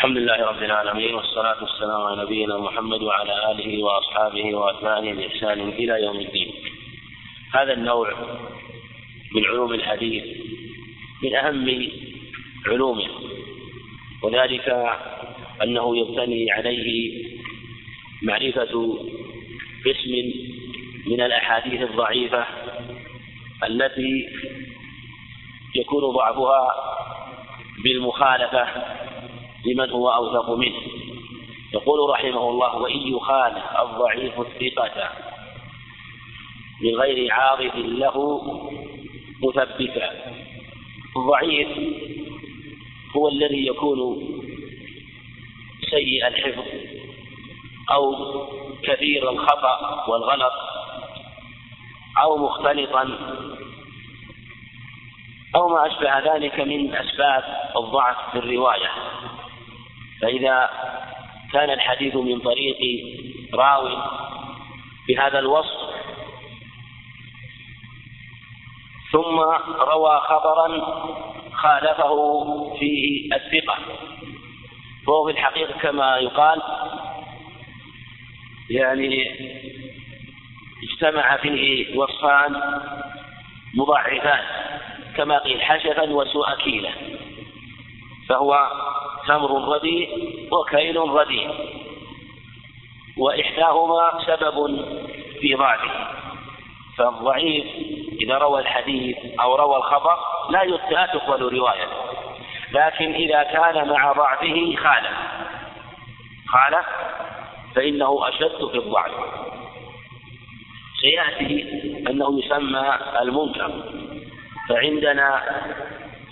الحمد 0.00 0.16
لله 0.16 0.46
رب 0.46 0.62
العالمين 0.62 1.14
والصلاة 1.14 1.56
والسلام 1.60 2.02
على 2.02 2.22
نبينا 2.22 2.58
محمد 2.58 3.02
وعلى 3.02 3.52
آله 3.52 3.84
وأصحابه 3.84 4.54
وأتباعه 4.54 5.00
بإحسان 5.00 5.68
إلى 5.68 6.02
يوم 6.02 6.20
الدين. 6.20 6.52
هذا 7.54 7.72
النوع 7.72 8.14
من 9.34 9.44
علوم 9.44 9.72
الحديث 9.72 10.24
من 11.22 11.34
أهم 11.34 11.88
علومه 12.66 13.08
وذلك 14.22 14.96
أنه 15.62 15.96
يبتني 15.96 16.52
عليه 16.52 16.88
معرفة 18.22 18.98
قسم 19.86 20.14
من 21.06 21.20
الأحاديث 21.20 21.82
الضعيفة 21.82 22.46
التي 23.68 24.26
يكون 25.76 26.02
ضعفها 26.14 26.74
بالمخالفة 27.84 28.66
لمن 29.66 29.90
هو 29.90 30.10
أوثق 30.10 30.50
منه. 30.50 30.80
يقول 31.74 32.10
رحمه 32.10 32.50
الله 32.50 32.76
وإن 32.76 32.96
يخالف 32.96 33.64
الضعيف 33.80 34.40
الثقة 34.40 35.10
من 36.82 36.94
غير 36.94 37.32
له 37.76 38.42
مثبتا. 39.42 40.34
الضعيف 41.16 41.68
هو 43.16 43.28
الذي 43.28 43.66
يكون 43.66 44.28
سيء 45.90 46.26
الحفظ 46.26 46.64
أو 47.90 48.14
كثير 48.82 49.30
الخطأ 49.30 50.04
والغلط 50.08 50.52
أو 52.22 52.36
مختلطا 52.36 53.02
أو 55.54 55.68
ما 55.68 55.86
أشبه 55.86 56.34
ذلك 56.34 56.60
من 56.60 56.94
أسباب 56.94 57.44
الضعف 57.76 58.30
في 58.32 58.38
الرواية. 58.38 58.90
فإذا 60.22 60.70
كان 61.52 61.70
الحديث 61.70 62.16
من 62.16 62.40
طريق 62.40 62.76
راو 63.54 63.88
بهذا 65.08 65.38
الوصف 65.38 65.90
ثم 69.12 69.38
روى 69.80 70.20
خبرا 70.20 70.68
خالفه 71.52 72.14
فيه 72.78 73.34
الثقة. 73.34 73.78
فهو 75.06 75.26
في 75.26 75.32
الحقيقة 75.32 75.78
كما 75.78 76.18
يقال 76.18 76.62
يعني 78.70 79.30
اجتمع 80.82 81.36
فيه 81.36 81.98
وصفان 81.98 82.56
مضاعفان 83.74 84.44
كما 85.16 85.38
قيل 85.38 85.62
حشفا 85.62 86.02
وسوء 86.02 86.54
كيلة 86.54 86.90
فهو 88.30 88.68
تمر 89.28 89.74
رديء 89.74 90.08
وكيل 90.52 90.96
رديء 90.96 91.50
وإحداهما 93.18 94.12
سبب 94.26 94.84
في 95.40 95.54
ضعفه. 95.54 95.90
فالضعيف 96.98 97.66
إذا 98.22 98.38
روى 98.38 98.60
الحديث 98.60 99.16
أو 99.40 99.54
روى 99.54 99.76
الخبر 99.76 100.16
لا 100.50 100.64
لا 100.64 101.06
تقبل 101.06 101.58
روايته 101.58 101.96
لكن 102.72 103.12
إذا 103.12 103.42
كان 103.42 103.88
مع 103.88 104.12
ضعفه 104.12 104.74
خالف 104.76 105.16
خالف 106.48 106.86
فإنه 107.74 108.28
أشد 108.28 108.68
في 108.70 108.78
الضعف. 108.78 109.12
سيأتي 111.00 111.62
أنه 112.10 112.38
يسمى 112.38 112.98
المنكر. 113.20 113.72
فعندنا 114.68 115.42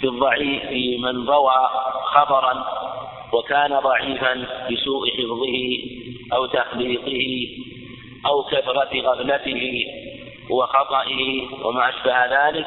في 0.01 0.07
الضعيف 0.07 0.69
في 0.69 0.99
من 0.99 1.29
روى 1.29 1.71
خبرا 2.05 2.65
وكان 3.33 3.79
ضعيفا 3.79 4.47
بسوء 4.71 5.11
حفظه 5.11 5.79
أو 6.33 6.47
تخليطه 6.47 7.49
أو 8.27 8.43
كثرة 8.43 9.01
غفلته 9.01 9.85
وخطئه 10.51 11.47
وما 11.65 11.89
أشبه 11.89 12.27
ذلك. 12.27 12.67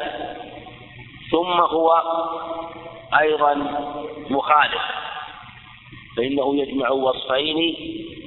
ثم 1.31 1.61
هو 1.61 2.01
أيضا 3.19 3.53
مخالف 4.29 4.81
فإنه 6.17 6.55
يجمع 6.55 6.89
وصفين 6.89 7.75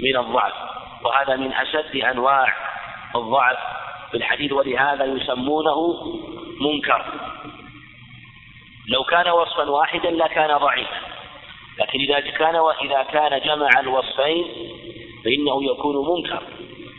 من 0.00 0.16
الضعف 0.16 0.52
وهذا 1.04 1.36
من 1.36 1.52
أشد 1.52 1.96
أنواع 1.96 2.54
الضعف 3.16 3.58
في 4.10 4.16
الحديث 4.16 4.52
ولهذا 4.52 5.04
يسمونه 5.04 6.04
منكر. 6.60 7.04
لو 8.88 9.04
كان 9.04 9.28
وصفا 9.28 9.70
واحدا 9.70 10.10
لكان 10.10 10.58
ضعيفا. 10.58 11.00
لكن 11.78 11.98
إذا 11.98 12.20
كان 12.20 12.56
وإذا 12.56 13.02
كان 13.02 13.40
جمع 13.40 13.80
الوصفين 13.80 14.44
فإنه 15.24 15.64
يكون 15.64 15.96
منكر. 16.08 16.42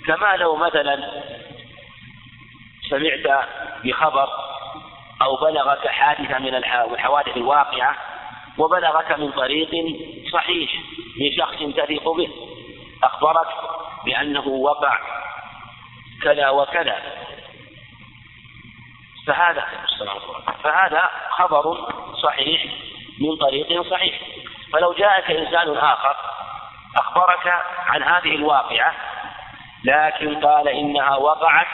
كما 0.08 0.36
لو 0.36 0.56
مثلا 0.56 1.12
سمعت 2.90 3.48
بخبر 3.84 4.30
أو 5.22 5.36
بلغك 5.36 5.88
حادثة 5.88 6.40
من 6.40 6.56
الحوادث 6.56 7.38
الواقعة 7.38 7.96
وبلغك 8.58 9.20
من 9.20 9.32
طريق 9.32 9.70
صحيح 10.34 10.72
من 11.20 11.32
شخص 11.38 11.58
تثق 11.58 12.12
به 12.12 12.30
أخبرك 13.04 13.48
بأنه 14.06 14.48
وقع 14.48 14.98
كذا 16.24 16.50
وكذا. 16.50 17.02
فهذا 19.28 19.66
فهذا 20.64 21.10
خبر 21.30 21.78
صحيح 22.24 22.66
من 23.22 23.36
طريق 23.36 23.82
صحيح. 23.82 24.22
فلو 24.74 24.94
جاءك 24.94 25.32
إنسان 25.32 25.78
آخر 25.78 26.16
أخبرك 26.98 27.64
عن 27.88 28.04
هذه 28.04 28.36
الواقعة 28.36 28.94
لكن 29.86 30.46
قال 30.46 30.68
إنها 30.68 31.16
وقعت 31.16 31.68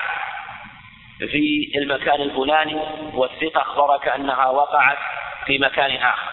في 1.18 1.72
المكان 1.76 2.22
الفلاني 2.22 2.82
والثقة 3.14 3.62
أخبرك 3.62 4.08
أنها 4.08 4.48
وقعت 4.48 4.98
في 5.46 5.60
مكان 5.60 5.96
آخر. 5.96 6.32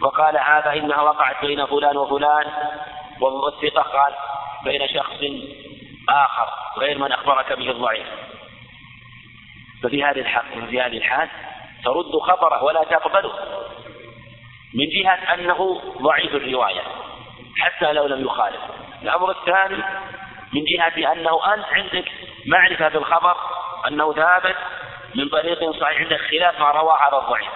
وقال 0.00 0.38
هذا 0.38 0.72
إنها 0.72 1.02
وقعت 1.02 1.44
بين 1.44 1.66
فلان 1.66 1.96
وفلان 1.96 2.46
والثقة 3.20 3.82
قال 3.82 4.14
بين 4.64 4.88
شخص 4.88 5.20
آخر 6.08 6.48
غير 6.78 6.98
من 6.98 7.12
أخبرك 7.12 7.52
به 7.52 7.70
الضعيف. 7.70 8.06
ففي 9.82 10.04
هذه 10.04 10.20
الحال 10.20 10.66
في 10.70 10.80
هذه 10.80 10.96
الحال 10.96 11.28
ترد 11.84 12.16
خبره 12.22 12.64
ولا 12.64 12.84
تقبله 12.84 13.32
من 14.74 14.86
جهة 14.86 15.34
أنه 15.34 15.82
ضعيف 16.02 16.34
الرواية 16.34 16.82
حتى 17.58 17.92
لو 17.92 18.06
لم 18.06 18.24
يخالف. 18.24 18.60
الأمر 19.02 19.30
الثاني 19.30 19.82
من 20.52 20.64
جهة 20.64 21.12
أنه 21.12 21.54
أنت 21.54 21.64
عندك 21.64 22.12
معرفة 22.46 22.88
بالخبر 22.88 23.36
أنه 23.88 24.12
ثابت 24.12 24.56
من 25.14 25.28
طريق 25.28 25.70
صحيح 25.80 26.00
عندك 26.00 26.20
خلاف 26.20 26.60
ما 26.60 26.70
روى 26.70 26.92
على 26.92 27.18
الضعيف. 27.18 27.50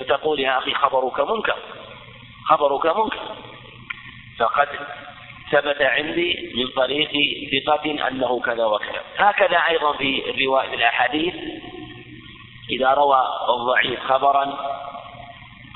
فتقول 0.00 0.40
يا 0.40 0.58
أخي 0.58 0.74
خبرك 0.74 1.20
منكر 1.20 1.56
خبرك 2.48 2.86
منكر. 2.86 3.18
فقد 4.38 4.68
ثبت 5.50 5.82
عندي 5.82 6.52
من 6.54 6.68
طريق 6.76 7.10
ثقة 7.52 8.08
أنه 8.08 8.40
كذا 8.40 8.64
وكذا. 8.64 9.02
هكذا 9.16 9.58
أيضا 9.68 9.92
في 9.92 10.30
الرواية 10.30 10.68
في 10.68 10.74
الأحاديث. 10.74 11.34
إذا 12.70 12.88
روى 12.94 13.22
الضعيف 13.48 14.00
خبرا 14.00 14.58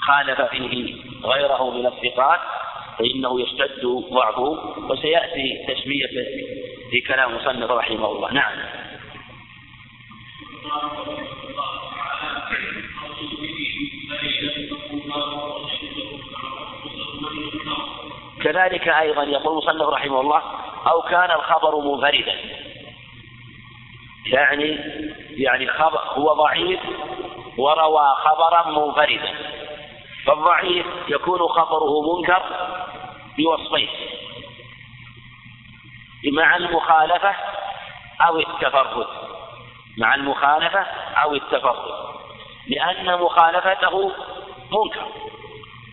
خالف 0.06 0.40
فيه 0.40 0.94
غيره 1.24 1.70
من 1.70 1.86
الثقات 1.86 2.40
فإنه 2.98 3.40
يشتد 3.40 3.86
ضعفه 4.12 4.58
وسيأتي 4.90 5.64
تسميته 5.68 6.26
في 6.90 7.00
كلام 7.00 7.36
مصنف 7.36 7.70
رحمه 7.70 8.06
الله. 8.06 8.32
نعم. 8.32 8.58
كذلك 18.44 18.88
أيضا 18.88 19.23
يقول 19.23 19.52
المصنف 19.52 19.88
رحمه 19.88 20.20
الله 20.20 20.43
أو 20.87 21.02
كان 21.02 21.31
الخبر 21.31 21.81
منفردا. 21.81 22.38
يعني 24.26 24.79
يعني 25.31 25.69
خبر 25.69 26.00
هو 26.00 26.32
ضعيف 26.32 26.81
وروى 27.58 28.14
خبرا 28.17 28.69
منفردا. 28.69 29.35
فالضعيف 30.26 30.87
يكون 31.08 31.38
خبره 31.38 32.17
منكر 32.17 32.43
بوصفين. 33.38 33.88
مع 36.32 36.56
المخالفة 36.56 37.35
أو 38.26 38.38
التفرد. 38.38 39.06
مع 39.99 40.14
المخالفة 40.14 40.81
أو 41.23 41.35
التفرد. 41.35 42.14
لأن 42.69 43.20
مخالفته 43.20 44.12
منكر. 44.73 45.33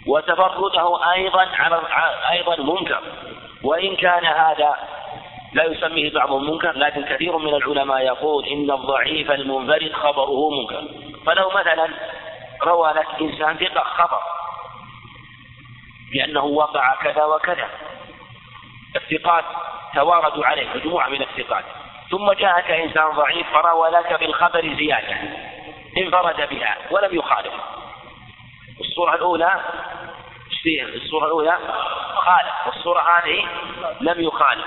وتفرده 0.07 1.11
أيضا 1.13 1.47
على 1.59 1.81
أيضا 2.31 2.55
منكر. 2.55 3.01
وإن 3.63 3.95
كان 3.95 4.25
هذا 4.25 4.75
لا 5.53 5.63
يسميه 5.63 6.13
بعضهم 6.13 6.51
منكر 6.51 6.71
لكن 6.71 7.05
كثير 7.05 7.37
من 7.37 7.53
العلماء 7.53 7.99
يقول 7.99 8.45
إن 8.45 8.71
الضعيف 8.71 9.31
المنفرد 9.31 9.93
خبره 9.93 10.49
منكر. 10.49 10.83
فلو 11.25 11.49
مثلا 11.49 11.87
روى 12.63 12.93
لك 12.93 13.07
إنسان 13.21 13.57
ثقة 13.57 13.83
خبر 13.83 14.19
بأنه 16.13 16.43
وقع 16.43 16.95
كذا 16.95 17.23
وكذا. 17.23 17.67
الثقات 18.95 19.45
تواردوا 19.95 20.45
عليه 20.45 20.67
مجموعة 20.75 21.09
من 21.09 21.21
الثقات. 21.21 21.65
ثم 22.11 22.31
جاءك 22.31 22.71
إنسان 22.71 23.09
ضعيف 23.09 23.47
فروى 23.53 23.89
لك 23.89 24.19
بالخبر 24.19 24.75
زيادة 24.77 25.17
انفرد 25.97 26.49
بها 26.49 26.77
ولم 26.91 27.17
يخالف 27.17 27.53
الصورة 28.81 29.15
الأولى 29.15 29.61
الصورة 30.95 31.25
الأولى 31.25 31.57
خالف 32.15 32.67
والصورة 32.67 32.99
هذه 32.99 33.45
لم 34.01 34.21
يخالف 34.21 34.65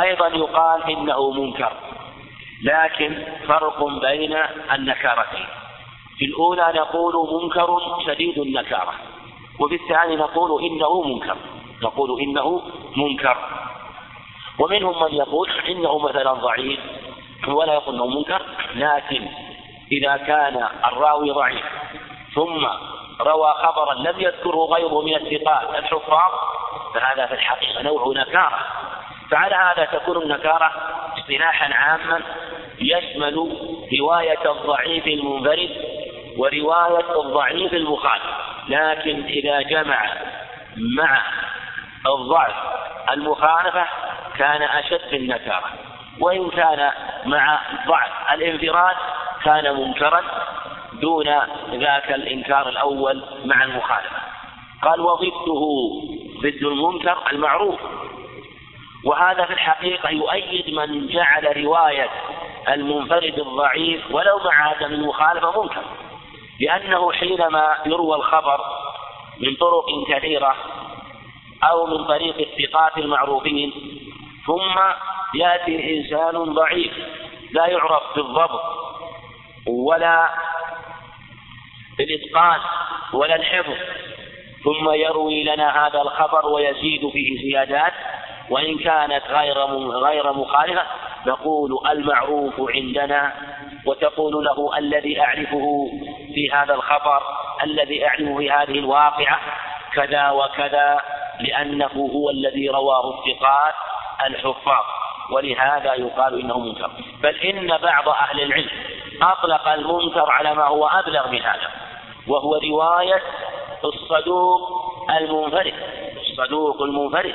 أيضا 0.00 0.28
يقال 0.28 0.82
إنه 0.82 1.30
منكر 1.30 1.72
لكن 2.62 3.24
فرق 3.48 3.84
بين 3.84 4.36
النكارتين. 4.72 5.46
في 6.18 6.24
الأولى 6.24 6.72
نقول 6.74 7.42
منكر 7.42 7.80
شديد 8.06 8.38
النكارة 8.38 8.94
وفي 9.60 9.74
الثاني 9.74 10.16
نقول 10.16 10.64
إنه 10.64 11.02
منكر. 11.02 11.36
نقول 11.82 12.20
إنه 12.20 12.62
منكر. 12.96 13.36
ومنهم 14.58 15.02
من 15.02 15.14
يقول 15.14 15.50
إنه 15.50 15.98
مثلا 15.98 16.32
ضعيف 16.32 16.80
ولا 17.48 17.74
يقول 17.74 17.94
إنه 17.94 18.06
منكر 18.06 18.42
لكن 18.74 19.28
إذا 19.92 20.16
كان 20.16 20.68
الراوي 20.84 21.30
ضعيف 21.30 21.64
ثم 22.34 22.66
روى 23.20 23.54
خبرا 23.54 23.94
لم 23.94 24.20
يذكره 24.20 24.68
غيره 24.72 25.02
من 25.02 25.14
الثقات. 25.14 25.74
الحفاظ 25.74 26.32
فهذا 26.94 27.26
في 27.26 27.34
الحقيقة 27.34 27.82
نوع 27.82 28.12
نكارة. 28.16 28.58
فعلى 29.30 29.54
هذا 29.54 29.84
تكون 29.84 30.22
النكارة 30.22 30.72
اصطلاحا 31.18 31.74
عاما 31.74 32.22
يشمل 32.80 33.56
رواية 34.00 34.50
الضعيف 34.50 35.06
المنفرد 35.06 35.70
ورواية 36.36 37.20
الضعيف 37.20 37.72
المخالف. 37.72 38.24
لكن 38.68 39.24
إذا 39.24 39.62
جمع 39.62 40.12
مع 40.76 41.22
الضعف 42.06 42.54
المخالفة 43.10 43.86
كان 44.38 44.62
أشد 44.62 45.12
النكارة. 45.14 45.70
وإن 46.20 46.50
كان 46.50 46.92
مع 47.24 47.60
ضعف 47.86 48.32
الانفراد 48.32 48.96
كان 49.44 49.74
منكرا 49.74 50.22
دون 51.00 51.28
ذاك 51.70 52.12
الإنكار 52.12 52.68
الأول 52.68 53.24
مع 53.44 53.64
المخالفة. 53.64 54.16
قال 54.82 55.00
وضده 55.00 55.62
ضد 56.42 56.62
المنكر 56.62 57.18
المعروف. 57.32 57.80
وهذا 59.04 59.44
في 59.44 59.52
الحقيقة 59.52 60.10
يؤيد 60.10 60.74
من 60.74 61.06
جعل 61.06 61.64
رواية 61.64 62.10
المنفرد 62.68 63.38
الضعيف 63.38 64.10
ولو 64.10 64.38
مع 64.38 64.68
عدم 64.68 64.92
المخالفة 64.92 65.62
منكر. 65.62 65.82
لأنه 66.60 67.12
حينما 67.12 67.76
يروى 67.86 68.16
الخبر 68.16 68.60
من 69.40 69.54
طرق 69.54 69.86
كثيرة 70.08 70.54
أو 71.62 71.86
من 71.86 72.04
طريق 72.04 72.36
الثقات 72.38 72.98
المعروفين 72.98 73.72
ثم 74.46 74.80
يأتي 75.34 75.98
إنسان 75.98 76.54
ضعيف 76.54 76.92
لا 77.52 77.66
يعرف 77.66 78.02
بالضبط 78.16 78.62
ولا 79.66 80.30
بالإتقان 81.98 82.60
ولا 83.12 83.36
الحفظ. 83.36 83.74
ثم 84.64 84.90
يروي 84.90 85.44
لنا 85.44 85.86
هذا 85.86 86.02
الخبر 86.02 86.46
ويزيد 86.46 87.08
فيه 87.08 87.42
زيادات 87.42 87.92
وإن 88.50 88.78
كانت 88.78 89.22
غير 89.28 89.58
غير 90.04 90.32
مخالفة 90.32 90.82
نقول 91.26 91.78
المعروف 91.90 92.54
عندنا 92.60 93.32
وتقول 93.86 94.44
له 94.44 94.78
الذي 94.78 95.20
أعرفه 95.20 95.90
في 96.34 96.50
هذا 96.52 96.74
الخبر 96.74 97.22
الذي 97.64 98.06
أعرفه 98.06 98.36
في 98.38 98.50
هذه 98.50 98.78
الواقعة 98.78 99.40
كذا 99.94 100.30
وكذا 100.30 101.00
لأنه 101.40 102.10
هو 102.14 102.30
الذي 102.30 102.68
رواه 102.68 103.14
الثقات 103.14 103.74
الحفاظ. 104.26 104.84
ولهذا 105.32 105.94
يقال 105.94 106.40
إنه 106.40 106.58
منكر. 106.58 106.90
بل 107.22 107.36
إن 107.36 107.66
بعض 107.66 108.08
أهل 108.08 108.40
العلم 108.40 108.70
أطلق 109.22 109.68
المنكر 109.68 110.30
على 110.30 110.54
ما 110.54 110.64
هو 110.64 110.86
أبلغ 110.86 111.30
من 111.30 111.42
هذا. 111.42 111.87
وهو 112.28 112.56
رواية 112.56 113.22
الصدوق 113.84 114.60
المنفرد. 115.10 115.74
الصدوق 116.16 116.82
المنفرد. 116.82 117.34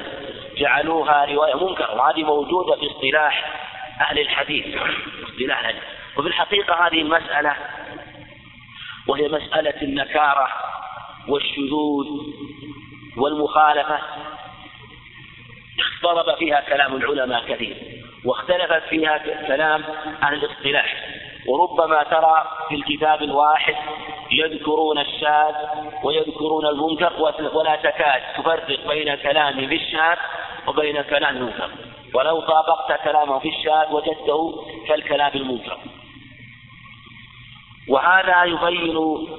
جعلوها 0.57 1.25
رواية 1.25 1.67
منكر. 1.67 1.91
وهذه 1.97 2.23
موجودة 2.23 2.75
في 2.75 2.87
اصطلاح 2.87 3.59
أهل 4.01 4.19
الحديث. 4.19 4.65
اصطلاح 5.23 5.59
الحديث. 5.59 5.83
وفي 6.17 6.27
الحقيقة 6.27 6.87
هذه 6.87 7.01
المسألة 7.01 7.55
وهي 9.07 9.27
مسألة 9.27 9.81
النكارة 9.81 10.47
والشذوذ 11.27 12.07
والمخالفة. 13.17 13.99
ضرب 16.03 16.37
فيها 16.37 16.61
كلام 16.61 16.95
العلماء 16.95 17.45
كثير. 17.47 17.75
واختلفت 18.25 18.83
فيها 18.89 19.17
كلام 19.47 19.83
أهل 20.23 20.33
الاصطلاح. 20.33 20.95
وربما 21.47 22.03
ترى 22.03 22.43
في 22.69 22.75
الكتاب 22.75 23.23
الواحد 23.23 23.75
يذكرون 24.31 24.99
الشاذ 24.99 25.55
ويذكرون 26.03 26.65
المنكر 26.65 27.13
ولا 27.53 27.75
تكاد 27.75 28.21
تفرق 28.37 28.87
بين 28.87 29.15
كلام 29.15 29.67
في 29.67 29.75
الشاذ 29.75 30.17
وبين 30.67 31.01
كلام 31.01 31.37
المنكر. 31.37 31.69
ولو 32.13 32.41
طابقت 32.41 33.03
كلامه 33.03 33.39
في 33.39 33.49
الشاذ 33.49 33.91
وجدته 33.91 34.65
كالكلام 34.87 35.31
المنكر. 35.35 35.77
وهذا 37.89 38.43
يبين 38.43 38.97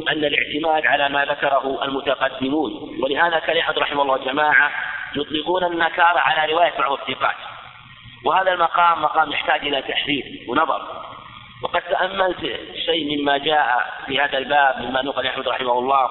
أن 0.09 0.25
الاعتماد 0.25 0.87
على 0.87 1.09
ما 1.09 1.25
ذكره 1.25 1.85
المتقدمون. 1.85 2.99
ولهذا 3.03 3.39
كان 3.39 3.57
أحد 3.57 3.79
رحمه 3.79 4.03
الله 4.03 4.17
جماعة 4.17 4.71
يطلقون 5.17 5.65
النكارة 5.65 6.19
على 6.19 6.53
رواية 6.53 6.73
بعض 6.79 6.93
الثقات. 6.93 7.37
وهذا 8.25 8.53
المقام 8.53 9.03
مقام 9.03 9.33
يحتاج 9.33 9.61
إلى 9.67 9.83
تحرير 9.83 10.25
ونظر. 10.49 11.14
وقد 11.65 11.83
تأملت 11.83 12.41
شيء 12.87 13.19
مما 13.19 13.39
جاء 13.39 13.95
في 14.07 14.21
هذا 14.21 14.39
الباب 14.39 14.83
مما 14.83 15.03
نقل 15.03 15.27
أحمد 15.27 15.49
رحمه 15.49 15.79
الله 15.79 16.09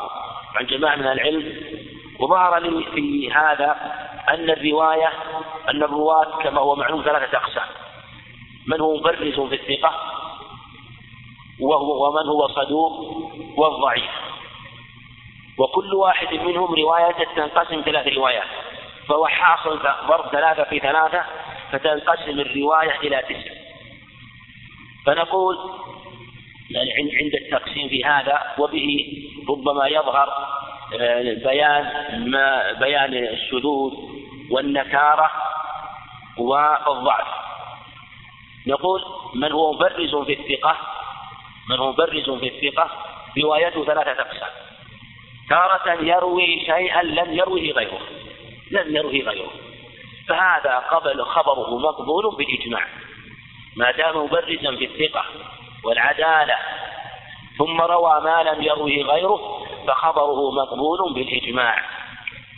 عن 0.55 0.65
جماعة 0.65 0.95
من 0.95 1.07
العلم 1.07 1.61
وظهر 2.19 2.59
لي 2.59 2.83
في 2.83 3.31
هذا 3.31 3.75
أن 4.29 4.49
الرواية 4.49 5.09
أن 5.69 5.83
الرواة 5.83 6.43
كما 6.43 6.61
هو 6.61 6.75
معلوم 6.75 7.03
ثلاثة 7.03 7.37
أقسام. 7.37 7.67
من 8.67 8.81
هو 8.81 8.97
مبرز 8.97 9.39
في 9.39 9.55
الثقة 9.55 9.93
وهو 11.59 12.07
ومن 12.07 12.29
هو 12.29 12.47
صدوق 12.47 12.93
والضعيف 13.57 14.11
وكل 15.57 15.93
واحد 15.93 16.33
منهم 16.33 16.75
رواية 16.75 17.25
تنقسم 17.35 17.81
ثلاث 17.85 18.07
روايات. 18.17 18.47
فهو 19.09 19.27
حاصل 19.27 19.79
ضرب 20.07 20.31
ثلاثة 20.31 20.63
في 20.63 20.79
ثلاثة 20.79 21.23
فتنقسم 21.71 22.39
الرواية 22.39 22.99
إلى 22.99 23.21
تسع. 23.21 23.62
فنقول 25.05 25.57
يعني 26.69 27.17
عند 27.17 27.35
التقسيم 27.35 27.89
في 27.89 28.05
هذا 28.05 28.41
وبه 28.57 29.05
ربما 29.49 29.87
يظهر 29.87 30.29
آه، 30.99 31.21
بيان 31.21 32.29
ما 32.31 32.71
بيان 32.71 33.13
الشذوذ 33.13 33.93
والنكارة 34.51 35.31
والضعف. 36.37 37.27
نقول 38.67 39.01
من 39.35 39.51
هو 39.51 39.73
مبرز 39.73 40.15
في 40.15 40.33
الثقة 40.33 40.77
من 41.69 41.77
هو 41.77 41.91
مبرز 41.91 42.29
في 42.29 42.47
الثقة؟ 42.47 42.89
روايته 43.43 43.85
ثلاثة 43.85 44.11
أقسام. 44.11 44.49
تارة 45.49 46.01
يروي 46.01 46.59
شيئا 46.65 47.03
لم 47.03 47.33
يروه 47.33 47.59
غيره 47.59 47.99
لم 48.71 48.95
يروه 48.95 49.11
غيره. 49.11 49.51
فهذا 50.27 50.77
قبل 50.77 51.25
خبره 51.25 51.77
مقبول 51.77 52.35
بالإجماع. 52.35 52.87
ما 53.75 53.91
دام 53.91 54.17
مبرزا 54.17 54.75
في 54.75 54.85
الثقة 54.85 55.25
والعدالة 55.83 56.55
ثم 57.57 57.81
روى 57.81 58.21
ما 58.21 58.43
لم 58.43 58.61
يروه 58.61 58.89
غيره 58.89 59.65
فخبره 59.87 60.51
مقبول 60.51 61.13
بالإجماع. 61.13 61.81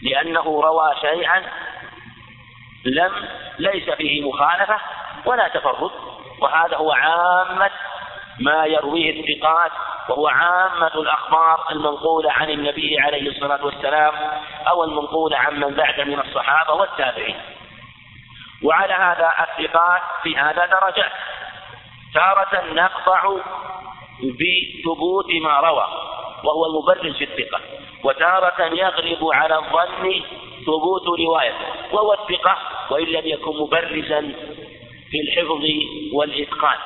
لأنه 0.03 0.61
روى 0.61 0.95
شيئا 1.01 1.43
لم 2.85 3.11
ليس 3.59 3.89
فيه 3.89 4.29
مخالفة 4.29 4.77
ولا 5.25 5.47
تفرد. 5.47 5.91
وهذا 6.39 6.77
هو 6.77 6.91
عامة 6.91 7.71
ما 8.39 8.65
يرويه 8.65 9.19
الثقات 9.19 9.71
وهو 10.09 10.27
عامة 10.27 10.87
الأخبار 10.95 11.65
المنقولة 11.71 12.31
عن 12.31 12.49
النبي 12.49 12.99
عليه 12.99 13.29
الصلاة 13.29 13.65
والسلام 13.65 14.13
أو 14.67 14.83
المنقولة 14.83 15.37
عن 15.37 15.59
من 15.59 15.73
بعد 15.73 16.01
من 16.01 16.19
الصحابة 16.19 16.73
والتابعين. 16.73 17.35
وعلى 18.65 18.93
هذا 18.93 19.33
الثقات 19.39 20.01
في 20.23 20.37
هذا 20.37 20.65
درجات 20.65 21.11
تارة 22.13 22.73
نقطع 22.73 23.35
بثبوت 24.21 25.31
ما 25.41 25.59
روى 25.59 25.87
وهو 26.43 26.65
المبرز 26.65 27.15
في 27.15 27.23
الثقة. 27.23 27.61
وتارة 28.03 28.61
يغلب 28.61 29.19
على 29.33 29.55
الظن 29.55 30.21
ثبوت 30.65 31.19
روايته 31.19 31.65
وهو 31.91 32.13
الثقة 32.13 32.57
وإن 32.89 33.05
لم 33.05 33.27
يكن 33.27 33.57
مبرزا 33.57 34.21
في 35.11 35.21
الحفظ 35.21 35.63
والإتقان. 36.13 36.77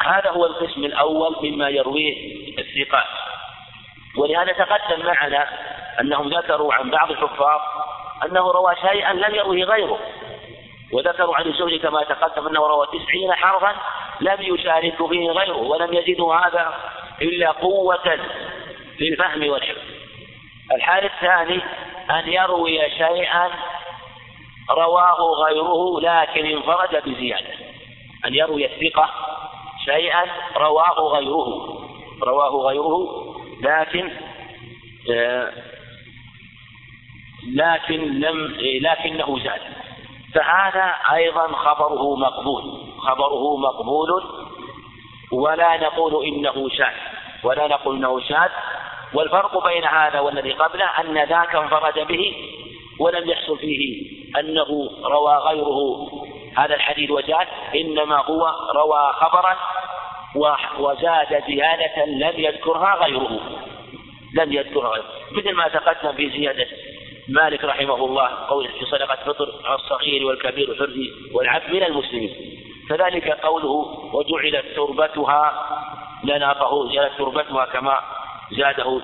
هذا 0.00 0.30
هو 0.30 0.46
القسم 0.46 0.84
الأول 0.84 1.36
مما 1.42 1.68
يرويه 1.68 2.14
الثقات. 2.58 3.06
ولهذا 4.16 4.52
تقدم 4.52 5.06
معنا 5.06 5.48
أنهم 6.00 6.28
ذكروا 6.28 6.74
عن 6.74 6.90
بعض 6.90 7.10
الحفاظ 7.10 7.60
أنه 8.24 8.50
روى 8.50 8.74
شيئا 8.80 9.12
لم 9.12 9.34
يروه 9.34 9.56
غيره. 9.56 9.98
وذكروا 10.92 11.36
عن 11.36 11.46
الزهري 11.46 11.78
كما 11.78 12.02
تقدم 12.02 12.46
أنه 12.46 12.66
روى 12.66 12.86
تسعين 12.86 13.32
حرفا 13.32 13.76
لم 14.20 14.36
يشارك 14.40 14.96
فيه 15.08 15.30
غيره 15.30 15.56
ولم 15.56 15.92
يزده 15.92 16.34
هذا 16.34 16.74
إلا 17.22 17.50
قوة 17.50 18.18
في 18.98 19.08
الفهم 19.08 19.48
والحفظ. 19.48 19.82
الحال 20.74 21.04
الثاني 21.04 21.60
أن 22.10 22.28
يروي 22.28 22.90
شيئا 22.90 23.50
رواه 24.70 25.16
غيره 25.44 26.00
لكن 26.00 26.46
انفرد 26.46 27.02
بزيادة. 27.06 27.54
أن 28.26 28.34
يروي 28.34 28.66
الثقة 28.66 29.10
شيئا 29.84 30.24
رواه 30.56 31.00
غيره. 31.00 31.78
رواه 32.22 32.68
غيره 32.68 33.34
لكن 33.60 34.10
آه، 35.10 35.52
لكن 37.54 38.20
لم 38.20 38.56
لكنه 38.82 39.38
زاد. 39.38 39.60
فهذا 40.34 40.94
أيضا 41.12 41.46
خبره 41.46 42.16
مقبول. 42.16 42.62
خبره 42.98 43.56
مقبول. 43.56 44.22
ولا 45.32 45.76
نقول 45.76 46.24
إنه 46.24 46.68
شاذ. 46.68 46.94
ولا 47.44 47.68
نقول 47.68 47.96
إنه 47.96 48.20
شاذ. 48.20 48.50
والفرق 49.14 49.68
بين 49.68 49.84
هذا 49.84 50.20
والذي 50.20 50.52
قبله 50.52 50.84
أن 50.84 51.14
ذاك 51.14 51.54
انفرد 51.54 52.06
به 52.08 52.34
ولم 53.00 53.30
يحصل 53.30 53.58
فيه 53.58 54.10
أنه 54.40 54.90
روى 55.04 55.36
غيره 55.36 56.08
هذا 56.56 56.74
الحديث 56.74 57.10
وزاد 57.10 57.46
إنما 57.74 58.16
هو 58.16 58.46
روى 58.74 59.12
خبرا 59.12 59.56
وزاد 60.78 61.42
زيادة 61.46 62.04
لم 62.06 62.32
يذكرها 62.36 62.94
غيره. 62.94 63.40
لم 64.34 64.52
يذكرها 64.52 64.88
غيره. 64.88 65.04
مثل 65.32 65.52
ما 65.52 65.68
تقدم 65.68 66.12
في 66.12 66.30
زيادة 66.30 66.66
مالك 67.28 67.64
رحمه 67.64 68.04
الله 68.04 68.28
قوله 68.28 68.68
في 68.68 68.84
صدقة 68.84 69.16
فطر 69.32 69.52
على 69.64 69.74
الصغير 69.74 70.26
والكبير 70.26 70.70
والحر 70.70 70.90
والعبد 71.32 71.70
من 71.70 71.82
المسلمين. 71.82 72.34
كذلك 72.88 73.30
قوله 73.30 73.70
وجعلت 74.14 74.66
تربتها 74.76 75.68
لنا 76.24 76.52
طهور 76.52 76.92
جعلت 76.92 77.12
تربتها 77.18 77.64
كما 77.64 78.02
زاده 78.50 79.00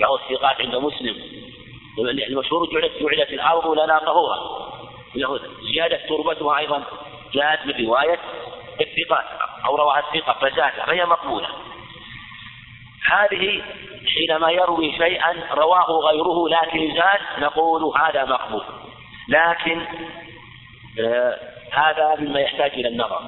بعض 0.00 0.12
الثقات 0.12 0.60
عند 0.60 0.76
مسلم. 0.76 1.16
المشهور 2.28 2.68
جعلت 2.72 2.92
جعلت 3.02 3.30
الأرض 3.32 3.78
لنا 3.78 3.98
طهورا 3.98 4.64
زيادة 5.72 6.00
تربتها 6.08 6.58
أيضا 6.58 6.84
جاءت 7.34 7.66
من 7.66 7.86
رواية 7.86 8.18
الثقات 8.80 9.24
أو 9.66 9.76
رواها 9.76 9.98
الثقة 9.98 10.32
فزاد 10.32 10.72
فهي 10.86 11.06
مقبولة. 11.06 11.48
هذه 13.04 13.62
حينما 14.14 14.50
يروي 14.50 14.92
شيئا 14.92 15.34
رواه 15.50 15.90
غيره 16.10 16.48
لكن 16.48 16.94
زاد 16.94 17.20
نقول 17.38 17.98
هذا 17.98 18.24
مقبول. 18.24 18.64
لكن 19.28 19.86
آه 21.00 21.38
هذا 21.72 22.16
مما 22.18 22.40
يحتاج 22.40 22.72
إلى 22.72 22.88
النظر. 22.88 23.20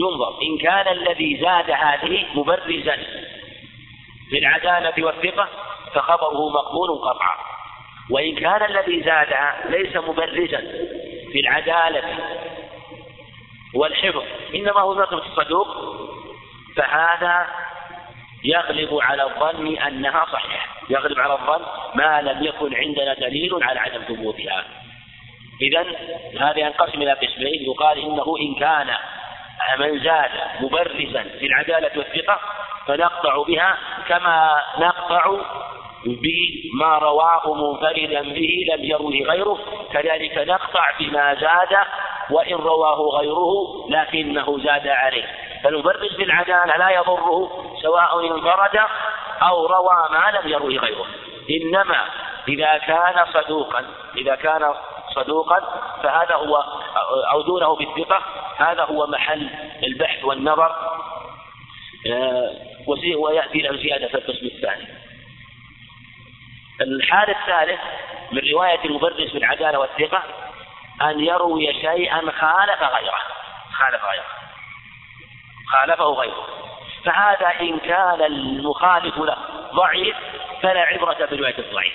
ينظر 0.00 0.42
إن 0.42 0.58
كان 0.58 0.88
الذي 0.96 1.40
زاد 1.40 1.70
هذه 1.70 2.26
مبرزا 2.34 2.96
بالعدالة 4.32 5.04
والثقة 5.04 5.48
فخبره 5.94 6.48
مقبول 6.48 6.98
قطعا. 6.98 7.36
وإن 8.10 8.34
كان 8.34 8.62
الذي 8.62 9.02
زادها 9.02 9.54
ليس 9.68 9.96
مبرزا 9.96 10.62
بالعدالة 11.34 12.02
والحفظ 13.74 14.22
إنما 14.54 14.80
هو 14.80 14.94
مثل 14.94 15.18
الصدوق 15.18 15.68
فهذا 16.76 17.46
يغلب 18.44 18.98
على 19.02 19.22
الظن 19.22 19.76
أنها 19.76 20.26
صحيحة. 20.32 20.68
يغلب 20.90 21.20
على 21.20 21.32
الظن 21.32 21.64
ما 21.94 22.22
لم 22.22 22.44
يكن 22.44 22.74
عندنا 22.74 23.14
دليل 23.14 23.50
على 23.62 23.80
عدم 23.80 24.02
ثبوتها. 24.02 24.64
إذا 25.62 25.86
هذا 26.40 26.58
ينقسم 26.58 27.02
إلى 27.02 27.12
قسمين. 27.12 27.62
يقال 27.62 27.98
إنه 27.98 28.34
إن 28.40 28.54
كان 28.54 28.96
من 29.78 29.98
زاد 29.98 30.30
مبرزا 30.60 31.22
في 31.22 31.46
العدالة 31.46 31.90
والثقة 31.98 32.40
فنقطع 32.86 33.42
بها 33.42 33.78
كما 34.08 34.62
نقطع 34.78 35.36
بما 36.04 36.98
رواه 36.98 37.54
منفردا 37.54 38.22
به 38.22 38.66
لم 38.74 38.84
يروه 38.84 39.12
غيره. 39.12 39.58
كذلك 39.92 40.38
نقطع 40.38 40.84
بما 41.00 41.34
زاد 41.34 41.78
وإن 42.30 42.54
رواه 42.54 43.18
غيره 43.18 43.86
لكنه 43.90 44.58
زاد 44.58 44.88
عليه. 44.88 45.49
فالمبرز 45.64 46.14
بالعدالة 46.16 46.76
لا 46.76 46.90
يضره 46.90 47.50
سواء 47.82 48.36
انفرد 48.36 48.80
أو 49.42 49.66
روى 49.66 50.08
ما 50.10 50.38
لم 50.38 50.48
يروه 50.48 50.70
غيره. 50.70 51.06
إنما 51.50 52.06
إذا 52.48 52.78
كان 52.78 53.26
صدوقا 53.32 53.84
إذا 54.16 54.34
كان 54.34 54.74
صدوقا 55.14 55.60
فهذا 56.02 56.34
هو 56.34 56.64
أو 57.32 57.42
دونه 57.42 57.76
بالثقة 57.76 58.22
هذا 58.56 58.84
هو 58.84 59.06
محل 59.06 59.50
البحث 59.82 60.24
والنظر 60.24 60.76
آه، 62.06 62.52
ويأتي 63.16 63.58
له 63.58 63.76
زيادة 63.76 64.08
في 64.08 64.14
القسم 64.14 64.46
الثاني. 64.46 64.86
الحال 66.80 67.30
الثالث 67.30 67.80
من 68.32 68.42
رواية 68.52 68.84
المبرز 68.84 69.32
بالعدالة 69.32 69.78
والثقة 69.78 70.22
أن 71.02 71.20
يروي 71.20 71.72
شيئا 71.72 72.20
خالف 72.20 72.82
غيره. 72.82 73.18
خالف 73.72 74.04
غيره. 74.04 74.49
خالفه 75.72 76.04
غيره. 76.04 76.46
فهذا 77.04 77.60
إن 77.60 77.78
كان 77.78 78.22
المخالف 78.22 79.18
له 79.18 79.36
ضعيف 79.74 80.16
فلا 80.62 80.80
عبرة 80.80 81.28
برواية 81.30 81.58
الضعيف. 81.58 81.94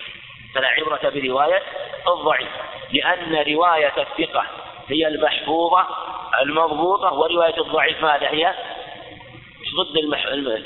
فلا 0.56 0.68
عبرة 0.68 1.10
برواية 1.10 1.64
الضعيف. 2.08 2.50
لأن 2.94 3.54
رواية 3.54 3.94
الثقة 3.98 4.46
هي 4.88 5.08
المحفوظة 5.08 5.88
المضبوطة. 6.42 7.14
ورواية 7.14 7.58
الضعيف 7.58 8.04
ماذا 8.04 8.30
هي؟ 8.30 8.54
ضد 9.76 9.98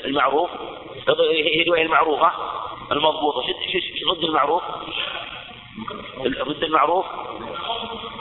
المعروف؟ 0.04 0.50
هي 1.32 1.62
الرواية 1.62 1.82
المعروفة 1.82 2.32
المضبوطة. 2.92 3.40
ضد 4.14 4.24
المعروف؟ 4.24 4.62
ضد 6.18 6.62
المعروف؟ 6.64 7.06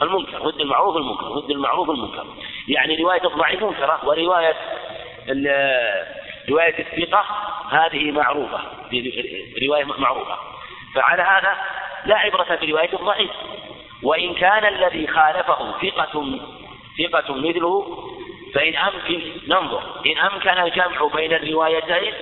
المنكر. 0.02 0.40
ضد 0.40 0.62
المعروف 0.62 0.98
المنكر. 0.98 1.26
ضد 1.26 1.52
المعروف 1.52 1.90
المنكر. 1.90 2.26
يعني 2.70 3.04
رواية 3.04 3.26
الضعيف 3.26 3.64
منكرة 3.64 4.00
ورواية 4.04 4.56
رواية 6.50 6.80
الثقة 6.80 7.26
هذه 7.72 8.12
معروفة 8.12 8.62
رواية 9.68 9.86
معروفة. 9.86 10.38
فعلى 10.96 11.22
هذا 11.22 11.58
لا 12.06 12.18
عبرة 12.18 12.60
برواية 12.62 12.94
الضعيف. 12.94 13.32
وإن 14.04 14.34
كان 14.34 14.66
الذي 14.66 15.08
خالفه 15.08 15.74
ثقة 15.82 16.40
ثقة 17.00 17.36
مثله 17.36 18.06
فإن 18.56 18.76
أمكن 18.76 19.22
ننظر. 19.48 19.84
إن 20.06 20.18
أمكن 20.18 20.50
الجمع 20.50 21.10
بين 21.16 21.34
الروايتين 21.34 22.14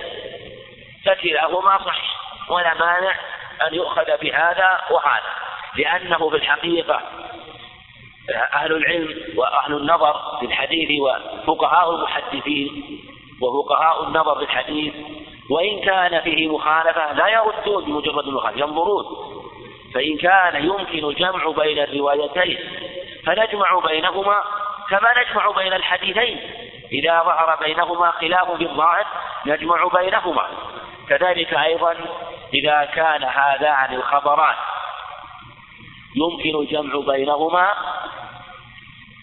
فكلاهما 1.06 1.78
صحيح 1.78 2.16
ولا 2.48 2.74
مانع 2.74 3.14
أن 3.68 3.74
يؤخذ 3.74 4.16
بهذا 4.22 4.80
وهذا. 4.90 5.32
لأنه 5.76 6.30
في 6.30 6.36
الحقيقة 6.36 7.02
أهل 8.54 8.72
العلم 8.72 9.14
وأهل 9.36 9.74
النظر 9.74 10.38
في 10.40 10.46
الحديث 10.46 11.00
وفقهاء 11.00 11.94
المحدثين 11.94 13.00
وفقهاء 13.42 14.04
النظر 14.04 14.34
في 14.34 14.42
الحديث. 14.42 14.94
وإن 15.50 15.80
كان 15.80 16.20
فيه 16.20 16.48
مخالفة 16.48 17.12
لا 17.12 17.28
يردون 17.28 17.84
بمجرد 17.84 18.26
المخالفة 18.26 18.60
ينظرون. 18.60 19.04
فإن 19.94 20.16
كان 20.16 20.64
يمكن 20.64 21.04
الجمع 21.08 21.50
بين 21.50 21.78
الروايتين 21.78 22.58
فنجمع 23.26 23.78
بينهما 23.86 24.42
كما 24.90 25.08
نجمع 25.22 25.50
بين 25.50 25.72
الحديثين. 25.72 26.40
إذا 26.92 27.22
ظهر 27.22 27.58
بينهما 27.60 28.10
خلاف 28.10 28.50
في 28.50 28.62
الظاهر 28.62 29.06
نجمع 29.46 29.88
بينهما. 29.94 30.46
كذلك 31.08 31.54
أيضا 31.54 31.94
إذا 32.54 32.84
كان 32.84 33.24
هذان 33.24 33.94
الخبران 33.94 34.54
يمكن 36.16 36.60
الجمع 36.60 37.00
بينهما 37.14 37.72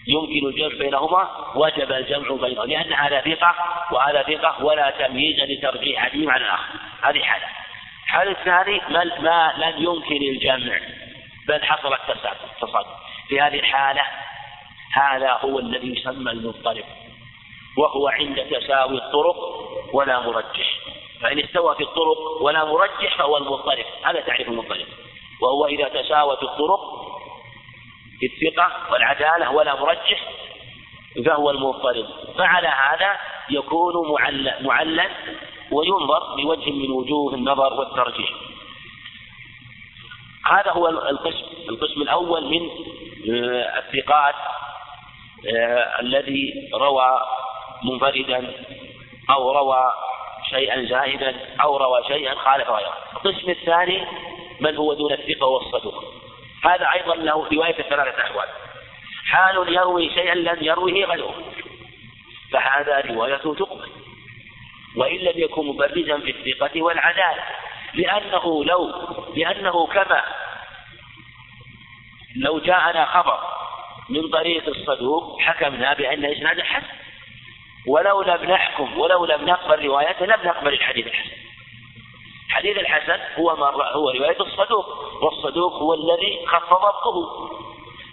يمكن 0.06 0.46
الجمع 0.46 0.78
بينهما 0.78 1.52
وجب 1.54 1.92
الجمع 1.92 2.36
بينهما 2.46 2.66
لأن 2.66 2.92
هذا 2.92 3.20
ثقة 3.20 3.54
وهذا 3.92 4.22
ثقة 4.22 4.64
ولا 4.64 4.90
تمييز 4.90 5.40
لترجيح 5.40 6.02
أحدهما 6.02 6.32
عن 6.32 6.40
الآخر. 6.40 6.74
هذه 7.02 7.22
حالة. 7.22 7.46
الحالة 8.04 8.30
الثاني 8.30 8.80
ما 9.20 9.52
لم 9.56 9.84
يمكن 9.84 10.16
الجمع 10.16 10.78
بل 11.48 11.62
حصل 11.62 11.94
التصادم 11.94 12.90
في 13.28 13.40
هذه 13.40 13.58
الحالة 13.58 14.02
هذا 14.92 15.32
هو 15.32 15.58
الذي 15.58 15.92
يسمى 15.92 16.30
المضطرب 16.30 16.84
وهو 17.78 18.08
عند 18.08 18.46
تساوي 18.50 18.96
الطرق 18.96 19.36
ولا 19.92 20.20
مرجح. 20.20 20.78
فإن 21.22 21.38
استوى 21.38 21.74
في 21.74 21.82
الطرق 21.82 22.42
ولا 22.42 22.64
مرجح 22.64 23.18
فهو 23.18 23.36
المضطرب. 23.36 23.84
هذا 24.04 24.20
تعريف 24.20 24.48
المضطرب. 24.48 24.86
وهو 25.42 25.66
إذا 25.66 25.88
تساوت 25.88 26.42
الطرق 26.42 26.80
الثقة 28.22 28.92
والعدالة 28.92 29.50
ولا 29.50 29.80
مرجح 29.80 30.22
فهو 31.26 31.50
المضطرب 31.50 32.06
فعلى 32.38 32.68
هذا 32.68 33.18
يكون 33.50 34.18
معلل 34.60 35.10
وينظر 35.70 36.34
بوجه 36.36 36.70
من 36.70 36.90
وجوه 36.90 37.34
النظر 37.34 37.72
والترجيح. 37.72 38.30
هذا 40.46 40.70
هو 40.70 40.88
القسم 40.88 41.46
القسم 41.68 42.02
الأول 42.02 42.44
من 42.44 42.70
آه، 43.30 43.78
الثقات 43.78 44.34
آه، 45.56 46.00
الذي 46.00 46.70
روى 46.74 47.20
منفردا 47.84 48.52
أو 49.30 49.52
روى 49.52 49.92
شيئا 50.50 50.84
زائدا 50.84 51.36
أو 51.62 51.76
روى 51.76 52.04
شيئا 52.08 52.34
خالف 52.34 52.70
غيره. 52.70 52.94
القسم 53.12 53.50
الثاني 53.50 54.06
من 54.60 54.76
هو 54.76 54.94
دون 54.94 55.12
الثقة 55.12 55.46
والصدوق 55.46 56.04
هذا 56.66 56.88
أيضا 56.94 57.14
له 57.14 57.48
رواية 57.52 57.82
ثلاثة 57.82 58.22
أحوال. 58.22 58.48
حال 59.26 59.74
يروي 59.74 60.10
شيئا 60.14 60.34
لم 60.34 60.58
يروه 60.60 60.92
غيره 60.92 61.34
فهذا 62.52 63.00
روايته 63.00 63.54
تقبل. 63.54 63.88
وإن 64.96 65.16
لم 65.16 65.32
يكن 65.34 65.66
مبرزا 65.66 66.18
في 66.18 66.30
الثقة 66.30 66.82
والعدالة 66.82 67.44
لأنه 67.94 68.64
لو 68.64 68.92
لأنه 69.36 69.86
كما 69.86 70.22
لو 72.36 72.58
جاءنا 72.58 73.04
خبر 73.04 73.38
من 74.08 74.28
طريق 74.30 74.68
الصدوق 74.68 75.40
حكمنا 75.40 75.94
بأن 75.94 76.24
إسناده 76.24 76.64
حسن. 76.64 76.96
ولو 77.86 78.22
لم 78.22 78.50
نحكم 78.50 78.98
ولو 78.98 79.24
لم 79.24 79.44
نقبل 79.44 79.86
روايته 79.86 80.26
لم 80.26 80.40
نقبل 80.44 80.72
الحديث 80.72 81.06
الحسن. 81.06 81.36
الحديث 82.46 82.78
الحسن 82.78 83.18
هو 83.38 83.50
هو 83.50 84.10
رواية 84.10 84.40
الصدوق 84.40 84.86
والصدوق 85.22 85.72
هو 85.72 85.94
الذي 85.94 86.46
خف 86.46 86.70
ضبطه 86.70 87.50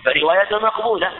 فروايته 0.05 0.59
مقبولة. 0.59 1.11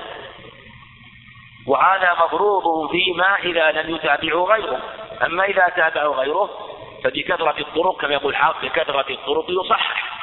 وهذا 1.67 2.13
مفروض 2.13 2.91
فيما 2.91 3.35
إذا 3.35 3.71
لم 3.71 3.95
يتابعه 3.95 4.43
غيره. 4.43 4.81
أما 5.25 5.43
إذا 5.43 5.69
تابعه 5.75 6.07
غيره 6.07 6.49
فبكثرة 7.03 7.59
الطرق 7.59 8.01
كما 8.01 8.13
يقول 8.13 8.35
حافظ 8.35 8.65
بكثرة 8.65 9.05
الطرق 9.09 9.45
يصحح. 9.49 10.19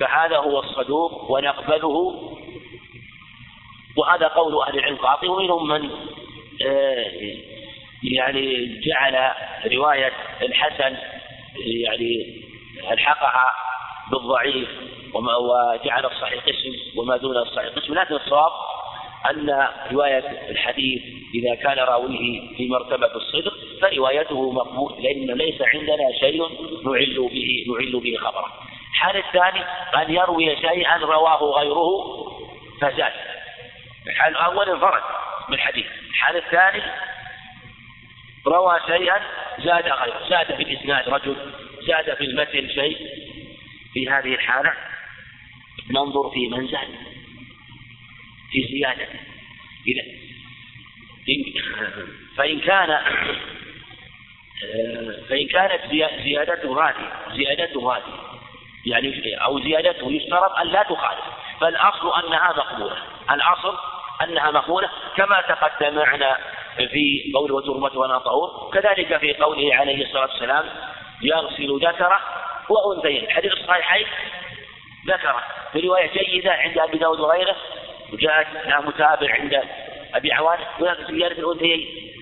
فهذا 0.00 0.36
هو 0.36 0.60
الصدوق 0.60 1.30
ونقبله. 1.30 2.28
وهذا 3.96 4.28
قول 4.28 4.62
أهل 4.62 4.78
العلم 4.78 4.96
قاطع. 4.96 5.28
ومنهم 5.28 5.68
من 5.68 5.90
آه، 6.66 7.04
يعني 8.02 8.80
جعل 8.80 9.32
رواية 9.72 10.12
الحسن 10.42 10.96
يعني 11.56 12.42
ألحقها 12.92 13.52
بالضعيف 14.10 14.68
وجعل 15.14 16.06
الصحيح 16.06 16.44
قسم 16.44 17.00
وما 17.00 17.16
دون 17.16 17.36
الصحيح 17.36 17.68
قسم 17.68 17.94
لكن 17.94 18.14
الصواب 18.14 18.52
أن 19.30 19.68
رواية 19.92 20.50
الحديث 20.50 21.02
إذا 21.34 21.54
كان 21.54 21.78
راويه 21.78 22.56
في 22.56 22.68
مرتبة 22.68 23.06
الصدق 23.06 23.52
فروايته 23.80 24.52
مقبول 24.52 25.02
لأن 25.02 25.38
ليس 25.38 25.62
عندنا 25.62 26.12
شيء 26.20 26.42
نعل 26.84 27.28
به 27.32 27.64
نعل 27.68 28.00
به 28.00 28.16
خبره. 28.20 28.52
الحال 28.90 29.16
الثاني 29.16 29.64
أن 29.96 30.14
يروي 30.14 30.56
شيئا 30.56 30.96
رواه 30.96 31.60
غيره 31.60 31.88
فزاد. 32.80 33.12
الحال 34.06 34.32
الأول 34.32 34.68
انفرد 34.68 35.02
بالحديث. 35.48 35.86
الحال 36.10 36.36
الثاني 36.36 36.82
روى 38.46 38.80
شيئا 38.86 39.20
زاد 39.58 39.84
غيره، 39.84 40.28
زاد 40.30 40.56
في 40.56 40.62
الإسناد 40.62 41.08
رجل، 41.08 41.36
زاد 41.86 42.14
في 42.14 42.24
المتن 42.24 42.68
شيء. 42.68 42.96
في 43.92 44.10
هذه 44.10 44.34
الحالة. 44.34 44.72
ننظر 45.90 46.30
في 46.30 46.48
من 46.48 46.66
زاد 46.66 46.88
في 48.52 48.66
زيادة. 48.70 49.06
إذا 49.86 50.02
فإن 52.36 52.60
كان 52.60 52.88
فإن 55.28 55.46
كانت 55.46 55.80
زيادته 56.22 56.88
هذه 56.88 57.12
زيادته 57.36 57.96
هذه 57.96 58.02
يعني 58.86 59.36
أو 59.36 59.60
زيادته 59.60 60.12
يشترط 60.12 60.52
أن 60.52 60.66
لا 60.66 60.82
تخالف. 60.82 61.24
فالأصل 61.60 62.24
أنها 62.24 62.52
مقبولة. 62.52 62.96
الأصل 63.30 63.78
أنها 64.22 64.50
مقبولة 64.50 64.90
كما 65.16 65.40
تقدم 65.40 65.94
معنا 65.94 66.38
في 66.76 67.32
قوله 67.34 67.54
وترمة 67.54 67.98
وأنا 67.98 68.18
طهور 68.18 68.70
كذلك 68.72 69.16
في 69.16 69.34
قوله 69.34 69.74
عليه 69.74 70.04
الصلاة 70.04 70.22
والسلام 70.22 70.64
يغسل 71.22 71.86
ذكره 71.86 72.20
وأنثيين. 72.68 73.30
حديث 73.30 73.52
الصحيحين 73.52 74.06
ذكره. 75.06 75.42
في 75.72 75.80
رواية 75.80 76.10
جيدة 76.12 76.52
عند 76.52 76.78
أبي 76.78 76.98
داود 76.98 77.20
وغيره 77.20 77.56
وجاءت 78.12 78.46
لها 78.66 78.80
متابع 78.80 79.34
عند 79.34 79.62
أبي 80.14 80.32
عوان 80.32 80.58
هناك 80.80 80.96
زيادة 81.10 81.38
الأنثيين. 81.38 82.12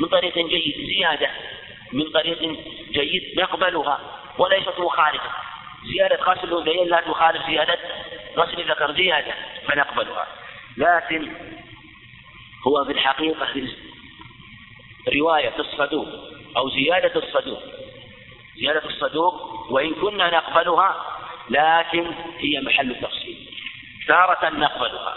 من 0.00 0.08
طريق 0.08 0.34
جيد 0.34 0.86
زيادة. 0.96 1.30
من 1.92 2.10
طريق 2.10 2.58
جيد 2.90 3.40
نقبلها 3.40 4.00
وليست 4.38 4.78
مخالفة. 4.78 5.30
زيادة 5.92 6.16
غسل 6.16 6.52
الأنثيين 6.52 6.88
لا 6.88 7.00
تخالف 7.00 7.46
زيادة 7.46 7.78
غسل 8.36 8.60
الذكر 8.60 8.92
زيادة 8.92 9.34
فنقبلها. 9.68 10.26
لكن 10.76 11.32
هو 12.66 12.84
في 12.84 12.92
الحقيقة 12.92 13.46
رواية 15.16 15.54
الصدوق 15.58 16.08
أو 16.56 16.68
زيادة 16.68 17.20
الصدوق. 17.20 17.62
زيادة 18.56 18.88
الصدوق 18.88 19.66
وإن 19.70 19.94
كنا 19.94 20.30
نقبلها 20.30 21.06
لكن 21.50 22.14
هي 22.38 22.60
محل 22.60 22.90
التفصيل. 22.90 23.50
تارة 24.08 24.48
نقبلها. 24.50 25.14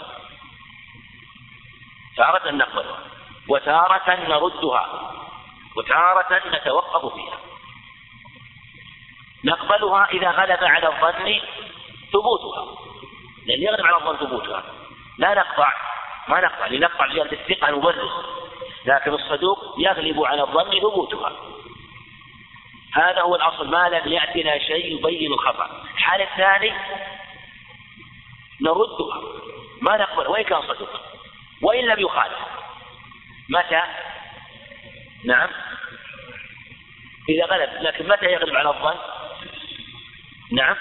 تارة 2.16 2.50
نقبلها. 2.50 2.98
وتارة 3.48 4.28
نردها. 4.28 5.12
وتارة 5.76 6.42
نتوقف 6.48 7.14
فيها. 7.14 7.38
نقبلها 9.44 10.08
إذا 10.12 10.30
غلب 10.30 10.64
على 10.64 10.86
الظن 10.86 11.40
ثبوتها. 12.12 12.76
لأن 13.46 13.62
يغلب 13.62 13.86
على 13.86 13.96
الظن 13.96 14.26
ثبوتها. 14.26 14.64
لا 15.18 15.34
نقطع 15.34 15.72
ما 16.28 16.40
نقطع. 16.40 16.66
لنقطع 16.66 17.12
زيادة 17.12 17.32
الثقة 17.32 17.70
نبرز. 17.70 18.10
لكن 18.86 19.14
الصدوق 19.14 19.74
يغلب 19.78 20.24
على 20.24 20.42
الظن 20.42 20.80
ثبوتها. 20.80 21.32
هذا 22.94 23.20
هو 23.20 23.36
الأصل 23.36 23.70
ما 23.70 23.88
لم 23.88 24.12
يأتنا 24.12 24.58
شيء 24.58 24.98
يبين 24.98 25.32
الخطأ. 25.32 25.84
الحال 25.94 26.20
الثاني 26.22 26.72
نردها. 28.62 29.20
ما 29.82 29.96
نقبل 29.96 30.28
وإن 30.28 30.44
كان 30.44 30.62
صدوق. 30.62 31.00
وإن 31.62 31.84
لم 31.84 32.00
يخالف. 32.00 32.38
متى؟ 33.48 33.82
نعم. 35.24 35.48
إذا 37.28 37.44
غلب 37.44 37.82
لكن 37.82 38.08
متى 38.08 38.26
يغلب 38.26 38.56
على 38.56 38.68
الظن؟ 38.68 38.96
نعم. 40.52 40.76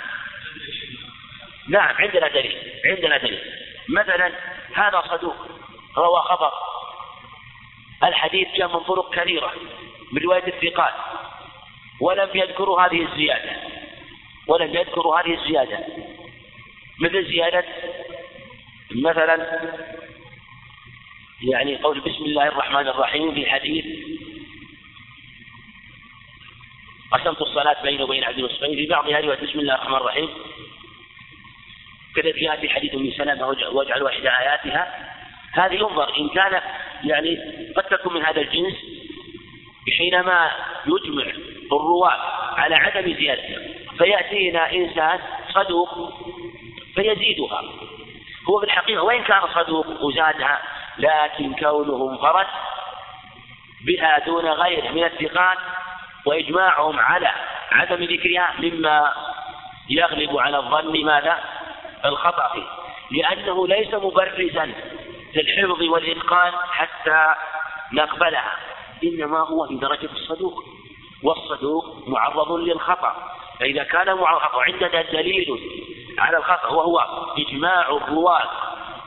نعم 1.70 1.96
عندنا 1.96 2.28
دليل 2.28 2.82
عندنا 2.86 3.18
دليل. 3.18 3.44
مثلا 3.90 4.32
هذا 4.76 5.04
صدوق 5.10 5.36
روى 5.98 6.22
خبر. 6.22 6.73
الحديث 8.04 8.48
جاء 8.58 8.68
من 8.68 8.80
طرق 8.80 9.16
كثيرة 9.16 9.54
برواية 10.12 10.48
الثقات 10.48 10.94
ولم 12.02 12.30
يذكروا 12.36 12.82
هذه 12.82 13.02
الزيادة 13.02 13.52
ولم 14.48 14.76
يذكروا 14.76 15.20
هذه 15.20 15.34
الزيادة. 15.34 15.80
مثل 17.00 17.26
زيادة 17.26 17.64
مثلا 18.92 19.62
يعني 21.44 21.76
قول 21.76 22.00
بسم 22.00 22.24
الله 22.24 22.48
الرحمن 22.48 22.88
الرحيم 22.88 23.34
في 23.34 23.52
حديث 23.52 23.86
قسمت 27.12 27.42
الصلاة 27.42 27.84
بيني 27.84 28.04
وبين 28.04 28.24
عبد 28.24 28.38
المسلمين 28.38 28.76
في 28.76 28.86
بعضها 28.86 29.20
رواية 29.20 29.40
بسم 29.40 29.60
الله 29.60 29.76
الرحمن 29.76 29.96
الرحيم. 29.96 30.30
كذلك 32.16 32.42
يأتي 32.42 32.70
حديث 32.70 32.96
من 32.96 33.12
سلامة 33.12 33.48
واجعل 33.48 34.08
إحدى 34.08 34.30
آياتها. 34.30 35.10
هذه 35.54 35.74
ينظر 35.74 36.18
إن 36.18 36.30
كان 36.30 36.62
يعني 37.04 37.40
قد 37.76 37.84
تكون 37.84 38.14
من 38.14 38.26
هذا 38.26 38.42
الجنس 38.42 38.76
حينما 39.98 40.52
يجمع 40.86 41.34
الرواة 41.72 42.14
على 42.60 42.76
عدم 42.76 43.14
زيادتها 43.14 43.60
فيأتينا 43.98 44.72
إنسان 44.72 45.20
صدوق 45.54 46.14
فيزيدها 46.96 47.62
هو 48.50 48.60
في 48.60 48.66
الحقيقة 48.66 49.04
وإن 49.04 49.24
كان 49.24 49.42
صدوق 49.56 50.04
وزادها 50.04 50.62
لكن 50.98 51.54
كونه 51.54 52.12
انفرد 52.12 52.48
بها 53.86 54.20
دون 54.26 54.46
غيره 54.46 54.92
من 54.92 55.04
الثقات 55.04 55.58
وإجماعهم 56.26 57.00
على 57.00 57.32
عدم 57.72 58.04
ذكرها 58.04 58.54
مما 58.60 59.14
يغلب 59.90 60.38
على 60.38 60.58
الظن 60.58 61.06
ماذا؟ 61.06 61.40
الخطأ 62.06 62.54
فيه 62.54 62.84
لأنه 63.12 63.68
ليس 63.68 63.94
مبرزا 63.94 64.74
للحفظ 65.36 65.82
والإتقان 65.82 66.54
حتى 66.72 67.36
نقبلها. 67.94 68.56
إنما 69.04 69.40
هو 69.40 69.68
في 69.68 69.76
درجة 69.76 70.10
الصدوق 70.12 70.64
والصدوق 71.24 72.08
معرض 72.08 72.52
للخطأ. 72.52 73.16
فإذا 73.60 73.84
كان 73.84 74.18
معرض 74.18 74.56
عندنا 74.56 75.02
دليل 75.02 75.60
على 76.20 76.38
الخطأ 76.38 76.68
وهو 76.68 77.00
إجماع 77.38 77.90
الرواة 77.90 78.50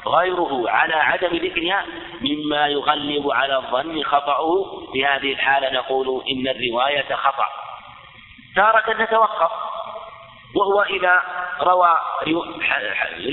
غيره 0.06 0.70
على 0.70 0.94
عدم 0.94 1.36
ذكرها 1.36 1.86
مما 2.20 2.66
يغلب 2.68 3.30
على 3.30 3.56
الظن 3.56 4.02
خطأه. 4.02 4.64
في 4.92 5.06
هذه 5.06 5.32
الحالة 5.32 5.70
نقول 5.70 6.22
إن 6.30 6.48
الرواية 6.48 7.14
خطأ. 7.14 7.46
تارة 8.56 9.02
نتوقف. 9.02 9.50
وهو 10.54 10.82
إذا 10.82 11.22
روى 11.60 11.98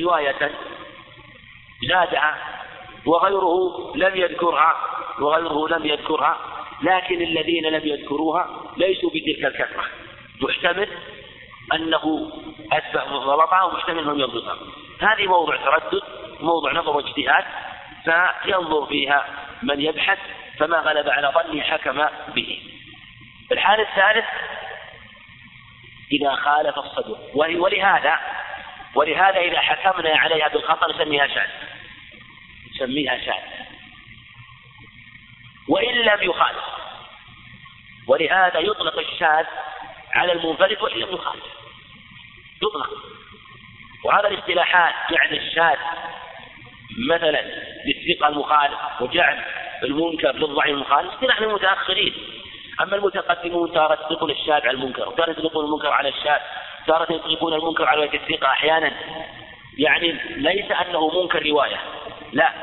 رواية 0.04 0.52
زادها 1.90 2.63
وغيره 3.06 3.94
لم 3.96 4.16
يذكرها 4.16 4.76
وغيره 5.20 5.68
لم 5.68 5.86
يذكرها 5.86 6.38
لكن 6.82 7.22
الذين 7.22 7.66
لم 7.66 7.88
يذكروها 7.88 8.50
ليسوا 8.78 9.10
بتلك 9.10 9.46
الكثرة. 9.46 9.86
محتمل 10.42 10.90
أنه 11.74 12.32
أثبت 12.72 13.08
غلطها 13.12 13.64
ومحتمل 13.64 14.00
أنهم 14.00 14.20
يضبطها 14.20 14.58
هذه 15.00 15.28
موضع 15.28 15.56
تردد 15.56 16.04
موضع 16.40 16.72
نظر 16.72 16.98
واجتهاد 16.98 17.46
فينظر 18.04 18.86
فيها 18.86 19.26
من 19.64 19.82
يبحث 19.82 20.20
فما 20.60 20.78
غلب 20.78 21.10
على 21.10 21.32
ظنه 21.36 21.62
حكم 21.62 22.06
به. 22.36 22.60
الحال 23.52 23.80
الثالث 23.80 24.26
إذا 26.12 26.36
خالف 26.36 26.78
الصدوق 26.78 27.18
ولهذا 27.36 28.20
ولهذا 28.96 29.40
إذا 29.40 29.60
حكمنا 29.60 30.18
عليها 30.18 30.48
بالخطأ 30.48 30.92
نسميها 30.92 31.28
شاذ. 31.28 31.50
نسميها 32.84 33.18
شاذ 33.18 33.44
وإن 35.70 35.96
لم 35.96 36.18
يخالف. 36.22 36.64
ولهذا 38.08 38.60
يطلق 38.60 39.00
الشاذ 39.00 39.46
على 40.14 40.32
المنفرد 40.32 40.82
وإن 40.82 40.98
لم 40.98 41.14
يخالف. 41.14 41.44
يطلق. 42.64 42.90
وهذا 44.06 44.28
الاصطلاحات 44.28 44.94
جعل 45.12 45.34
الشاذ 45.34 45.78
مثلا 47.10 47.42
للثقة 47.86 48.28
المخالف 48.28 49.02
وجعل 49.02 49.44
المنكر 49.84 50.32
للضعيف 50.32 50.76
المخالف 50.76 51.14
اصطلاح 51.14 51.42
للمتأخرين. 51.42 52.14
أما 52.82 52.96
المتقدمون 52.96 53.74
تارة 53.74 53.94
يطلقون 53.94 54.32
الشاذ 54.32 54.54
على 54.54 54.72
المنكر 54.72 55.10
وتارة 55.10 55.32
يطلقون 55.32 55.66
المنكر 55.66 55.88
على 55.88 56.10
الشاذ 56.10 56.40
تارة 56.88 57.14
يطلقون 57.14 57.54
المنكر 57.54 57.88
على 57.88 58.06
رواية 58.06 58.20
الثقة 58.20 58.48
أحيانا. 58.48 58.92
يعني 59.78 60.12
ليس 60.30 60.72
أنه 60.72 61.22
منكر 61.22 61.46
رواية. 61.46 61.80
لا. 62.34 62.54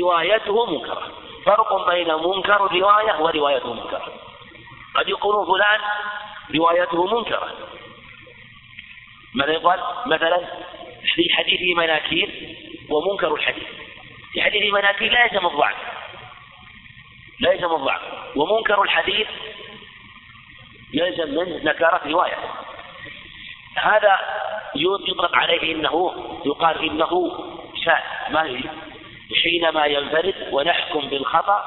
روايته 0.00 0.66
منكرة 0.66 1.12
فرق 1.44 1.90
بين 1.90 2.14
منكر 2.14 2.66
الرواية 2.66 3.20
وروايته 3.20 3.72
منكرة 3.72 4.12
قد 4.94 5.08
يقولون 5.08 5.46
فلان 5.46 5.80
روايته 6.54 7.06
منكرة 7.16 7.52
ماذا 9.34 9.52
يقال؟ 9.52 9.80
مثلا 10.06 10.38
في 11.14 11.34
حديثه 11.34 11.74
مناكير 11.74 12.56
ومنكر 12.90 13.34
الحديث. 13.34 13.68
في 14.32 14.42
حديث 14.42 14.72
مناكير 14.72 15.12
لا 15.12 15.24
يلزم 15.24 15.46
الضعف. 15.46 15.76
لا 17.40 17.52
يلزم 17.52 17.74
الضعف. 17.74 18.02
ومنكر 18.36 18.82
الحديث 18.82 19.28
يلزم 20.92 21.34
منه 21.34 21.64
نكارة 21.64 22.00
رواية. 22.08 22.36
هذا 23.76 24.18
يطلق 24.76 25.36
عليه 25.36 25.74
إنه 25.74 26.14
يقال 26.46 26.90
إنه 26.90 27.32
شاذ 27.86 28.32
ما 28.32 28.60
حينما 29.42 29.86
ينفرد 29.86 30.34
ونحكم 30.50 31.08
بالخطأ 31.08 31.64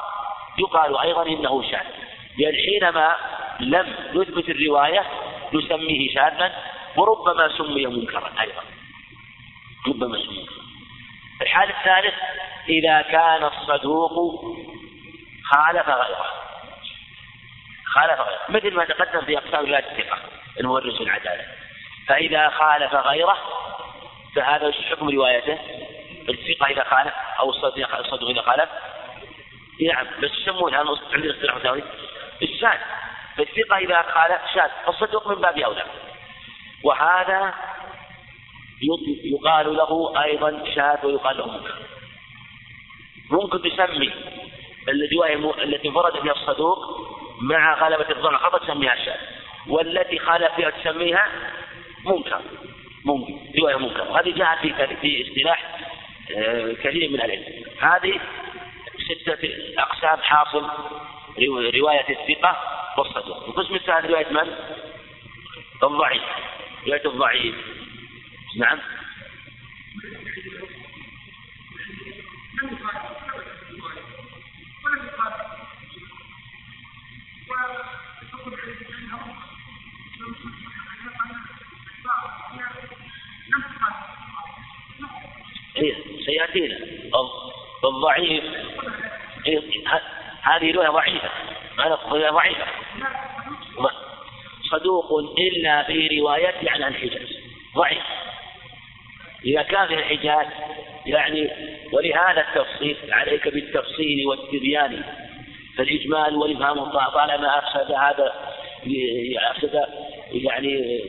يقال 0.60 0.98
أيضا 0.98 1.26
إنه 1.26 1.64
شاذ. 1.72 1.86
لأن 2.38 2.56
حينما 2.56 3.16
لم 3.60 3.96
نثبت 4.14 4.50
الرواية 4.50 5.06
نسميه 5.54 6.14
شاذا 6.14 6.54
وربما 6.96 7.58
سمي 7.58 7.86
منكرا 7.86 8.32
أيضا. 8.42 8.62
ربما 9.88 10.18
سمي 10.18 10.40
منكرا. 10.40 10.64
الحال 11.42 11.70
الثالث 11.70 12.14
إذا 12.70 13.02
كان 13.02 13.44
الصدوق 13.44 14.46
خالف 15.44 15.90
غيره. 15.90 16.26
خالف 17.86 18.20
غيره. 18.20 18.42
مثل 18.50 18.76
ما 18.76 18.86
تقدم 18.86 19.26
في 19.26 19.38
أقسام 19.38 19.66
رواية 19.66 19.86
الثقة 19.92 20.18
المورث 20.60 21.02
العدالة. 21.02 21.46
فإذا 22.08 22.50
خالف 22.50 22.94
غيره 22.94 23.38
فهذا 24.36 24.72
حكم 24.72 25.10
روايته؟ 25.10 25.58
الثقة 26.30 26.66
إذا 26.66 26.84
خالف 26.84 27.14
أو 27.40 27.50
الصدوق 27.50 28.30
إذا 28.30 28.42
خالف 28.42 28.70
نعم 29.82 30.08
بس 30.22 30.32
يسمونها 30.32 30.78
عندنا 31.14 31.32
اصطلاح 31.32 31.56
مساوي 31.56 31.84
الشاذ. 32.42 32.78
فالثقة 33.38 33.78
إذا 33.78 34.02
خالف 34.02 34.42
شاذ. 34.56 34.70
الصدوق 34.88 35.28
من 35.28 35.36
باب 35.36 35.58
أولى 35.58 35.86
وهذا 36.84 37.54
يقال 39.24 39.76
له 39.76 40.24
أيضا 40.24 40.64
شاذ 40.76 41.06
ويقال 41.06 41.38
له 41.38 41.48
منكر. 41.48 41.76
ممكن 43.32 43.62
تسمي 43.62 44.12
الرواية 44.88 45.64
التي 45.64 45.88
انفرد 45.88 46.22
فيها 46.22 46.32
الصدوق 46.32 46.80
مع 47.42 47.74
غلبة 47.74 48.10
الظن 48.10 48.38
خطأ 48.38 48.58
تسميها 48.58 48.96
شاذ. 48.96 49.20
والتي 49.68 50.20
خالف 50.20 50.56
فيها 50.56 50.70
تسميها 50.70 51.28
منكر. 52.06 52.42
ممكن 53.06 53.40
رواية 53.60 53.76
منكر. 53.76 54.12
وهذه 54.12 54.32
جاءت 54.32 54.60
في 54.60 54.96
في 54.96 55.28
اصطلاح 55.28 55.89
كثير 56.84 57.10
من 57.10 57.22
العلم. 57.22 57.64
هذه 57.80 58.20
ستة 59.00 59.50
أقسام 59.78 60.22
حاصل 60.22 60.70
رواية 61.76 62.10
الثقة 62.10 62.58
والصدوق 62.98 63.48
القسم 63.48 63.76
الثالث 63.76 64.06
رواية 64.06 64.32
من؟ 64.32 64.54
الضعيف. 65.84 66.24
رواية 66.88 67.06
الضعيف. 67.06 67.56
نعم. 68.58 68.80
إيه 85.82 85.96
سيأتينا 86.26 86.78
الضعيف. 87.84 88.44
إيه 89.48 89.62
هذه 90.42 90.72
رواية 90.72 90.90
ضعيفة. 90.90 91.30
رواية 92.10 92.30
ضعيفة. 92.30 92.66
صدوق 94.72 95.06
إلا 95.38 95.84
في 95.84 96.20
روايته 96.20 96.72
عن 96.72 96.84
الحجاز. 96.84 97.40
ضعيف. 97.76 98.04
إذا 99.46 99.62
كان 99.62 99.88
في 99.88 99.94
الحجاز 99.94 100.46
يعني 101.06 101.50
ولهذا 101.94 102.46
التفصيل 102.48 102.98
عليك 103.12 103.48
بالتفصيل 103.48 104.28
والتبيان. 104.28 105.04
فالإجمال 105.78 106.36
والإفهام 106.36 106.84
طالما 106.90 107.60
أفسد 107.60 107.92
هذا 107.92 108.34
أفسد 109.52 109.86
يعني 110.32 111.00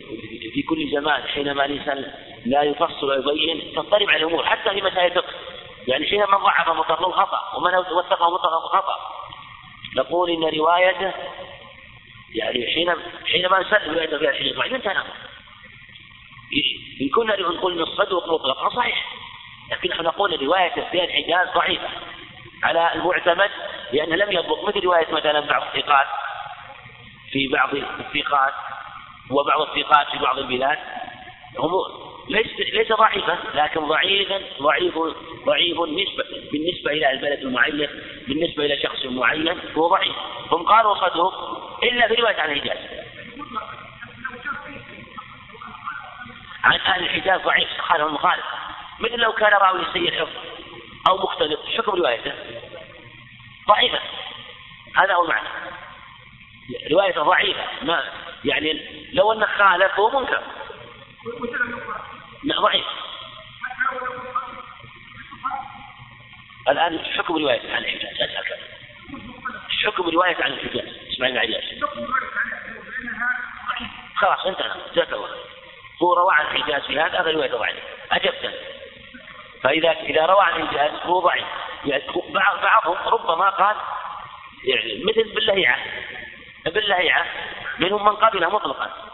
في 0.54 0.62
كل 0.62 0.90
زمان 0.92 1.22
حينما 1.22 1.64
الإنسان 1.64 2.04
لا 2.46 2.62
يفصل 2.62 3.10
ويبين 3.10 3.72
تضطرب 3.74 4.10
على 4.10 4.16
الأمور 4.16 4.44
حتى 4.44 4.70
في 4.70 4.82
مسائل 4.82 5.06
الفقه. 5.06 5.34
يعني 5.86 6.06
حينما 6.06 6.38
ضعف 6.38 6.68
مطلق 6.68 7.10
خطأ 7.10 7.56
ومن 7.56 7.74
وثقه 7.74 8.30
مطلق 8.30 8.66
خطأ. 8.66 8.96
نقول 9.96 10.30
إن 10.30 10.58
روايته 10.58 11.12
يعني 12.34 12.66
حين 12.74 12.94
حينما 13.26 13.60
نسلم 13.60 13.94
روايته 13.94 14.18
فيها 14.18 14.30
الحديث 14.30 14.56
ضعيف 14.56 14.74
انتهى 14.74 15.02
إن 17.00 17.08
كنا 17.08 17.40
نقول 17.40 17.72
أن 17.72 17.80
الصدوق 17.80 18.28
مطلقا 18.28 18.68
صحيح. 18.68 19.06
لكن 19.70 19.90
نحن 19.90 20.02
نقول 20.02 20.42
رواية 20.42 20.90
في 20.90 21.04
الحجاز 21.04 21.48
ضعيفة. 21.54 21.88
على 22.62 22.94
المعتمد 22.94 23.50
لأنه 23.92 24.16
لم 24.16 24.32
يضبط 24.32 24.64
مثل 24.64 24.80
رواية 24.80 25.12
مثلا 25.12 25.40
بعض 25.40 25.62
الثقات 25.62 26.06
في 27.30 27.48
بعض 27.48 27.74
الثقات 27.74 28.54
وبعض 29.30 29.60
الثقات 29.60 30.06
في 30.08 30.18
بعض 30.18 30.38
البلاد 30.38 30.78
هم 31.58 31.70
ليس 32.28 32.60
ليس 32.72 32.92
ضعيفا 32.92 33.38
لكن 33.54 33.80
ضعيفا 33.80 34.40
ضعيف 34.60 34.98
ضعيف 35.46 35.76
نسبة 35.80 36.24
بالنسبة 36.52 36.90
إلى 36.90 37.10
البلد 37.10 37.38
المعين 37.38 37.88
بالنسبة 38.28 38.64
إلى 38.64 38.76
شخص 38.82 39.06
معين 39.06 39.60
هو 39.76 39.88
ضعيف. 39.88 40.16
هم 40.50 40.62
قالوا 40.62 41.08
صدوق 41.08 41.34
إلا 41.82 42.08
في 42.08 42.14
رواية 42.14 42.40
عن 42.40 42.52
الحجاز. 42.52 42.78
عن 46.64 46.80
أهل 46.80 47.02
الحجاز 47.02 47.40
ضعيف 47.40 47.68
خالف 47.78 48.06
المخالف. 48.06 48.44
مثل 49.00 49.16
لو 49.16 49.32
كان 49.32 49.52
راوي 49.52 49.84
سيء 49.92 50.08
الحفظ 50.08 50.36
أو 51.08 51.18
مختلط 51.18 51.60
حكم 51.76 51.92
روايته؟ 51.92 52.32
ضعيفة. 53.68 53.98
هذا 54.96 55.14
هو 55.14 55.24
المعنى. 55.24 55.48
روايته 56.90 57.22
ضعيفة 57.22 57.64
ما 57.82 58.04
يعني 58.44 58.80
لو 59.12 59.32
أنه 59.32 59.46
خالف 59.46 59.98
هو 59.98 60.20
منكر. 60.20 60.42
لا 62.44 62.60
ضعيف. 62.60 62.86
الآن 66.68 66.98
حكم 66.98 67.36
رواية 67.36 67.74
عن 67.74 67.84
الحجاز 67.84 68.14
أسألك 68.14 68.58
حكم 69.84 70.08
رواية 70.08 70.36
عن 70.44 70.52
الحجاز 70.52 70.88
إسماعيل 71.12 71.36
العياش 71.36 71.64
خلاص 74.16 74.46
انتهى. 74.46 74.70
جزاك 74.92 75.12
الله 75.12 75.28
هو 76.02 76.14
روى 76.14 76.34
عن 76.34 76.56
الحجاز 76.56 76.82
في 76.82 77.00
هذا 77.00 77.30
رواية 77.30 77.50
ضعيف 77.50 77.76
أجبت. 78.12 78.54
فإذا 79.62 79.90
إذا 79.90 80.26
روى 80.26 80.42
عن 80.42 80.60
إنجاز 80.60 80.90
هو 81.02 81.20
ضعيف. 81.20 81.46
يعني 81.84 82.02
بعضهم 82.62 83.08
ربما 83.08 83.50
قال 83.50 83.76
يعني 84.64 85.04
مثل 85.04 85.34
باللهيعة. 85.34 85.78
باللهيعة 86.66 87.26
منهم 87.78 88.04
من 88.04 88.16
قبل 88.16 88.52
مطلقا. 88.52 89.09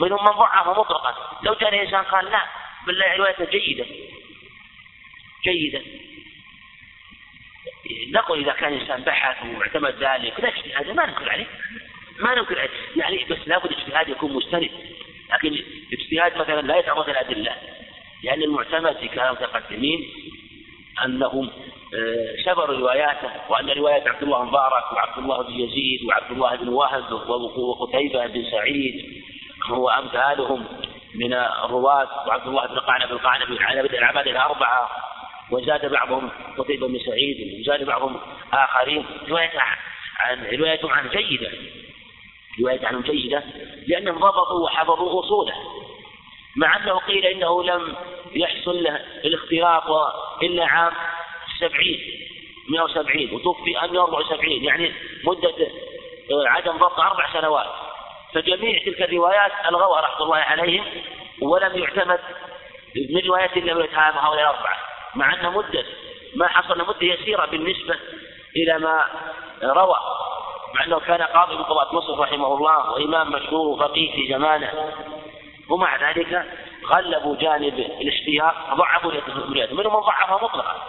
منهم 0.00 0.24
من 0.24 0.32
ضعف 0.32 0.68
مطلقا. 0.78 1.40
لو 1.42 1.54
جاء 1.54 1.74
الإنسان 1.74 2.04
قال 2.04 2.24
لا 2.24 2.42
بالله 2.86 3.16
روايته 3.16 3.44
جيدة. 3.44 3.86
جيدة. 5.44 5.82
نقول 8.10 8.40
إذا 8.40 8.52
كان 8.52 8.72
الإنسان 8.72 9.02
بحث 9.02 9.46
واعتمد 9.46 9.94
ذلك 9.94 10.40
لا 10.40 10.48
اجتهاد 10.48 10.90
ما 10.90 11.06
ننكر 11.06 11.30
عليه. 11.30 11.46
ما 12.18 12.34
ننكر 12.34 12.58
عليه. 12.58 12.70
يعني 12.96 13.24
بس 13.24 13.38
لابد 13.48 13.72
اجتهاد 13.72 14.08
يكون 14.08 14.32
مستند. 14.32 14.70
لكن 15.32 15.64
اجتهاد 15.92 16.36
مثلا 16.38 16.60
لا 16.60 16.78
يتعرض 16.78 17.08
الأدلة 17.08 17.56
لأن 18.22 18.42
المعتمد 18.42 18.96
في 18.96 19.08
كلام 19.08 19.36
المتقدمين 19.36 20.08
أنهم 21.04 21.50
آه، 21.94 22.42
شبروا 22.44 22.78
رواياته 22.78 23.30
وأن 23.50 23.70
رواية 23.70 24.08
عبد 24.08 24.22
الله 24.22 24.44
مبارك 24.44 24.92
وعبد 24.92 25.18
الله 25.18 25.42
بن 25.42 25.52
يزيد 25.52 26.04
وعبد 26.04 26.30
الله 26.30 26.56
بن 26.56 26.68
وهب 26.68 27.12
وقتيبة 27.58 28.26
بن 28.26 28.44
سعيد 28.50 29.24
وأمثالهم 29.70 30.66
من 31.14 31.32
الرواة 31.32 32.28
وعبد 32.28 32.46
الله 32.46 32.66
بن 32.66 32.78
قعنب 32.78 33.12
القعنب 33.12 33.50
العباد 33.94 34.26
الأربعة 34.26 34.90
وزاد 35.50 35.90
بعضهم 35.90 36.30
قتيبة 36.58 36.86
بن 36.86 36.98
سعيد 36.98 37.60
وزاد 37.60 37.84
بعضهم 37.86 38.20
آخرين 38.52 39.06
رواية 39.28 39.60
عن 40.18 40.46
رواية 40.52 40.80
عن 40.84 41.08
جيدة. 41.08 41.50
رواية 42.60 42.86
عنهم 42.86 43.02
جيدة 43.02 43.42
لأنهم 43.86 44.18
ضبطوا 44.18 44.64
وحفظوا 44.64 45.20
أصوله. 45.20 45.54
مع 46.56 46.76
أنه 46.76 46.98
قيل 46.98 47.26
إنه 47.26 47.64
لم 47.64 47.96
يحصل 48.32 48.82
له 48.82 48.96
الاختلاط 49.24 49.84
إلا 50.42 50.66
عام 50.66 50.92
سبعين 51.58 52.00
170 52.68 53.34
وتوفي 53.34 53.72
174 53.72 54.64
يعني 54.64 54.92
مدة 55.24 55.54
عدم 56.30 56.72
ضبط 56.72 57.00
أربع 57.00 57.32
سنوات. 57.32 57.83
فجميع 58.34 58.84
تلك 58.84 59.02
الروايات 59.02 59.52
ألغوها 59.68 60.00
رحمة 60.00 60.24
الله 60.24 60.36
عليهم 60.36 60.84
ولم 61.42 61.78
يعتمد 61.78 62.20
من 63.10 63.26
روايات 63.26 63.56
إلا 63.56 63.74
من 63.74 63.88
هؤلاء 63.94 64.32
الأربعة 64.32 64.76
مع 65.14 65.34
أن 65.34 65.52
مدة 65.52 65.84
ما 66.36 66.48
حصل 66.48 66.78
مدة 66.78 67.06
يسيرة 67.06 67.46
بالنسبة 67.46 67.94
إلى 68.56 68.78
ما 68.78 69.04
روى 69.62 69.96
مع 70.74 70.84
أنه 70.84 71.00
كان 71.00 71.22
قاضي 71.22 71.56
بقضاة 71.56 71.94
مصر 71.94 72.18
رحمه 72.18 72.54
الله 72.54 72.90
وإمام 72.90 73.30
مشهور 73.30 73.66
وفقيه 73.66 74.12
في 74.12 74.32
زمانه 74.32 74.92
ومع 75.68 76.10
ذلك 76.10 76.46
غلبوا 76.86 77.36
جانب 77.36 77.78
الاشتهار 77.78 78.54
ضعفوا 78.74 79.10
روايته 79.10 79.74
منهم 79.74 79.94
من 79.94 80.00
ضعفها 80.00 80.44
مطلقا. 80.44 80.82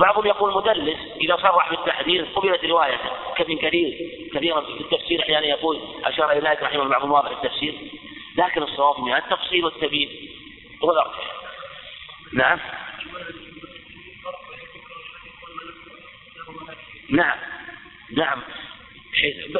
بعضهم 0.00 0.26
يقول 0.26 0.54
مدلس 0.54 0.98
إذا 1.20 1.36
صرح 1.36 1.70
بالتحديث 1.70 2.24
قبلت 2.34 2.64
روايته. 2.64 3.10
كابن 3.36 3.56
كثير 3.56 4.10
كثيرا 4.34 4.60
في 4.60 4.80
التفسير 4.80 5.22
أحيانا 5.22 5.46
يقول 5.46 5.80
أشار 6.04 6.32
إلى 6.32 6.48
ذلك 6.48 6.62
رحمه 6.62 6.84
بعض 6.84 7.02
المواضع 7.02 7.30
التفسير. 7.30 7.74
لكن 8.36 8.62
الصواب 8.62 9.00
من 9.00 9.14
التفصيل 9.14 9.64
والتبيين. 9.64 10.28
هو 10.84 10.90
الأرجح 10.90 11.32
نعم. 12.32 12.58
نعم. 17.10 17.38
نعم. 18.16 18.42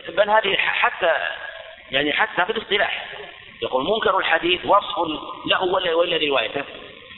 بل 0.08 0.30
هذه 0.30 0.56
حتى 0.56 1.12
يعني 1.90 2.12
حتى 2.12 2.44
في 2.44 2.58
الاصطلاح. 2.58 3.06
يقول 3.62 3.84
منكر 3.84 4.18
الحديث 4.18 4.60
وصف 4.64 4.98
له 5.46 5.62
ولا 5.62 5.94
ولا 5.94 6.16
روايته. 6.16 6.64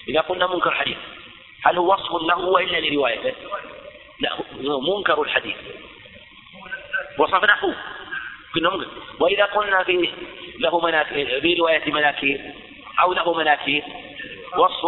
إذا 0.08 0.20
قلنا 0.20 0.46
منكر 0.46 0.70
حديث. 0.70 0.96
هل 1.64 1.78
هو 1.78 1.92
وصف 1.92 2.22
له 2.22 2.38
وإلا 2.38 2.80
لروايته؟ 2.80 3.34
لا 4.20 4.32
هو 4.68 4.80
منكر 4.80 5.22
الحديث. 5.22 5.56
وصفناه 7.18 7.74
كنا 8.54 8.86
وإذا 9.20 9.44
قلنا 9.44 9.84
في 9.84 10.12
له 10.58 10.80
مناكير 10.80 11.40
في 11.40 11.54
رواية 11.54 11.92
مناكير 11.92 12.40
أو 13.02 13.12
له 13.12 13.34
مناكير 13.34 13.82
وصف 14.56 14.82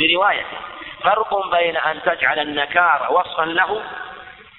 لروايته. 0.00 0.58
فرق 1.02 1.50
بين 1.50 1.76
أن 1.76 2.02
تجعل 2.02 2.38
النكار 2.38 3.12
وصفا 3.12 3.44
له 3.44 3.82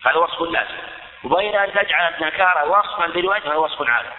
هذا 0.05 0.15
وصف 0.15 0.41
لازم. 0.41 0.77
وبين 1.23 1.55
أن 1.55 1.71
تجعل 1.71 2.13
النكار 2.13 2.69
وصفا 2.69 3.19
لروايته 3.19 3.47
هذا 3.47 3.55
وصف 3.55 3.81
عالم 3.81 4.11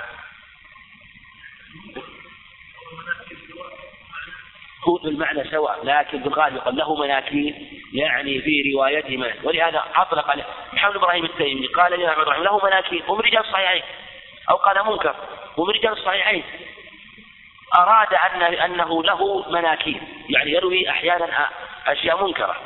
هو 4.88 4.97
المعنى 5.05 5.51
سواء 5.51 5.81
لكن 5.85 6.18
بالغالب 6.18 6.57
يقال 6.57 6.77
له 6.77 6.95
مناكير 6.97 7.55
يعني 7.92 8.40
في 8.40 8.73
روايته 8.75 9.16
من 9.16 9.33
ولهذا 9.42 9.85
أطلق 9.95 10.37
محمد 10.73 10.97
إبراهيم 10.97 11.25
التيمي 11.25 11.66
قال 11.66 11.95
الإمام 11.95 12.21
إبراهيم 12.21 12.42
له 12.42 12.64
مناكير 12.64 13.03
ومن 13.09 13.21
رجال 13.21 13.40
الصحيحين 13.40 13.83
أو 14.51 14.57
قال 14.57 14.87
منكر 14.87 15.14
ومن 15.57 15.75
رجال 15.75 15.92
الصحيحين 15.92 16.42
أراد 17.75 18.14
أن 18.14 18.42
أنه 18.42 19.03
له 19.03 19.51
مناكير 19.51 20.01
يعني 20.29 20.51
يروي 20.53 20.90
أحيانا 20.90 21.49
أشياء 21.87 22.25
منكرة. 22.27 22.57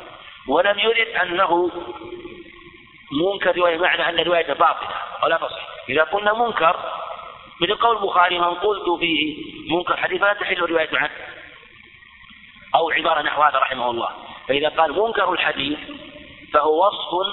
ولم 0.47 0.79
يرد 0.79 1.07
أنه 1.07 1.71
منكر 3.11 3.57
رواية 3.57 3.77
معنى 3.77 4.09
أن 4.09 4.25
روايته 4.25 4.53
باطلة 4.53 4.89
ولا 5.23 5.37
تصح 5.37 5.67
إذا 5.89 6.03
قلنا 6.03 6.33
منكر 6.33 6.75
مثل 7.61 7.75
قول 7.75 7.97
البخاري 7.97 8.39
من 8.39 8.53
قلت 8.53 8.99
فيه 8.99 9.43
منكر 9.75 9.97
حديث 9.97 10.21
لا 10.21 10.33
تحل 10.33 10.59
رواية 10.59 10.89
عنه. 10.93 11.36
عبارة 12.97 13.21
نحو 13.21 13.41
هذا 13.41 13.59
رحمه 13.59 13.89
الله. 13.89 14.09
فإذا 14.47 14.69
قال 14.69 14.91
منكر 14.91 15.33
الحديث 15.33 15.79
فهو 16.53 16.87
وصف 16.87 17.27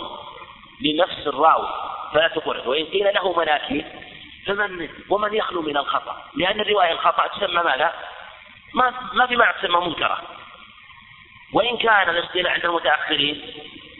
لنفس 0.80 1.26
الراوي. 1.26 1.68
فلا 2.12 2.28
تقره 2.28 2.68
وإن 2.68 2.84
قيل 2.84 3.14
له 3.14 3.38
مناكير 3.38 3.84
فمن 4.46 4.88
ومن 5.10 5.34
يخلو 5.34 5.62
من 5.62 5.76
الخطأ؟ 5.76 6.16
لأن 6.36 6.60
الرواية 6.60 6.92
الخطأ 6.92 7.26
تسمى 7.26 7.62
ماذا؟ 7.62 7.92
ما 8.74 8.94
ما 9.12 9.26
في 9.26 9.36
معنى 9.36 9.52
تسمى 9.52 9.80
منكرة. 9.80 10.18
وإن 11.52 11.76
كان 11.76 12.08
الاصطلاح 12.08 12.52
عند 12.52 12.64
المتأخرين 12.64 13.54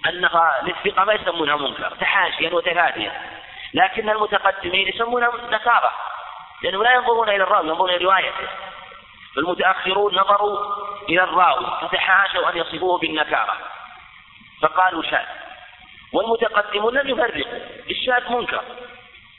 أنها 0.08 0.62
للثقة 0.62 1.04
ما 1.04 1.12
يسمونها 1.12 1.56
منكر 1.56 1.90
تحاشيا 2.00 2.54
وتفاديا. 2.54 3.12
لكن 3.74 4.10
المتقدمين 4.10 4.88
يسمونها 4.88 5.30
نكارة. 5.50 5.90
لأنهم 6.62 6.82
لا 6.82 6.94
ينظرون 6.94 7.28
إلى 7.28 7.42
الراوي 7.42 7.68
ينظرون 7.68 7.90
إلى 7.90 8.04
روايته. 8.04 8.48
فالمتأخرون 9.36 10.14
نظروا 10.14 10.58
إلى 11.08 11.24
الراوي 11.24 11.66
فتحاشوا 11.80 12.50
أن 12.50 12.56
يصفوه 12.56 12.98
بالنكارة. 12.98 13.56
فقالوا 14.62 15.02
شاذ. 15.02 15.26
والمتقدمون 16.12 16.94
لم 16.94 17.08
يفرقوا. 17.08 17.58
الشاذ 17.90 18.32
منكر. 18.32 18.62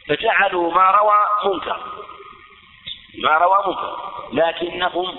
فجعلوا 0.08 0.74
ما 0.74 0.92
روى 0.92 1.54
منكر. 1.54 1.80
ما 3.24 3.38
روى 3.38 3.58
منكر. 3.68 3.98
لكنهم 4.34 5.18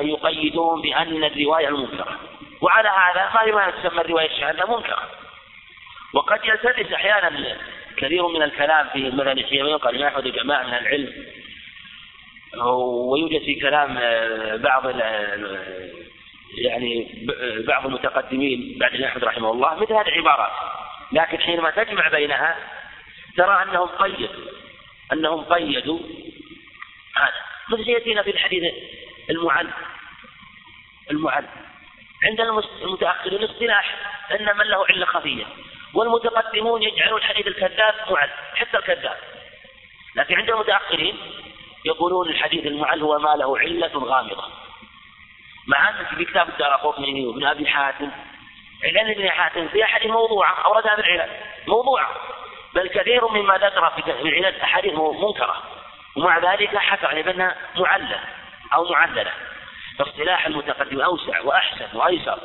يقيدون 0.00 0.82
بأن 0.82 1.24
الرواية 1.24 1.68
المنكرة 1.68 2.18
وعلى 2.60 2.88
هذا 2.88 3.52
ما 3.52 3.70
تسمى 3.70 4.00
الرواية 4.00 4.30
الشاذة 4.30 4.76
منكرة. 4.76 5.08
وقد 6.14 6.44
يلتبس 6.44 6.92
أحيانا 6.92 7.56
كثير 7.96 8.28
من 8.28 8.42
الكلام 8.42 8.88
في 8.88 9.10
مثلا 9.10 9.46
حينما 9.46 9.70
يقال 9.70 10.00
ما 10.00 10.06
يحفظ 10.06 10.26
جماعة 10.26 10.62
من 10.62 10.74
العلم 10.74 11.26
ويوجد 12.60 13.42
في 13.44 13.54
كلام 13.54 13.98
آه، 13.98 14.56
بعض 14.56 14.86
يعني 16.58 17.26
بعض 17.68 17.86
المتقدمين 17.86 18.78
بعد 18.78 19.00
أحمد 19.00 19.24
رحمه 19.24 19.50
الله 19.50 19.74
مثل 19.74 19.92
هذه 19.92 20.08
العبارات. 20.08 20.52
لكن 21.12 21.38
حينما 21.38 21.70
تجمع 21.70 22.08
بينها 22.08 22.56
ترى 23.36 23.62
أنهم 23.62 23.86
قيدوا 23.88 24.28
أنهم 25.12 25.44
قيدوا 25.44 25.98
هذا. 27.16 27.42
مثل 27.68 27.88
ياتينا 27.88 28.22
في 28.22 28.30
الحديث 28.30 28.74
المعل 29.30 29.68
المعل 31.10 31.44
عند 32.24 32.40
المتأخرين 32.82 33.44
اصطلاح 33.44 33.96
أن 34.30 34.56
من 34.56 34.64
له 34.64 34.86
علة 34.86 35.06
خفية 35.06 35.44
والمتقدمون 35.94 36.82
يجعلون 36.82 37.18
الحديث 37.18 37.46
الكذاب 37.46 37.94
معل 38.10 38.30
حتى 38.54 38.78
الكذاب. 38.78 39.16
لكن 40.16 40.34
عند 40.34 40.50
المتأخرين 40.50 41.16
يقولون 41.84 42.28
الحديث 42.28 42.66
المعل 42.66 43.02
هو 43.02 43.18
ما 43.18 43.36
له 43.36 43.58
علة 43.58 43.90
غامضة. 43.94 44.44
مع 45.66 45.88
أن 45.88 46.04
في 46.04 46.24
كتاب 46.24 46.48
الدار 46.48 46.74
قطني 46.74 47.26
وابن 47.26 47.44
أبي 47.44 47.66
حاتم 47.66 48.10
علل 48.84 49.10
ابن 49.10 49.30
حاتم 49.30 49.68
في 49.68 49.84
أحاديث 49.84 50.10
موضوعة 50.10 50.52
أوردها 50.64 50.96
بالعلل 50.96 51.30
موضوعة. 51.68 52.10
بل 52.74 52.88
كثير 52.88 53.28
مما 53.28 53.58
ذكر 53.58 53.90
في 53.90 54.10
العلل 54.10 54.60
أحاديث 54.60 54.92
منكرة. 54.94 55.62
ومع 56.16 56.52
ذلك 56.52 56.76
حكى 56.76 57.06
عليه 57.06 57.22
بأنها 57.22 57.56
معلة 57.76 58.20
أو 58.74 58.90
معللة. 58.90 59.32
فاصطلاح 59.98 60.46
المتقدم 60.46 61.00
أوسع 61.00 61.40
وأحسن 61.40 61.88
وأيسر 61.94 62.38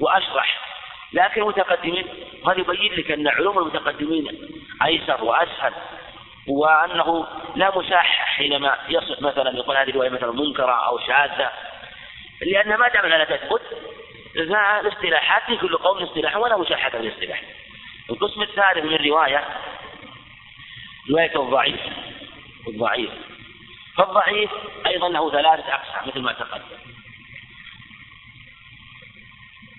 وأشرح. 0.00 0.72
لكن 1.12 1.42
المتقدمين 1.42 2.06
قد 2.44 2.58
يبين 2.58 2.92
لك 2.92 3.10
أن 3.10 3.28
علوم 3.28 3.58
المتقدمين 3.58 4.48
أيسر 4.84 5.24
وأسهل. 5.24 5.72
وأنه 6.48 7.26
لا 7.56 7.78
مساحة 7.78 8.24
حينما 8.24 8.78
يصف 8.88 9.22
مثلا 9.22 9.56
يقول 9.56 9.76
هذه 9.76 9.90
الرواية 9.90 10.08
مثلا 10.08 10.32
منكرة 10.32 10.86
أو 10.86 10.98
شاذة. 10.98 11.52
لأن 12.42 12.76
ما 12.78 12.88
دام 12.88 13.06
لا 13.06 13.24
تثبت 13.24 13.62
فالاصطلاحات 14.34 15.42
في 15.46 15.56
كل 15.56 15.76
قوم 15.76 15.98
اصطلاح 15.98 16.36
ولا 16.36 16.56
مشاحة 16.56 16.90
في 16.90 16.96
الاصطلاح. 16.96 17.42
القسم 18.10 18.42
الثالث 18.42 18.84
من 18.84 18.94
الرواية 18.94 19.44
رواية 21.10 21.36
الضعيف 21.36 21.80
الضعيف. 22.68 23.10
فالضعيف 23.96 24.50
أيضا 24.86 25.08
له 25.08 25.30
ثلاثة 25.30 25.74
أقسام 25.74 26.08
مثل 26.08 26.20
ما 26.20 26.32
تقدم. 26.32 26.78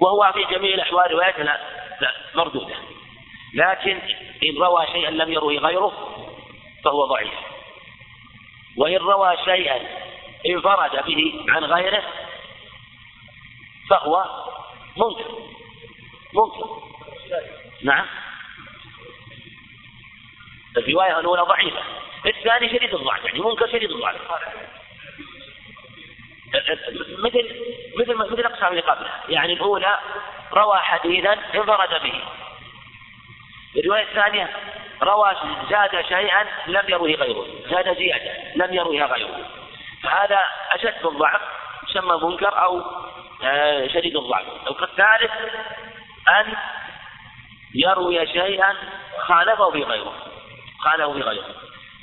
وهو 0.02 0.32
في 0.34 0.56
جميع 0.56 0.74
الأحوال 0.76 1.18
لا 2.02 2.12
مردودة. 2.36 2.76
لكن 3.54 4.00
إن 4.44 4.58
روى 4.58 4.88
شيئا 4.92 5.12
لم 5.12 5.32
يروه 5.32 5.54
غيره 5.54 6.23
فهو 6.84 7.06
ضعيف. 7.06 7.34
وإن 8.78 8.98
روى 8.98 9.38
شيئا 9.46 9.80
انفرد 10.50 11.06
به 11.06 11.46
عن 11.50 11.64
غيره 11.64 12.04
فهو 13.90 14.26
منكر. 14.98 15.32
منكر. 16.34 16.84
نعم. 17.84 18.06
الرواية 20.78 21.20
الأولى 21.20 21.42
ضعيفة. 21.42 21.82
الثاني 22.26 22.70
شديد 22.70 22.94
الضعف 22.94 23.26
يعني 23.26 23.40
منكر 23.40 23.68
شديد 23.68 23.92
الضعف. 23.92 24.16
مثل 27.18 27.56
مثل 28.00 28.16
مثل 28.16 28.34
الأقسام 28.34 28.70
اللي 28.70 28.82
قبلها 28.82 29.24
يعني 29.30 29.54
الأولى 29.54 30.00
روى 30.54 30.78
حديثا 30.78 31.34
انفرد 31.34 32.04
به. 32.04 32.24
الرواية 33.76 34.04
الثانية 34.04 34.50
روى 35.02 35.36
زاد 35.70 36.06
شيئا 36.06 36.46
لم 36.68 36.84
يروه 36.88 37.12
غيره. 37.12 37.46
زاد 37.70 37.98
زيادة 37.98 38.32
لم 38.56 38.74
يروها 38.74 39.06
غيره. 39.06 39.46
فهذا 40.04 40.40
أشد 40.72 41.06
الضعف 41.06 41.42
يسمى 41.90 42.20
منكر 42.24 42.64
أو 42.64 42.82
آه، 43.44 43.88
شديد 43.88 44.16
الضعف. 44.18 44.46
الثالث 44.84 45.32
أن 46.30 46.56
يروي 47.76 48.28
شيئا 48.28 48.76
خالفه 49.20 49.72
في 49.72 49.84
غيره. 49.84 50.14
خالفه 50.80 51.14
في 51.14 51.22
غيره. 51.22 51.46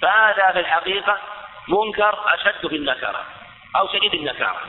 فهذا 0.03 0.53
في 0.53 0.61
الحقيقة 0.61 1.19
منكر 1.69 2.19
أشد 2.35 2.67
في 2.67 2.77
النكرة 2.77 3.25
أو 3.77 3.89
شديد 3.89 4.15
النكارة. 4.15 4.61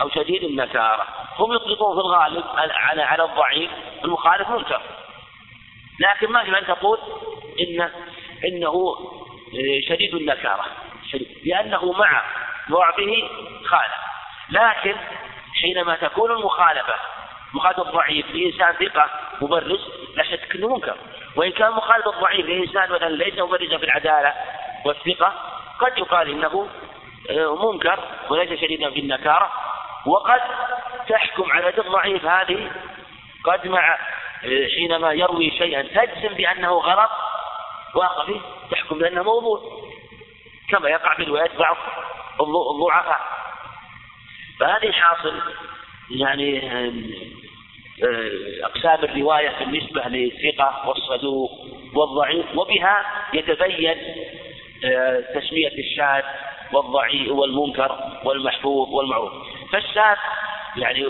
أو 0.00 0.10
شديد 0.10 0.44
النكارة. 0.44 1.06
هم 1.38 1.52
يطلقون 1.52 1.94
في 1.94 2.00
الغالب 2.00 2.44
على 2.56 3.02
على 3.02 3.24
الضعيف 3.24 3.70
المخالف 4.04 4.48
منكر. 4.48 4.82
لكن 6.00 6.32
ما 6.32 6.42
يجب 6.42 6.54
أن 6.54 6.66
تقول 6.66 6.98
إن 7.60 7.90
إنه 8.44 8.96
شديد 9.88 10.14
النكارة. 10.14 10.64
شديد. 11.12 11.38
لأنه 11.44 11.92
مع 11.92 12.22
ضعفه 12.70 13.28
خالف. 13.64 14.00
لكن 14.50 14.94
حينما 15.62 15.96
تكون 15.96 16.30
المخالفة 16.30 16.94
مخالفة 17.54 17.82
الضعيف 17.82 18.26
لإنسان 18.34 18.72
ثقة 18.72 19.10
مبرز 19.40 19.88
لا 20.16 20.22
شك 20.22 20.54
أنه 20.56 20.68
منكر. 20.68 20.96
وإن 21.36 21.52
كان 21.52 21.70
مخالفة 21.72 22.10
الضعيف 22.10 22.46
لإنسان 22.46 22.92
مثلا 22.92 23.08
ليس 23.08 23.38
مبرزا 23.38 23.78
في 23.78 23.84
العدالة 23.84 24.34
والثقة 24.84 25.32
قد 25.80 25.98
يقال 25.98 26.30
إنه 26.30 26.68
آه، 27.30 27.72
منكر 27.72 27.98
وليس 28.30 28.60
شديدا 28.60 28.90
في 28.90 29.00
النكارة. 29.00 29.50
وقد 30.06 30.40
تحكم 31.08 31.52
على 31.52 31.68
الضعيف 31.78 32.24
هذه 32.24 32.70
قد 33.44 33.66
مع 33.66 33.98
آه، 34.44 34.68
حينما 34.76 35.12
يروي 35.12 35.50
شيئا 35.50 35.82
تجزم 35.82 36.34
بأنه 36.34 36.70
غلط 36.70 37.10
واقع 37.94 38.26
فيه 38.26 38.40
تحكم 38.70 38.98
بأنه 38.98 39.22
موضوع 39.22 39.60
كما 40.70 40.88
يقع 40.88 41.14
في 41.16 41.24
روايات 41.24 41.56
بعض 41.56 41.76
الضعفاء 42.40 43.20
فهذه 44.60 44.92
حاصل 44.92 45.40
يعني 46.10 46.70
آه، 48.04 48.64
أقسام 48.64 49.04
الرواية 49.04 49.56
بالنسبة 49.58 50.02
للثقة 50.08 50.88
والصدوق 50.88 51.50
والضعيف 51.94 52.46
وبها 52.56 53.04
يتبين 53.34 53.96
تسمية 55.34 55.72
الشاذ 55.78 56.22
والضعيف 56.72 57.30
والمنكر 57.30 57.98
والمحفوظ 58.24 58.88
والمعروف. 58.88 59.32
فالشاذ 59.72 60.16
يعني 60.76 61.06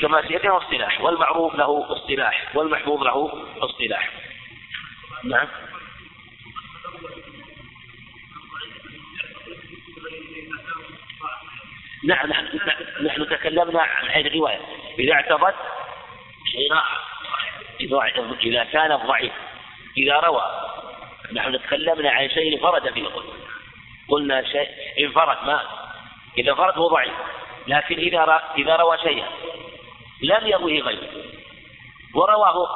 كما 0.00 0.28
سيأتي 0.28 0.48
اصطلاح 0.48 1.00
والمعروف 1.00 1.54
له 1.54 1.92
اصطلاح 1.92 2.56
والمحفوظ 2.56 3.02
له 3.02 3.32
اصطلاح. 3.60 4.10
نعم. 5.24 5.48
نعم 12.04 12.26
نحن, 12.26 12.60
نحن 13.02 13.28
تكلمنا 13.28 13.82
عن 13.82 14.08
هذه 14.08 14.26
الرواية 14.26 14.60
إذا 14.98 15.12
اعتبرت 15.12 15.54
إذا 18.44 18.64
كان 18.64 18.92
الضعيف 18.92 19.32
إذا 19.96 20.20
روى. 20.20 20.42
نحن 21.32 21.62
تكلمنا 21.62 22.10
عن 22.10 22.28
شيء 22.28 22.54
انفرد 22.54 22.94
به. 22.94 23.08
قلنا 24.08 24.42
شيء 24.42 24.68
انفرد 25.00 25.46
ما. 25.46 25.62
إذا 26.38 26.50
انفرد 26.50 26.78
هو 26.78 26.88
ضعيف. 26.88 27.12
لكن 27.66 27.98
إذا 27.98 28.42
إذا 28.58 28.76
روى 28.76 28.98
شيئا 28.98 29.28
لم 30.22 30.46
يروه 30.46 30.72
غيره. 30.72 31.41
ورواه 32.14 32.68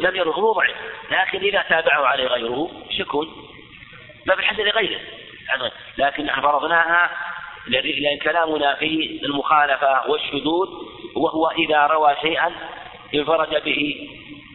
لم 0.00 0.16
يروه 0.16 0.34
هو 0.34 0.52
ضعيف. 0.52 0.76
لكن 1.10 1.38
إذا 1.38 1.62
تابعه 1.62 2.06
عليه 2.06 2.26
غيره 2.26 2.70
شكون 2.98 3.28
ما 4.26 4.34
بحسب 4.34 4.60
غيره. 4.60 5.00
لكن 5.98 6.26
فرضناها 6.26 7.10
لأن 7.66 8.18
كلامنا 8.18 8.74
في 8.74 9.20
المخالفة 9.24 10.10
والشذوذ 10.10 10.68
وهو 11.16 11.50
إذا 11.50 11.86
روى 11.86 12.16
شيئا 12.20 12.52
انفرد 13.14 13.64
به 13.64 14.08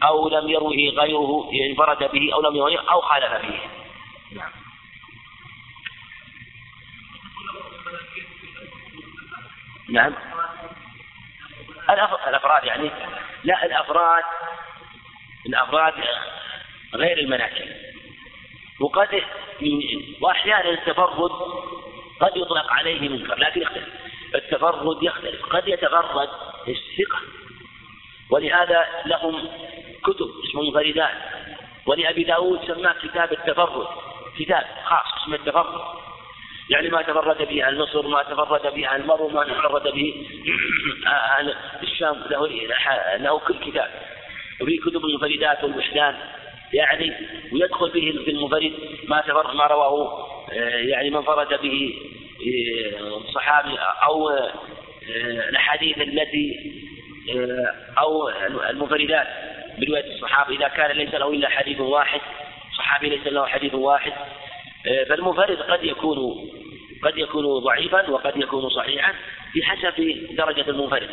أو 0.04 0.28
لم 0.28 0.48
يروه 0.48 0.76
غيره 0.76 1.50
انفرد 1.70 2.10
به 2.12 2.34
أو 2.34 2.40
لم 2.40 2.56
يروه 2.56 2.92
أو 2.92 3.00
خالف 3.00 3.32
فيه. 3.34 3.60
نعم. 4.36 4.52
نعم. 9.88 10.14
الأفراد 12.28 12.64
يعني 12.64 12.90
لا 13.44 13.66
الأفراد 13.66 14.24
الأفراد 15.46 15.94
غير 16.94 17.18
المناكب. 17.18 17.66
وقد 18.80 19.22
وأحيانا 20.20 20.70
التفرد 20.70 21.30
قد 22.20 22.36
يطلق 22.36 22.72
عليه 22.72 23.08
منكر 23.08 23.38
لكن 23.38 23.62
يختلف. 23.62 23.88
التفرد 24.34 25.02
يختلف 25.02 25.46
قد 25.46 25.68
يتفرد 25.68 26.28
الثقة 26.68 27.20
ولهذا 28.30 28.86
لهم 29.06 29.48
كتب 30.04 30.30
اسمه 30.48 30.62
منفردات 30.62 31.14
ولأبي 31.86 32.24
داود 32.24 32.60
سماه 32.66 32.94
كتاب 33.02 33.32
التفرد 33.32 33.86
كتاب 34.38 34.64
خاص 34.84 35.22
اسمه 35.22 35.36
التفرد. 35.36 35.97
يعني 36.70 36.88
ما 36.88 37.02
تفرد 37.02 37.48
به 37.48 37.66
أهل 37.66 37.78
مصر 37.78 38.08
ما 38.08 38.22
تفرد 38.22 38.74
به 38.74 38.88
أهل 38.88 39.06
مرو 39.06 39.28
ما 39.28 39.44
تفرد 39.44 39.82
به 39.82 40.26
أهل 41.06 41.54
الشام. 41.82 42.16
له 42.30 42.46
له 43.16 43.38
كل 43.38 43.58
كتاب. 43.58 43.90
وفي 44.60 44.76
كتب 44.76 45.04
المنفردات 45.04 45.64
والوحدان. 45.64 46.14
يعني 46.72 47.12
ويدخل 47.52 47.90
به 47.90 48.24
في 48.24 48.30
المنفرد 48.30 48.72
ما 49.08 49.20
تفرد 49.20 49.54
ما 49.54 49.66
رواه 49.66 50.28
يعني 50.72 51.10
من 51.10 51.22
فرد 51.22 51.60
به 51.62 51.94
صحابي 53.34 53.78
أو 54.06 54.30
الأحاديث 55.48 55.98
التي 55.98 56.72
أو 57.98 58.28
المنفردات 58.70 59.26
برواية 59.78 60.14
الصحابة. 60.14 60.56
إذا 60.56 60.68
كان 60.68 60.90
ليس 60.90 61.14
له 61.14 61.30
إلا 61.30 61.48
حديث 61.48 61.80
واحد 61.80 62.20
صحابي 62.78 63.08
ليس 63.08 63.26
له 63.26 63.46
حديث 63.46 63.74
واحد. 63.74 64.12
فالمنفرد 64.84 65.56
قد 65.56 65.84
يكون 65.84 66.48
قد 67.02 67.18
يكون 67.18 67.58
ضعيفا 67.58 68.10
وقد 68.10 68.36
يكون 68.36 68.68
صحيحا 68.68 69.14
بحسب 69.56 70.26
درجة 70.30 70.70
المنفرد. 70.70 71.10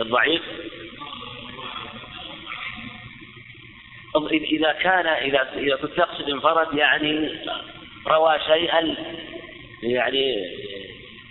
الضعيف 0.00 0.42
إذا 4.30 4.72
كان 4.72 5.06
إذا 5.06 5.52
إذا 5.56 5.76
كنت 5.76 5.92
تقصد 5.92 6.30
انفرد 6.30 6.74
يعني 6.78 7.30
روى 8.06 8.38
شيئا 8.46 8.96
يعني 9.82 10.34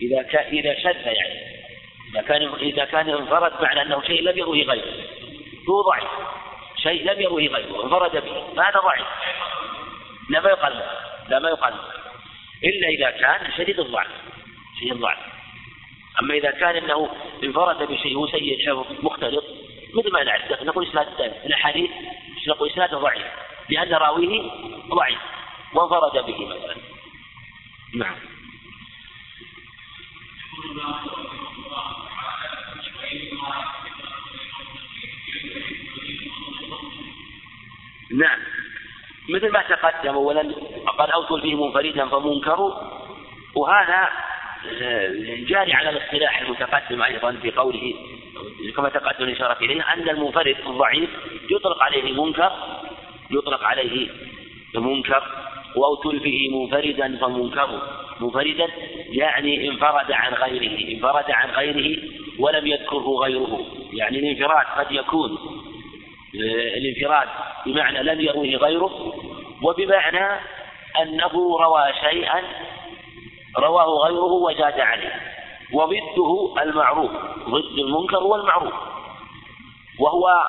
إذا 0.02 0.20
إذا 0.52 0.74
شذ 0.74 1.06
يعني. 1.06 1.57
إذا 2.10 2.22
كان 2.22 2.54
إذا 2.60 2.86
كان 2.86 3.10
انفرد 3.10 3.62
معنى 3.62 3.82
أنه 3.82 4.02
شيء 4.02 4.22
لم 4.22 4.38
يروه 4.38 4.58
غيره. 4.58 5.08
هو 5.70 5.82
ضعيف. 5.82 6.10
شيء 6.84 7.12
لم 7.12 7.22
يروه 7.22 7.42
غيره. 7.42 7.84
انفرد 7.84 8.12
به. 8.12 8.54
فهذا 8.56 8.80
ضعيف. 8.80 9.08
لا 10.30 10.42
ما 10.42 10.50
يقال 10.50 10.84
لا 11.30 11.40
ما 11.40 11.50
يقال 11.50 11.74
إلا 12.64 12.88
إذا 12.88 13.12
كان 13.12 13.52
شديد 13.58 13.80
الضعف. 13.80 14.08
شديد 14.80 14.92
الضعف. 14.92 15.18
أما 16.22 16.34
إذا 16.34 16.52
كان 16.52 16.76
أنه 16.76 17.10
انفرد 17.44 17.92
بشيء 17.92 18.16
هو 18.16 18.28
سيء 18.28 18.86
مختلط 19.04 19.44
مثل 19.94 20.12
ما 20.14 20.24
نعرف. 20.24 20.64
نقول 20.64 20.88
إسناد 20.88 21.08
الأحاديث 21.46 21.90
نقول 22.48 22.70
إسناد 22.70 22.96
ضعيف. 22.96 23.28
لأن 23.70 23.94
راويه 23.94 24.42
ضعيف. 24.90 25.20
وانفرد 25.74 26.26
به 26.26 26.46
مثلا. 26.46 26.76
نعم. 27.94 28.16
نعم. 38.12 38.40
مثل 39.30 39.52
ما 39.52 39.62
تقدم 39.62 40.16
ولن 40.16 40.56
قد 41.00 41.10
أوصل 41.10 41.42
به 41.42 41.66
منفردا 41.66 42.08
فمنكر 42.10 42.60
وهذا 43.56 44.10
آه، 44.82 45.12
جاري 45.48 45.74
على 45.74 45.90
الاصطلاح 45.90 46.42
المتقدم 46.42 47.02
أيضا 47.02 47.32
في 47.32 47.52
قوله 47.52 47.94
كما 48.76 48.90
تقدم 48.90 49.26
الإشارة 49.26 49.58
إليه 49.62 49.94
أن 49.94 50.10
المنفرد 50.10 50.56
الضعيف 50.68 51.10
يطلق 51.52 51.84
عليه 51.84 52.24
منكر 52.24 52.52
يطلق 53.32 53.64
عليه 53.64 54.10
منكر 54.76 55.24
وأوتل 55.76 56.20
به 56.20 56.50
منفردا 56.52 57.18
فمنكر. 57.18 57.82
منفردا 58.20 58.68
يعني 59.10 59.70
انفرد 59.70 60.12
عن 60.12 60.34
غيره 60.34 60.96
انفرد 60.96 61.32
عن 61.32 61.50
غيره 61.50 61.98
ولم 62.40 62.68
يذكره 62.68 63.20
غيره. 63.24 63.66
يعني 63.94 64.20
الانفراد 64.20 64.66
قد 64.78 64.92
يكون 64.92 65.38
الانفراد. 66.78 67.28
بمعنى 67.66 68.04
لم 68.04 68.22
يروه 68.22 68.46
غيره 68.46 69.14
وبمعنى 69.64 70.40
أنه 71.02 71.58
روى 71.60 71.84
شيئا 72.10 72.42
رواه 73.58 74.08
غيره 74.08 74.34
وزاد 74.34 74.80
عليه 74.80 75.22
وضده 75.74 76.64
المعروف 76.64 77.12
ضد 77.50 77.80
المنكر 77.80 78.18
هو 78.18 78.36
المعروف 78.36 78.74
وهو 80.00 80.44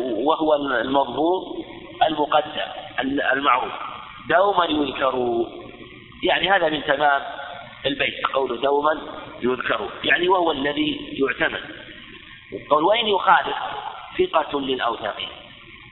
وهو 0.00 0.54
المضبوط 0.54 1.56
المقدم 2.08 2.70
المعروف. 3.32 3.72
دوما 4.28 4.64
يذكر. 4.64 5.44
يعني 6.22 6.50
هذا 6.50 6.68
من 6.68 6.84
تمام 6.84 7.22
البيت 7.86 8.26
قول 8.34 8.60
دوما 8.60 9.00
يذكر. 9.42 9.88
يعني 10.04 10.28
وهو 10.28 10.52
الذي 10.52 11.18
يعتمد. 11.20 11.60
قول 12.70 12.84
وين 12.84 13.06
يخالف؟ 13.06 13.56
ثقة 14.18 14.60
للأوثاق 14.60 15.28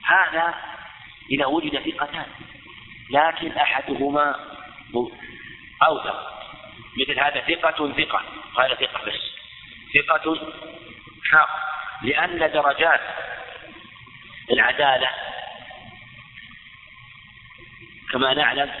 هذا 0.03 0.55
إذا 1.31 1.45
وجد 1.45 1.91
ثقتان 1.91 2.25
لكن 3.09 3.51
أحدهما 3.51 4.35
أوثق. 5.83 6.33
مثل 6.99 7.19
هذا 7.19 7.41
ثقة 7.41 7.93
ثقة 7.93 8.21
هذا 8.59 8.75
ثقة 8.75 9.05
بس. 9.05 9.21
ثقة 9.93 10.53
حق 11.31 11.49
لأن 12.01 12.51
درجات 12.51 13.01
العدالة 14.51 15.09
كما 18.11 18.33
نعلم 18.33 18.71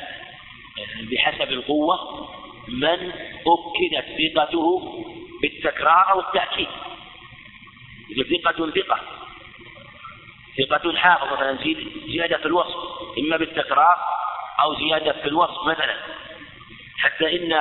بحسب 1.11 1.51
القوة 1.51 2.29
من 2.67 3.11
أكدت 3.47 4.05
ثقته 4.35 4.81
بالتكرار 5.41 6.11
أو 6.11 6.19
التأكيد. 6.19 6.67
ثقة 8.29 8.71
ثقة 8.71 9.22
ثقة 10.57 10.97
حافظ 10.97 11.33
مثلا 11.33 11.57
زيادة 12.07 12.37
في 12.37 12.45
الوصف 12.45 12.75
إما 13.19 13.37
بالتكرار 13.37 13.97
أو 14.63 14.75
زيادة 14.75 15.11
في 15.11 15.27
الوصف 15.27 15.67
مثلا 15.67 15.95
حتى 16.97 17.37
إن 17.37 17.53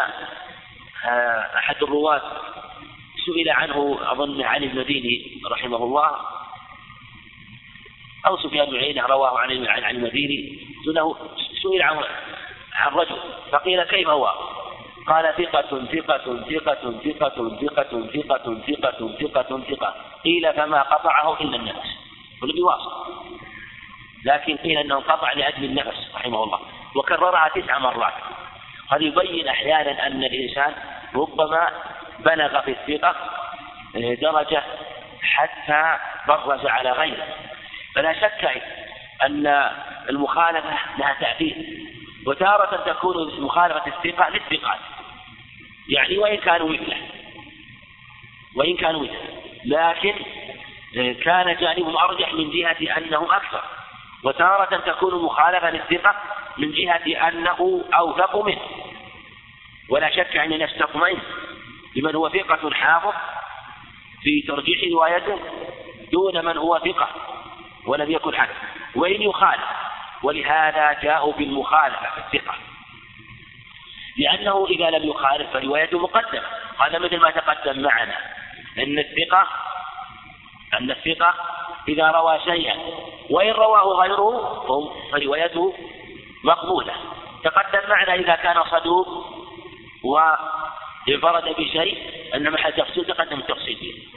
آه، 1.05 1.51
أحد 1.57 1.83
الرواة 1.83 2.23
سئل 3.27 3.51
عنه 3.51 3.99
أظن 4.13 4.43
علي 4.43 4.67
المديني 4.67 5.43
رحمه 5.51 5.77
الله 5.77 6.11
أو 8.27 8.37
سفيان 8.37 8.71
بن 8.71 8.77
عيينة 8.77 9.07
رواه 9.07 9.39
عن 9.39 9.67
عن 9.67 9.97
المديني 9.97 10.67
سئل 11.63 11.83
عن 11.83 12.05
عن 12.75 12.93
رجل 12.93 13.17
فقيل 13.53 13.85
كيف 13.85 14.09
هو؟ 14.09 14.33
قال 15.07 15.35
ثقة 15.37 15.87
ثقة 15.87 16.45
ثقة 16.51 17.01
ثقة 17.05 17.59
ثقة 17.61 18.07
ثقة 18.07 18.61
ثقة 18.67 19.17
ثقة 19.21 19.61
ثقة 19.71 19.95
قيل 20.25 20.53
فما 20.53 20.83
قطعه 20.83 21.41
إلا 21.41 21.57
النفس 21.57 22.02
كل 22.43 22.53
بواسطة 22.53 23.23
لكن 24.25 24.57
قيل 24.57 24.79
أنه 24.79 24.97
قطع 24.97 25.33
لأجل 25.33 25.65
النفس 25.65 26.11
رحمه 26.15 26.45
الله. 26.45 26.61
وكررها 26.97 27.49
تسع 27.55 27.79
مرات. 27.79 28.13
قد 28.91 29.03
يبين 29.03 29.49
أحيانا 29.49 30.07
أن 30.07 30.25
الإنسان 30.25 30.75
ربما 31.15 31.69
بلغ 32.19 32.61
في 32.61 32.71
الثقة 32.71 33.17
آه، 33.97 34.15
درجة 34.15 34.63
حتى 35.23 35.99
برز 36.29 36.67
على 36.67 36.93
غيره. 36.93 37.27
فلا 37.95 38.13
شك 38.13 38.63
أن 39.25 39.71
المخالفة 40.09 40.79
لها 40.99 41.17
تأثير. 41.21 41.57
وتارة 42.27 42.93
تكون 42.93 43.41
مخالفة 43.41 43.87
الثقة 43.87 44.29
للثقات. 44.29 44.79
يعني 45.89 46.19
وإن 46.19 46.37
كانوا 46.37 46.69
مثله. 46.69 46.97
وإن 48.57 48.77
كانوا 48.77 49.03
مثله. 49.03 49.43
لكن 49.65 50.15
كان 50.95 51.57
جانبهم 51.57 51.97
أرجح 51.97 52.35
من 52.35 52.51
جهة 52.51 52.99
أنهم 52.99 53.31
أكثر 53.31 53.63
وتارة 54.25 54.77
تكون 54.77 55.25
مخالفة 55.25 55.71
للثقة 55.71 56.15
من 56.59 56.73
جهة 56.73 57.29
أنه 57.29 57.85
أوثق 57.95 58.37
منه. 58.37 58.61
ولا 59.89 60.11
شك 60.11 60.37
أننا 60.37 60.65
نستطمئن 60.65 61.19
لمن 61.97 62.15
هو 62.15 62.29
ثقة 62.29 62.71
حافظ 62.71 63.15
في 64.23 64.43
ترجيح 64.49 64.79
روايته 64.93 65.39
دون 66.13 66.45
من 66.45 66.57
هو 66.57 66.79
ثقة 66.79 67.09
ولم 67.87 68.11
يكن 68.11 68.37
حافظ 68.37 68.55
وإن 68.95 69.23
يخالف 69.23 69.65
ولهذا 70.23 70.93
جاءوا 71.03 71.33
بالمخالفة 71.33 72.11
في 72.11 72.37
الثقة. 72.37 72.55
لأنه 74.19 74.67
إذا 74.71 74.91
لم 74.91 75.09
يخالف 75.09 75.51
فروايته 75.53 75.99
مقدمة. 75.99 76.47
هذا 76.87 76.99
مثل 76.99 77.21
ما 77.21 77.31
تقدم 77.31 77.83
معنا 77.83 78.17
أن 78.79 78.99
الثقة 78.99 79.49
أن 80.75 80.91
الثقة 80.91 81.35
إذا 81.89 82.11
روى 82.11 82.41
شيئا 82.45 82.77
وإن 83.31 83.51
رواه 83.51 84.03
غيره 84.03 84.65
فروايته 85.13 85.75
مقبولة. 86.45 86.95
تقدم 87.45 87.89
معنا 87.89 88.15
إذا 88.15 88.35
كان 88.35 88.65
صدوق 88.65 89.09
وانفرد 90.05 91.55
بشيء 91.59 91.99
أن 92.35 92.51
محل 92.51 92.73
تفصيل 92.73 93.05
تقدم 93.05 93.39
التفصيل. 93.39 94.09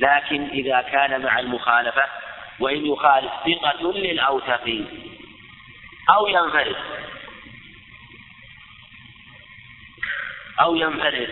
لكن 0.00 0.48
إذا 0.48 0.80
كان 0.80 1.22
مع 1.22 1.38
المخالفة 1.38 2.02
وإن 2.60 2.86
يخالف 2.86 3.32
ثقة 3.46 3.92
للأوثق 3.92 4.84
أو 6.10 6.26
ينفرد 6.26 6.76
أو 10.60 10.76
ينفرد 10.76 11.30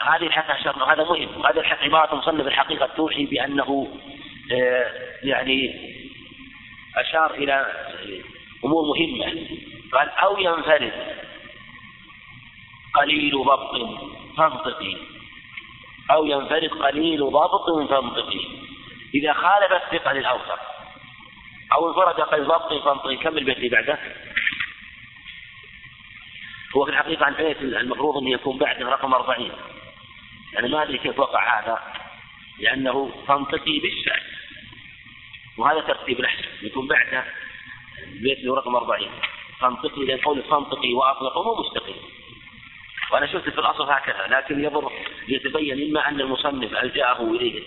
هذه 0.00 0.26
الحق 0.26 0.62
شرط 0.64 0.78
هذا 0.78 1.04
مهم 1.04 1.46
هذا 1.46 1.62
عبارة 1.82 2.14
مصنف 2.14 2.46
الحقيقة 2.46 2.86
توحي 2.96 3.26
بأنه 3.26 3.88
آه، 4.52 4.86
يعني 5.22 5.88
أشار 6.96 7.34
إلى 7.34 7.66
أمور 8.64 8.82
مهمة. 8.84 9.46
قال 9.92 10.08
أو 10.08 10.38
ينفرد 10.38 10.92
قليل 12.94 13.32
ضبط 13.44 13.98
فانطقي. 14.36 14.96
أو 16.10 16.26
ينفرد 16.26 16.70
قليل 16.70 17.20
ضبط 17.20 17.90
فانطقي. 17.90 18.40
إذا 19.14 19.32
خالف 19.32 19.72
الثقة 19.72 20.12
للأوثق 20.12 20.60
أو 21.74 21.88
انفرد 21.88 22.20
قليل 22.20 22.44
ضبط 22.44 22.84
فانطقي 22.84 23.16
كم 23.16 23.38
البيت 23.38 23.56
اللي 23.56 23.68
بعده. 23.68 23.98
هو 26.76 26.84
في 26.84 26.90
الحقيقة 26.90 27.28
البيت 27.28 27.62
المفروض 27.62 28.16
أن 28.16 28.28
يكون 28.28 28.58
بعده 28.58 28.88
رقم 28.88 29.14
أربعين. 29.14 29.52
يعني 30.54 30.68
ما 30.68 30.82
أدري 30.82 30.98
كيف 30.98 31.18
وقع 31.18 31.60
هذا 31.60 31.78
لأنه 32.60 33.12
فانطقي 33.26 33.78
بالشأن. 33.78 34.22
وهذا 35.58 35.80
ترتيب 35.80 36.20
الأحسن 36.20 36.48
يكون 36.62 36.86
بعده 36.86 37.24
البيت 38.12 38.46
رقم 38.46 38.76
أربعين. 38.76 39.10
فانطقي 39.60 40.04
لأن 40.04 40.18
قول 40.18 40.42
فانطقي 40.42 40.92
وأطلق 40.92 41.38
مو 41.38 41.54
مستقيم. 41.54 41.96
وأنا 43.12 43.26
شفت 43.26 43.48
في 43.48 43.58
الأصل 43.58 43.90
هكذا 43.90 44.26
لكن 44.26 44.64
يضر 44.64 44.92
يتبين 45.28 45.88
إما 45.88 46.08
أن 46.08 46.20
المصنف 46.20 46.72
ألجأه 46.72 47.22
إليه 47.22 47.62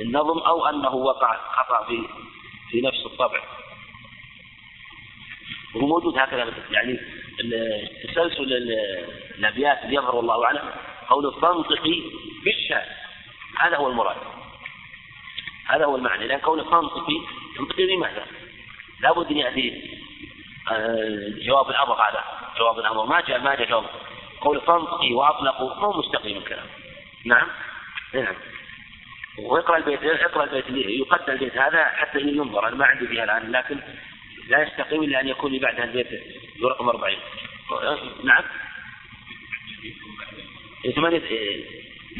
النظم 0.00 0.38
أو 0.38 0.66
أنه 0.66 0.94
وقع 0.94 1.36
خطأ 1.36 1.86
في 1.86 2.08
في 2.70 2.80
نفس 2.80 3.06
الطبع. 3.06 3.42
وهو 5.74 5.86
موجود 5.86 6.18
هكذا 6.18 6.54
يعني 6.70 7.00
تسلسل 8.04 8.52
الأبيات 9.38 9.82
اللي 9.84 9.94
يظهر 9.94 10.16
والله 10.16 10.44
أعلم 10.44 10.70
قول 11.08 11.34
فانطقي 11.42 12.02
بالشاء 12.44 12.96
هذا 13.58 13.76
هو 13.76 13.88
المراد. 13.88 14.16
هذا 15.66 15.84
هو 15.84 15.96
المعنى. 15.96 16.26
لأن 16.26 16.38
قول 16.40 16.64
فانطقي 16.64 17.16
تنطقي 17.56 17.86
بماذا؟ 17.86 18.26
لابد 19.00 19.30
أن 19.30 19.36
يأتي 19.36 19.90
آه، 20.70 21.46
جواب 21.46 21.70
الأمر 21.70 21.94
هذا. 21.94 22.24
جواب 22.58 22.78
الأمر. 22.78 23.06
ما 23.06 23.20
جاء 23.20 23.40
ما 23.40 23.54
جاء 23.54 23.68
جواب. 23.68 23.84
قول 24.40 24.60
فانطقي 24.60 25.12
واطلقوا 25.12 25.74
مو 25.74 25.98
مستقيم 25.98 26.36
الكلام. 26.36 26.66
نعم. 27.24 27.48
نعم. 28.14 28.34
واقرأ 29.38 29.76
البيت 29.76 30.04
اقرأ 30.04 30.44
البيت 30.44 30.64
يقدم 30.70 31.32
البيت 31.32 31.56
هذا 31.56 31.84
حتى 31.84 32.20
ينظر. 32.20 32.68
أنا 32.68 32.76
ما 32.76 32.86
عندي 32.86 33.06
فيها 33.06 33.24
الآن 33.24 33.52
لكن 33.52 33.80
لا 34.50 34.62
يستقيم 34.62 35.02
إلا 35.02 35.20
أن 35.20 35.28
يكون 35.28 35.58
بعدها 35.58 35.84
البيت 35.84 36.06
رقم 36.62 36.88
40 36.88 37.16
نعم. 38.24 38.44
ثمانية 40.94 41.22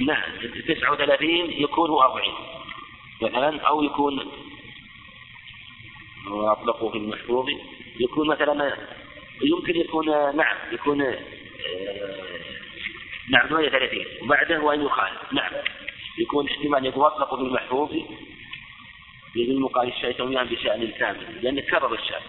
نعم 0.07 0.22
39 0.68 1.31
يكون 1.51 1.91
هو 1.91 2.03
40 2.03 2.35
مثلا 3.22 3.61
أو 3.61 3.83
يكون 3.83 4.31
وأطلقوا 6.31 6.91
في 6.91 6.99
المحفوظ 6.99 7.49
يكون 8.01 8.28
مثلا 8.28 8.76
يمكن 9.43 9.76
يكون 9.76 10.07
نعم 10.37 10.57
يكون 10.72 10.99
نعم 13.31 13.49
38 13.49 14.05
وبعده 14.22 14.61
وأن 14.61 14.83
يخالف. 14.83 15.33
نعم. 15.33 15.53
يكون 16.18 16.49
احتمال 16.49 16.87
يكون 16.87 17.05
أطلقوا 17.05 17.39
المحفوظ 19.37 19.49
بالمقال 19.49 19.89
الشيء 19.89 20.12
تميما 20.12 20.43
بشأن 20.43 20.83
الكامل 20.83 21.43
لأن 21.43 21.61
كرر 21.61 21.95
الشأن. 21.95 22.22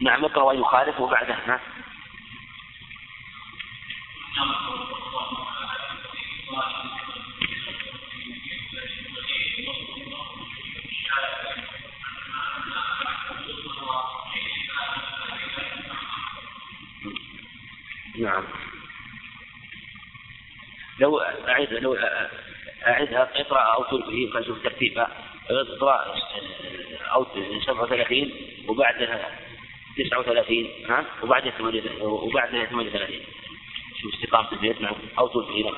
نعم 0.00 0.24
اقرأ 0.24 0.42
وأن 0.42 0.60
يخالف 0.60 1.00
وبعده 1.00 1.34
ها؟ 1.34 1.60
نعم. 18.18 18.44
لو 21.00 21.20
أعيد 21.20 21.72
لو 21.72 21.96
أعيدها 22.86 23.30
اقرأ 23.40 23.60
أو 23.60 23.84
تلفي 23.84 24.30
خلينا 24.30 24.40
نشوف 24.40 24.62
ترتيبها 24.62 25.08
اقرأ 25.50 26.14
أو 27.14 27.26
37 27.66 28.30
وبعدها 28.68 29.38
39 30.10 30.66
ها؟ 30.88 31.04
وبعدها 31.22 31.50
38 31.50 32.02
وبعدها 32.02 32.64
38 32.64 33.20
شوف 34.02 34.14
استقامة 34.14 34.52
البيت 34.52 34.80
نعم 34.80 34.94
أو 35.18 35.28
تلفي 35.28 35.62
نعم 35.62 35.74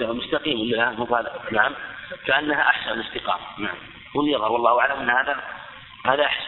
مستقيم 0.00 0.58
مقال 0.98 1.26
نعم. 1.52 1.72
كأنها 2.26 2.62
أحسن 2.62 2.90
الاستقامة. 2.90 3.44
نعم. 3.58 3.76
يظهر. 4.16 4.52
والله 4.52 4.80
أعلم 4.80 5.00
أن 5.00 5.10
هذا 5.10 5.42
هذا 6.04 6.24
أحسن. 6.24 6.46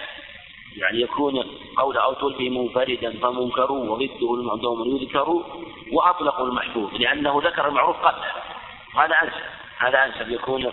يعني 0.76 1.00
يكون 1.00 1.42
قول 1.76 1.96
أو 1.96 2.14
تلقي 2.14 2.48
منفردا 2.48 3.18
فمنكر 3.20 3.72
وضده 3.72 4.34
المعدوم 4.34 4.96
يذكر 4.96 5.44
وأطلقوا 5.92 6.46
المحفوظ 6.46 6.94
لأنه 6.94 7.42
ذكر 7.44 7.68
المعروف 7.68 7.96
قبله 7.96 8.32
هذا 8.94 9.14
أنسب. 9.22 9.42
هذا 9.78 10.04
أنسب. 10.04 10.30
يكون 10.30 10.66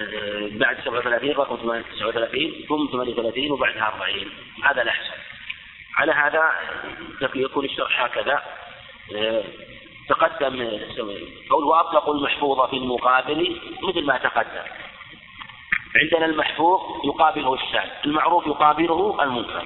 آه، 0.00 0.48
بعد 0.52 0.76
37 0.84 1.30
رقم 1.30 1.56
39 1.56 2.64
ثم 2.68 2.86
38 2.92 3.50
وبعدها 3.50 3.88
40 3.88 4.30
هذا 4.64 4.82
الأحسن. 4.82 5.14
على 5.98 6.12
هذا 6.12 6.52
يكون 7.34 7.64
الشرح 7.64 8.02
هكذا. 8.02 8.42
تقدم 10.08 10.80
قول 11.50 11.64
وأطلقوا 11.64 12.14
المحفوظ 12.14 12.70
في 12.70 12.76
المقابل 12.76 13.60
مثل 13.82 14.06
ما 14.06 14.18
تقدم. 14.18 14.64
عندنا 16.02 16.26
المحفوظ 16.26 16.80
يقابله 17.04 17.54
الشاذ 17.54 17.90
المعروف 18.04 18.46
يقابله 18.46 19.22
المنكر. 19.22 19.64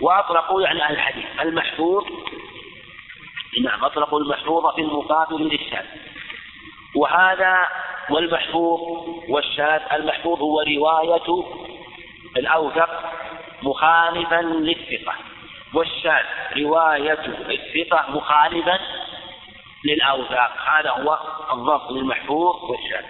وأطلقوا 0.00 0.62
يعني 0.62 0.82
أهل 0.82 0.94
الحديث 0.94 1.26
المحفوظ 1.40 2.04
نعم 3.62 3.84
أطلقوا 3.84 4.20
المحفوظ 4.20 4.74
في 4.74 4.80
المقابل 4.80 5.42
للشاذ 5.42 5.86
وهذا 6.96 7.68
والمحفوظ 8.10 8.80
والشاذ 9.28 9.80
المحفوظ 9.92 10.38
هو 10.40 10.60
رواية 10.60 11.44
الأوثق 12.36 13.12
مخالفا 13.62 14.42
للثقة. 14.42 15.14
والشاذ 15.74 16.24
رواية 16.56 17.18
الثقة 17.50 18.10
مخالفا 18.10 18.78
للأوثاق. 19.84 20.52
هذا 20.68 20.90
هو 20.90 21.18
الضبط 21.52 21.90
للمحفوظ 21.90 22.56
والشاذ. 22.70 23.04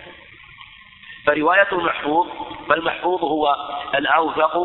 فرواية 1.26 1.68
المحفوظ 1.72 2.26
فالمحفوظ 2.68 3.24
هو 3.24 3.56
الأوثق 3.94 4.56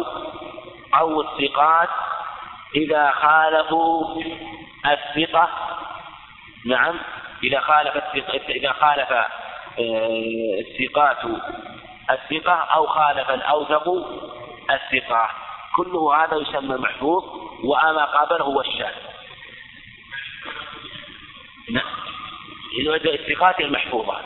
أو 0.95 1.21
الثقات 1.21 1.89
إذا 2.75 3.11
خالفوا 3.11 4.21
الثقة. 4.85 5.49
نعم 6.65 6.99
إذا 7.43 7.59
خالف 7.59 7.97
إذا 8.49 8.71
خالف 8.71 9.11
آه، 9.11 10.59
الثقات 10.59 11.17
الثقة 12.11 12.53
أو 12.53 12.87
خالف 12.87 13.29
الأوثق 13.29 13.87
الثقة. 14.71 15.29
كله 15.76 16.24
هذا 16.24 16.38
يسمى 16.38 16.78
محفوظ 16.78 17.24
وما 17.63 18.05
قابله 18.05 18.45
هو 18.45 18.61
الشاذ 18.61 18.93
نعم. 21.71 21.86
الثقات 23.05 23.59
المحفوظة 23.59 24.17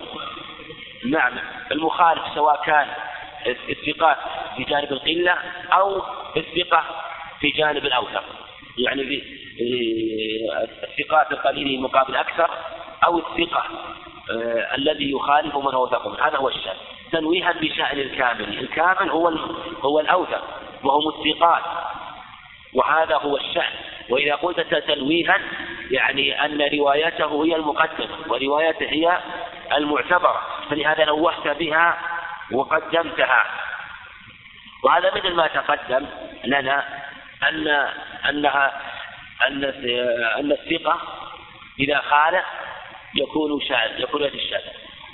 نعم. 1.06 1.34
المخالف 1.72 2.24
سواء 2.36 2.62
كان 2.66 2.88
الثقات 3.48 4.18
في 4.58 4.64
جانب 4.64 4.92
القلة 4.92 5.38
أو 5.74 6.02
الثقة 6.38 6.84
في 7.40 7.50
جانب 7.50 7.86
الأوثق. 7.86 8.24
يعني 8.78 9.24
الثقات 10.84 11.32
القليل 11.32 11.82
مقابل 11.82 12.16
أكثر 12.16 12.50
أو 13.06 13.18
الثقة 13.18 13.64
آه 14.32 14.76
الذي 14.76 15.12
يخالف 15.12 15.56
من 15.56 15.74
هو 15.74 15.86
هذا 16.22 16.38
هو 16.38 16.50
الشأن 16.50 16.76
تنويها 17.12 17.52
بشأن 17.52 18.00
الكامل. 18.00 18.60
الكامل 18.60 19.10
هو 19.10 19.28
هو 19.82 20.00
الأوثق. 20.00 20.67
وهم 20.88 21.08
الثقات. 21.08 21.64
وهذا 22.74 23.16
هو 23.16 23.38
الشأن. 23.38 23.74
وإذا 24.10 24.36
قلت 24.36 24.60
تنويها 24.60 25.40
يعني 25.92 26.46
أن 26.46 26.62
روايته 26.80 27.46
هي 27.46 27.56
المقدمة 27.56 28.18
وروايته 28.28 28.86
هي 28.90 29.20
المعتبرة. 29.78 30.42
فلهذا 30.70 31.06
نوهت 31.06 31.48
بها 31.48 31.98
وقدمتها. 32.52 33.46
وهذا 34.84 35.12
مثل 35.16 35.34
ما 35.34 35.48
تقدم 35.48 36.06
لنا 36.44 36.84
أن 37.44 37.68
أنها 38.30 38.82
أن 39.48 39.64
أن 40.40 40.52
الثقة 40.52 41.02
إذا 41.80 42.02
خالف 42.02 42.46
يكون 43.16 43.62
شاذ 43.62 44.00
يكون 44.00 44.24
الشاذ 44.24 44.62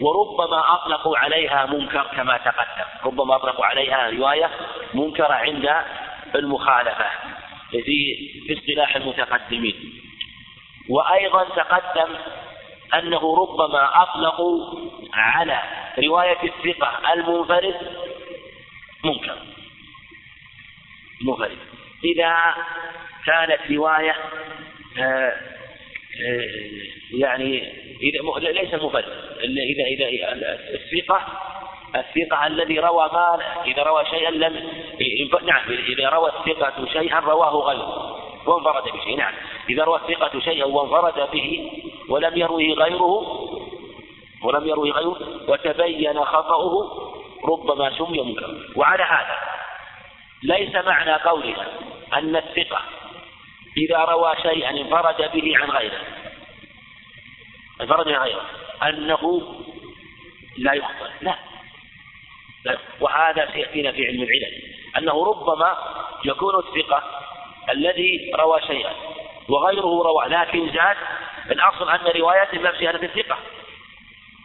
وربما 0.02 0.74
أطلقوا 0.74 1.18
عليها 1.18 1.66
منكر 1.66 2.08
كما 2.16 2.38
تقدم. 2.38 2.86
ربما 3.06 3.36
أطلقوا 3.36 3.66
عليها 3.66 4.10
رواية 4.10 4.50
منكرة 4.94 5.34
عند 5.34 5.70
المخالفة. 6.36 7.10
في 7.72 7.84
في 8.48 8.54
اصطلاح 8.60 8.96
المتقدمين. 8.96 10.02
وأيضا 10.89 11.44
تقدم 11.44 12.16
أنه 12.94 13.36
ربما 13.36 14.04
أطلقوا 14.04 14.80
على 15.14 15.60
رواية 16.00 16.38
الثقة 16.44 17.14
المنفرد 17.14 17.76
منكر. 19.04 19.38
منفرد. 21.22 21.58
إذا 22.04 22.56
كانت 23.26 23.72
رواية 23.72 24.16
آه، 25.00 25.34
يعني 27.20 27.74
إذا 28.01 28.51
ليس 28.51 28.74
منفرد 28.74 29.05
إذا 29.43 29.84
إذا 29.84 30.34
الثقة 30.74 31.22
الثقة 31.95 32.47
الذي 32.47 32.80
روى 32.80 33.09
ما 33.14 33.39
إذا 33.66 33.84
روى 33.84 34.05
شيئا 34.05 34.32
لم 34.32 34.53
نعم 35.43 35.61
إذا 35.89 36.09
روى 36.09 36.30
الثقة 36.30 36.86
شيئا 36.93 37.20
رواه 37.20 37.55
غيره 37.55 38.20
وانفرد 38.47 38.84
بشيء 38.84 39.18
نعم. 39.18 39.34
إذا 39.70 39.84
روى 39.84 39.99
الثقة 39.99 40.39
شيئا 40.39 40.66
وانفرد 40.66 41.32
به 41.32 41.72
ولم 42.09 42.38
يروه 42.38 42.61
غيره 42.61 43.03
ولم 44.43 44.68
يروه 44.68 44.89
غيره 44.89 45.18
وتبين 45.47 46.26
خطأه 46.26 46.91
ربما 47.45 47.97
سمي 47.97 48.22
منكرا 48.22 48.57
وعلى 48.76 49.03
هذا 49.03 49.36
ليس 50.43 50.76
معنى 50.76 51.14
قولنا 51.14 51.68
أن 52.14 52.36
الثقة 52.36 52.80
إذا 53.78 53.98
روى 53.98 54.36
شيئا 54.42 54.70
انفرد 54.70 55.32
به 55.34 55.58
عن 55.58 55.70
غيره. 55.70 56.02
انفرد 57.82 58.08
عن 58.08 58.22
غيره. 58.22 58.46
أنه 58.84 59.42
لا 60.58 60.74
يخطئ. 60.74 61.10
لا. 61.22 61.36
وهذا 63.00 63.52
سيأتينا 63.54 63.92
في 63.92 64.08
علم 64.08 64.24
العلل. 64.24 64.62
أنه 64.98 65.26
ربما 65.26 65.78
يكون 66.26 66.54
الثقة 66.56 67.04
الذي 67.70 68.32
روى 68.36 68.62
شيئا 68.68 68.94
وغيره 69.50 70.04
روى. 70.04 70.26
لكن 70.28 70.72
زاد 70.72 70.98
الأصل 71.52 71.90
أن 71.90 72.22
روايته 72.22 72.60
ما 72.60 72.72
بشهادة 72.72 73.04
الثقة 73.04 73.38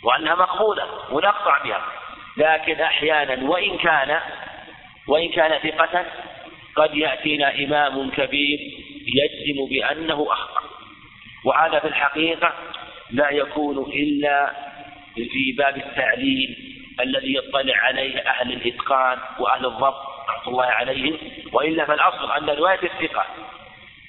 وأنها 0.05 0.35
مقبولة 0.35 0.89
ونقطع 1.11 1.63
بها. 1.63 1.93
لكن 2.37 2.81
أحيانا 2.81 3.51
وإن 3.51 3.79
كان 3.79 4.21
وإن 5.09 5.29
كان 5.29 5.71
ثقة 5.71 6.05
قد 6.77 6.97
يأتينا 6.97 7.55
إمام 7.55 8.11
كبير 8.11 8.59
يجزم 9.15 9.69
بأنه 9.71 10.27
أخطأ. 10.31 10.61
وهذا 11.45 11.79
في 11.79 11.89
الحقيقة 11.89 12.53
لا 13.11 13.31
يكون 13.31 13.93
إلا 13.93 14.53
في 15.15 15.53
باب 15.59 15.77
التعليل 15.77 16.75
الذي 17.01 17.35
يطلع 17.35 17.77
عليه 17.77 18.19
أهل 18.19 18.53
الإتقان 18.53 19.19
وأهل 19.39 19.67
الضبط 19.67 20.03
رحمة 20.29 20.49
الله 20.49 20.65
عليهم 20.65 21.19
وإلا 21.53 21.85
فالأصل 21.85 22.33
أن 22.33 22.51
رواية 22.51 22.81
الثقة 22.83 23.27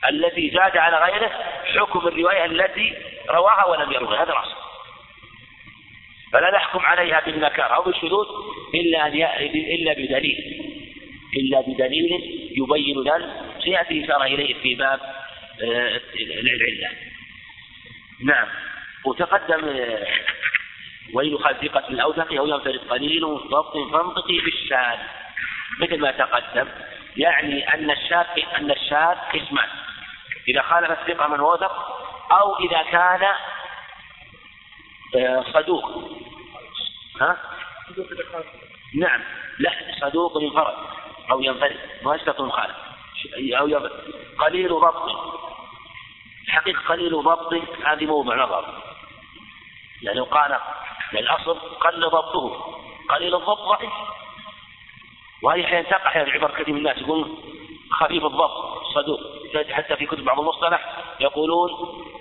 التي 0.09 0.49
زاد 0.49 0.77
على 0.77 0.97
غيره 0.97 1.31
حكم 1.75 2.07
الرواية 2.07 2.45
التي 2.45 2.93
رواها 3.29 3.67
ولم 3.67 3.91
يروها 3.91 4.23
هذا 4.23 4.31
الأصل. 4.31 4.55
فلا 6.33 6.51
نحكم 6.51 6.79
عليها 6.79 7.21
بالنكار 7.25 7.75
أو 7.75 7.83
بالشذوذ 7.83 8.27
إلا 8.73 9.07
أن 9.07 9.13
إلا 9.47 9.93
بدليل 9.93 10.61
إلا 11.37 11.61
بدليل 11.61 12.11
يبين 12.57 13.01
لنا 13.01 13.48
سيأتي 13.63 14.05
إشارة 14.05 14.23
إليه 14.23 14.61
في 14.61 14.75
باب 14.75 14.99
آه، 15.61 16.01
العلة. 16.41 16.89
نعم. 18.23 18.47
وتقدم 19.05 19.69
آه، 19.69 20.07
وإن 21.13 21.37
ثقة 21.37 21.87
الأوثق 21.89 22.33
أو 22.33 22.47
ينفرد 22.47 22.79
قليل 22.89 23.21
ضبط 23.21 23.77
فانطقي 23.91 24.39
بالشاذ. 24.39 24.99
مثل 25.79 25.99
ما 25.99 26.11
تقدم 26.11 26.67
يعني 27.17 27.73
أن 27.73 27.91
الشاذ 27.91 28.25
أن 28.57 28.71
الشاذ 28.71 29.15
قسمان. 29.33 29.69
إذا 30.47 30.61
خالف 30.61 30.91
الثقة 30.91 31.27
من 31.27 31.39
وثق 31.39 31.71
أو 32.31 32.59
إذا 32.59 32.83
كان 32.91 33.27
آه، 35.15 35.45
صدوق. 35.53 36.11
ها؟ 37.21 37.37
نعم. 38.95 39.21
لا 39.59 39.71
صدوق 40.01 40.43
ينفرد 40.43 40.75
أو 41.31 41.41
ينفرد. 41.41 41.77
ما 42.03 42.15
يستطيع 42.15 42.45
مخالف 42.45 42.88
أو 43.59 43.89
قليل 44.39 44.69
ضبط. 44.69 45.09
الحقيقة 46.47 46.81
قليل 46.87 47.23
ضبط 47.23 47.53
هذه 47.85 48.05
موضع 48.05 48.35
نظر 48.35 48.83
يعني 50.01 50.19
قال 50.19 50.59
الأصل 51.13 51.59
قل 51.59 52.09
ضبطه. 52.09 52.75
قليل 53.09 53.35
الضبط 53.35 53.59
ضعيف. 53.59 53.93
وهذه 55.43 55.65
أحيانا 55.65 55.89
تقع 55.89 56.23
في 56.23 56.31
عبر 56.31 56.51
كثير 56.51 56.73
من 56.73 56.77
الناس 56.77 56.97
يقول 56.97 57.37
خفيف 57.91 58.25
الضبط. 58.25 58.83
صدوق. 58.93 59.19
حتى 59.71 59.95
في 59.95 60.05
كتب 60.05 60.25
بعض 60.25 60.39
المصطلح 60.39 60.97
يقولون 61.19 61.69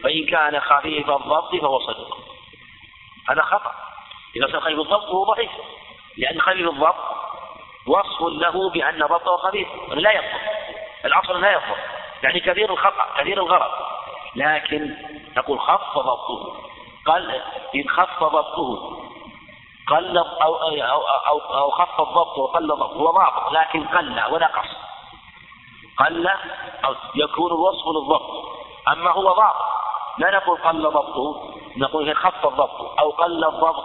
فإن 0.03 0.27
كان 0.27 0.61
خفيف 0.61 1.11
الضبط 1.11 1.55
فهو 1.57 1.81
صدوق. 1.81 2.19
هذا 3.29 3.43
خطأ. 3.43 3.75
إذا 4.37 4.47
صار 4.47 4.61
خفيف 4.61 4.79
الضبط 4.79 5.05
فهو 5.05 5.25
ضعيف. 5.25 5.51
لأن 6.17 6.41
خفيف 6.41 6.69
الضبط 6.69 6.97
وصف 7.87 8.23
له 8.23 8.71
بأن 8.71 8.99
ضبطه 8.99 9.37
خفيف. 9.37 9.69
لا 9.91 10.13
يضبط. 10.13 10.58
الأصل 11.05 11.41
لا 11.41 11.53
يضبط 11.53 11.79
يعني 12.23 12.41
كثير 12.41 12.73
الخطأ 12.73 13.07
كثير 13.17 13.39
الغرض. 13.39 13.71
لكن 14.37 14.97
نقول 15.37 15.61
خف 15.61 15.99
ضبطه. 15.99 16.57
قال 17.07 17.43
إن 17.75 17.89
خف 17.89 18.25
ضبطه. 18.25 18.99
قل 19.89 20.19
أو 20.19 20.57
أو 20.57 21.03
أو, 21.27 21.39
أو 21.39 21.71
خف 21.71 22.01
الضبط 22.01 22.39
وقل 22.39 22.69
ضبط. 22.69 22.93
هو 22.93 23.11
ضابط 23.11 23.53
لكن 23.53 23.85
قل 23.85 24.23
ونقص 24.33 24.69
قل 25.99 26.29
أو 26.85 26.95
يكون 27.15 27.51
الوصف 27.51 27.87
للضبط. 27.87 28.45
أما 28.89 29.11
هو 29.11 29.23
ضابط 29.23 29.57
لا 30.19 30.31
نقول 30.31 30.59
قل 30.59 30.83
ضبطه. 30.83 31.55
نقول 31.77 32.09
إن 32.09 32.15
خف 32.15 32.47
الضبط 32.47 33.01
أو 33.01 33.11
قل 33.11 33.45
الضبط 33.45 33.85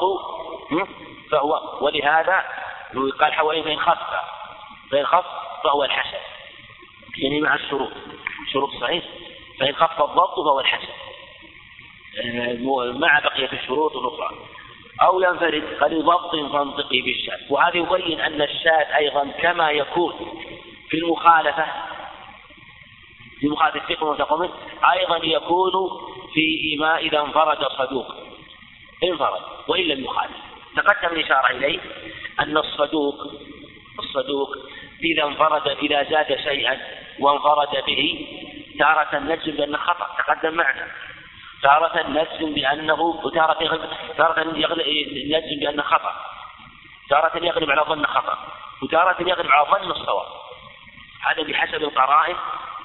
فهو 1.31 1.61
ولهذا 1.81 2.43
قال 3.19 3.33
حوالي 3.33 3.63
فإن 3.63 3.79
خف 3.79 3.97
فإن 4.91 5.05
خف 5.05 5.25
فهو 5.63 5.83
الحسن. 5.83 6.17
يعني 7.17 7.41
مع 7.41 7.55
الشروط 7.55 7.91
شروط 8.53 8.69
صحيح. 8.81 9.03
فإن 9.59 9.75
خف 9.75 10.01
الضبط 10.01 10.35
فهو 10.35 10.59
الحسن. 10.59 10.87
آه، 12.23 12.91
مع 12.91 13.19
بقية 13.19 13.49
الشروط 13.53 13.95
الأخرى. 13.95 14.37
أو 15.03 15.21
ينفرد 15.21 15.63
قال 15.81 16.05
ضبط 16.05 16.35
فانطقي 16.51 17.01
بالشاذ 17.01 17.39
وهذا 17.49 17.77
يبين 17.77 18.19
أن 18.19 18.41
الشاذ 18.41 18.91
أيضا 18.95 19.31
كما 19.41 19.71
يكون 19.71 20.13
في 20.89 20.97
المخالفة 20.97 21.65
في 23.39 23.47
مخالفة 23.47 23.81
الثقة 23.81 24.05
والتقوم 24.05 24.49
أيضا 24.93 25.17
يكون 25.17 25.71
في 26.33 26.77
ما 26.79 26.97
إذا 26.97 27.21
انفرد 27.21 27.67
صدوق. 27.77 28.15
انفرد 29.03 29.41
وإن 29.67 29.83
لم 29.83 30.03
يخالف. 30.03 30.37
تقدم 30.75 31.15
الإشارة 31.15 31.51
إليه 31.51 31.79
أن 32.39 32.57
الصدوق 32.57 33.15
الصدوق 33.99 34.57
إذا 35.03 35.23
انفرد 35.23 35.67
إذا 35.67 36.03
زاد 36.03 36.37
شيئا 36.37 37.02
وانفرد 37.19 37.85
به 37.87 38.27
تارة 38.79 39.19
نجم 39.19 39.51
بأنه 39.51 39.77
خطأ 39.77 40.07
تقدم 40.17 40.53
معنا. 40.53 40.87
تارة 41.63 42.07
نجزم 42.07 42.53
بأنه 42.53 43.01
وتارة 43.01 43.89
تارة 44.17 44.43
نجزم 44.43 45.59
بأنه 45.59 45.83
خطأ. 45.83 46.13
تارة 47.09 47.45
يغلب 47.45 47.71
على 47.71 47.81
ظن 47.81 48.05
خطأ 48.05 48.37
وتارة 48.83 49.29
يغلب 49.29 49.51
على 49.51 49.65
ظن 49.71 49.91
الصواب 49.91 50.27
هذا 51.27 51.43
بحسب 51.43 51.83
القرائن 51.83 52.35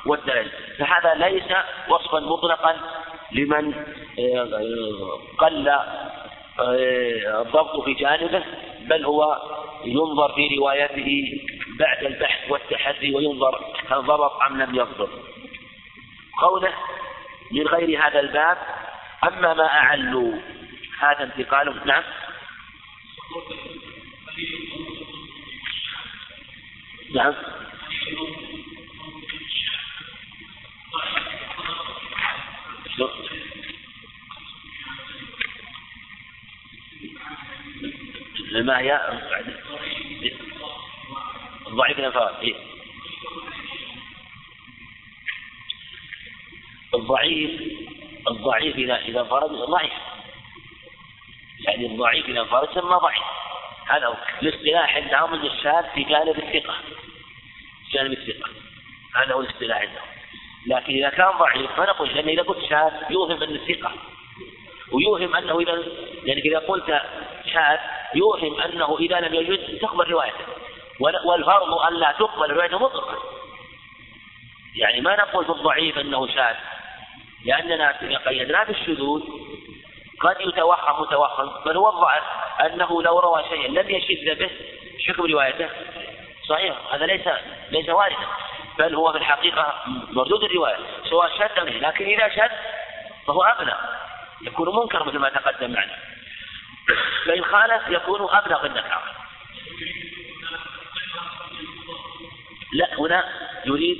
والدلائل. 0.06 0.50
فهذا 0.78 1.14
ليس 1.14 1.52
وصفا 1.88 2.20
مطلقا 2.20 2.76
لمن 3.32 3.74
آه، 4.18 5.18
قل 5.38 5.68
آه، 5.68 7.42
الضبط 7.42 7.84
في 7.84 7.94
جانبه 7.94 8.44
بل 8.80 9.04
هو 9.04 9.38
ينظر 9.84 10.32
في 10.32 10.56
روايته 10.58 11.22
بعد 11.78 12.04
البحث 12.04 12.50
والتحري 12.50 13.14
وينظر 13.14 13.74
هل 13.90 14.02
ضبط 14.02 14.42
أم 14.42 14.62
لم 14.62 14.74
يضبط 14.74 15.10
قوله 16.40 16.74
من 17.52 17.66
غير 17.66 18.06
هذا 18.06 18.20
الباب 18.20 18.58
أما 19.24 19.54
ما 19.54 19.66
أعلوا 19.66 20.34
هذا 21.00 21.22
انتقال 21.22 21.86
نعم. 21.86 22.04
نعم. 27.14 27.34
ما 38.64 38.78
هي 38.78 39.00
ضعيف 41.78 41.98
الانفراد 41.98 42.34
إيه؟ 42.42 42.54
الضعيف 46.94 47.60
الضعيف 48.30 48.76
إذا 48.76 48.96
إذا 48.96 49.20
انفرد 49.20 49.50
ضعيف. 49.50 49.92
يعني 51.66 51.86
الضعيف 51.86 52.26
إذا 52.26 52.40
انفرد 52.40 52.68
سمى 52.74 52.96
ضعيف. 53.02 53.22
هذا 53.86 54.06
هو. 54.06 54.14
الاصطلاح 54.42 54.96
عندهم 54.96 55.46
الشاذ 55.46 55.84
في 55.94 56.02
جانب 56.02 56.38
الثقة. 56.38 56.74
جانب 57.92 58.12
الثقة. 58.12 58.50
هذا 59.16 59.34
هو 59.34 59.40
الاصطلاح 59.40 59.78
عندهم. 59.78 60.08
لكن 60.66 60.94
إذا 60.94 61.08
كان 61.08 61.30
ضعيف 61.38 61.72
فنقول 61.72 62.08
لأن 62.08 62.28
إذا 62.28 62.42
قلت 62.42 62.68
شاذ 62.68 62.92
يوهم 63.10 63.42
أن 63.42 63.54
الثقة. 63.54 63.92
ويوهم 64.92 65.36
أنه 65.36 65.60
إذا 65.60 65.84
يعني 66.24 66.40
إذا 66.40 66.58
قلت 66.58 67.02
شاذ 67.52 67.78
يوهم 68.14 68.60
أنه 68.60 68.98
إذا 69.00 69.20
لم 69.20 69.34
يجد 69.34 69.78
تقبل 69.78 70.10
روايته. 70.10 70.67
والفرض 71.00 71.72
أن 71.72 71.94
لا 71.94 72.14
تقبل 72.18 72.50
روايته 72.50 72.78
مطلقا. 72.78 73.18
يعني 74.76 75.00
ما 75.00 75.16
نقول 75.16 75.44
في 75.44 75.50
الضعيف 75.50 75.98
أنه 75.98 76.26
شاذ 76.26 76.56
لأننا 77.44 78.02
إذا 78.02 78.16
قيدناه 78.16 78.64
بالشذوذ 78.64 79.22
قد 80.20 80.36
يتوهم 80.40 81.02
متوهم 81.02 81.64
بل 81.64 81.76
هو 81.76 81.88
الضعف 81.88 82.22
أنه 82.60 83.02
لو 83.02 83.18
روى 83.18 83.44
شيئا 83.48 83.68
لم 83.68 83.90
يشذ 83.90 84.34
به 84.34 84.50
حكم 85.08 85.32
روايته 85.32 85.68
صحيح 86.48 86.76
هذا 86.92 87.06
ليس 87.06 87.28
ليس 87.70 87.88
واردا 87.88 88.26
بل 88.78 88.94
هو 88.94 89.12
في 89.12 89.18
الحقيقة 89.18 89.74
مردود 90.12 90.44
الرواية 90.44 90.76
سواء 91.10 91.38
شذ 91.38 91.64
منه 91.64 91.88
لكن 91.88 92.04
إذا 92.04 92.28
شذ 92.28 92.54
فهو 93.26 93.42
أبلغ 93.42 93.76
يكون 94.42 94.76
منكر 94.76 95.04
مثل 95.04 95.18
ما 95.18 95.28
تقدم 95.28 95.70
معنا. 95.70 95.96
فإن 97.26 97.44
خالف 97.44 97.88
يكون 97.88 98.28
أبلغ 98.30 98.66
النكارة 98.66 99.02
لا 102.72 103.00
هنا 103.00 103.24
يريد 103.66 103.98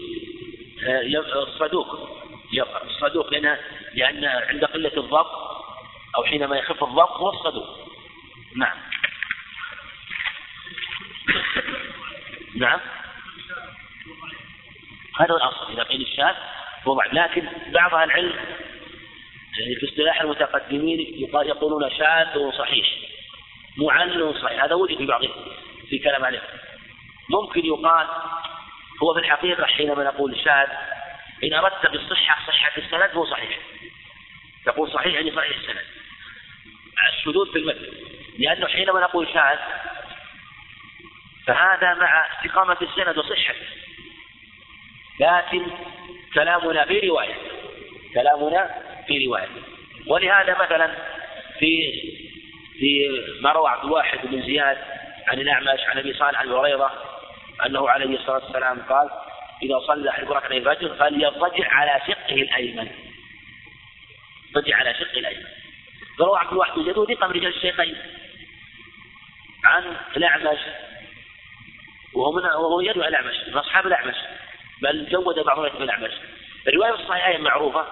آه، 0.86 1.00
الصدوق 1.42 2.18
الصدوق 2.84 3.32
لأن 3.94 4.24
عند 4.24 4.64
قلة 4.64 4.92
الضبط 4.96 5.48
أو 6.16 6.24
حينما 6.24 6.56
يخف 6.56 6.84
الضبط 6.84 7.10
هو 7.10 7.30
الصدوق. 7.30 7.88
نعم. 8.56 8.76
نعم. 12.56 12.80
هذا 15.20 15.32
هو 15.32 15.36
الأصل 15.36 15.72
إذا 15.72 15.82
قيل 15.82 16.02
الشاذ 16.02 16.34
وضع 16.86 17.06
لكن 17.12 17.48
بعض 17.72 17.94
أهل 17.94 18.04
العلم 18.04 18.32
في 19.80 19.88
اصطلاح 19.88 20.20
المتقدمين 20.20 21.00
يقولون 21.34 21.90
شاذ 21.90 22.50
صحيح 22.58 22.86
معلل 23.76 24.42
صحيح. 24.42 24.64
هذا 24.64 24.74
وجد 24.74 24.98
في 24.98 25.06
بعضهم 25.06 25.30
في 25.88 25.98
كلام 25.98 26.24
عليه. 26.24 26.42
ممكن 27.30 27.66
يقال 27.66 28.06
هو 29.03 29.14
في 29.14 29.20
الحقيقة 29.20 29.66
حينما 29.66 30.05
نقول 30.05 30.36
شاذ 30.44 30.68
إن 31.44 31.55
أردت 31.55 31.86
بالصحة 31.86 32.46
صحة 32.46 32.72
السند 32.78 33.11
هو 33.14 33.26
صحيح. 33.26 33.59
تقول 34.66 34.92
صحيح 34.92 35.14
يعني 35.14 35.32
صحيح 35.32 35.57
السند. 35.57 35.84
الشذوذ 37.18 37.53
في 37.53 37.59
المتن 37.59 37.92
لأنه 38.38 38.66
حينما 38.66 39.01
نقول 39.01 39.28
شاذ 39.28 39.59
فهذا 41.46 41.94
مع 41.94 42.26
استقامة 42.36 42.76
السند 42.82 43.18
وصحته. 43.18 43.66
لكن 45.20 45.66
كلامنا 46.34 46.84
في 46.84 47.09
رواية. 47.09 47.34
كلامنا 48.14 48.82
في 49.07 49.26
رواية. 49.26 49.49
ولهذا 50.07 50.57
مثلا 50.59 50.94
في 51.59 51.92
في 52.78 53.09
ما 53.40 53.53
روى 53.53 53.70
عبد 53.70 53.84
الواحد 53.84 54.18
بن 54.26 54.42
زياد 54.42 54.78
عن 55.28 55.40
الأعمش 55.40 55.80
عن 55.88 55.99
أبي 55.99 56.14
صالح 56.14 56.40
عن 56.40 56.49
هريرة 56.49 57.07
أنه 57.66 57.90
عليه 57.90 58.18
الصلاة 58.18 58.44
والسلام 58.44 58.82
قال 58.82 59.11
إذا 59.62 59.78
صلى 59.86 60.11
أحد 60.11 60.24
ركعتي 60.24 60.56
الفجر 60.56 60.94
فليضطجع 60.94 61.68
على 61.70 62.00
شقه 62.06 62.34
الأيمن. 62.34 62.88
اضطجع 64.56 64.76
على 64.76 64.94
شقه 64.94 65.18
الأيمن. 65.18 65.46
فروى 66.18 66.38
عبد 66.38 66.52
الواحد 66.52 66.72
بن 66.74 67.26
من 67.26 67.32
رجال 67.32 67.56
الشيخين 67.56 67.96
عن 69.64 69.96
الأعمش 70.16 70.59
وهو 72.14 72.32
من 72.32 72.44
وهو 72.44 72.80
يدعو 72.80 73.09
الأعمش 73.09 73.34
من 73.48 73.54
أصحاب 73.54 73.86
الأعمش 73.86 74.16
بل 74.82 75.09
جود 75.11 75.38
بعض 75.44 75.59
رواية 75.59 75.72
الأعمش. 75.72 76.12
الرواية 76.68 76.94
الصحيحة 76.94 77.38
معروفة 77.38 77.86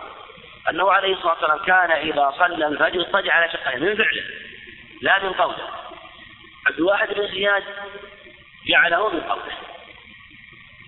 أنه 0.71 0.93
عليه 0.93 1.15
الصلاة 1.15 1.33
والسلام 1.33 1.59
كان 1.59 1.91
إذا 1.91 2.35
صلى 2.39 2.67
الفجر 2.67 3.01
اضطجع 3.01 3.33
على 3.33 3.53
شقه 3.53 3.77
من 3.77 3.97
فعله 3.97 4.23
لا 5.03 5.25
من 5.25 5.33
قوله. 5.33 5.69
عبد 6.67 6.79
الواحد 6.79 7.15
بن 7.15 7.29
زياد 7.29 7.65
جعله 8.69 9.09
من 9.09 9.21
قوله 9.21 9.57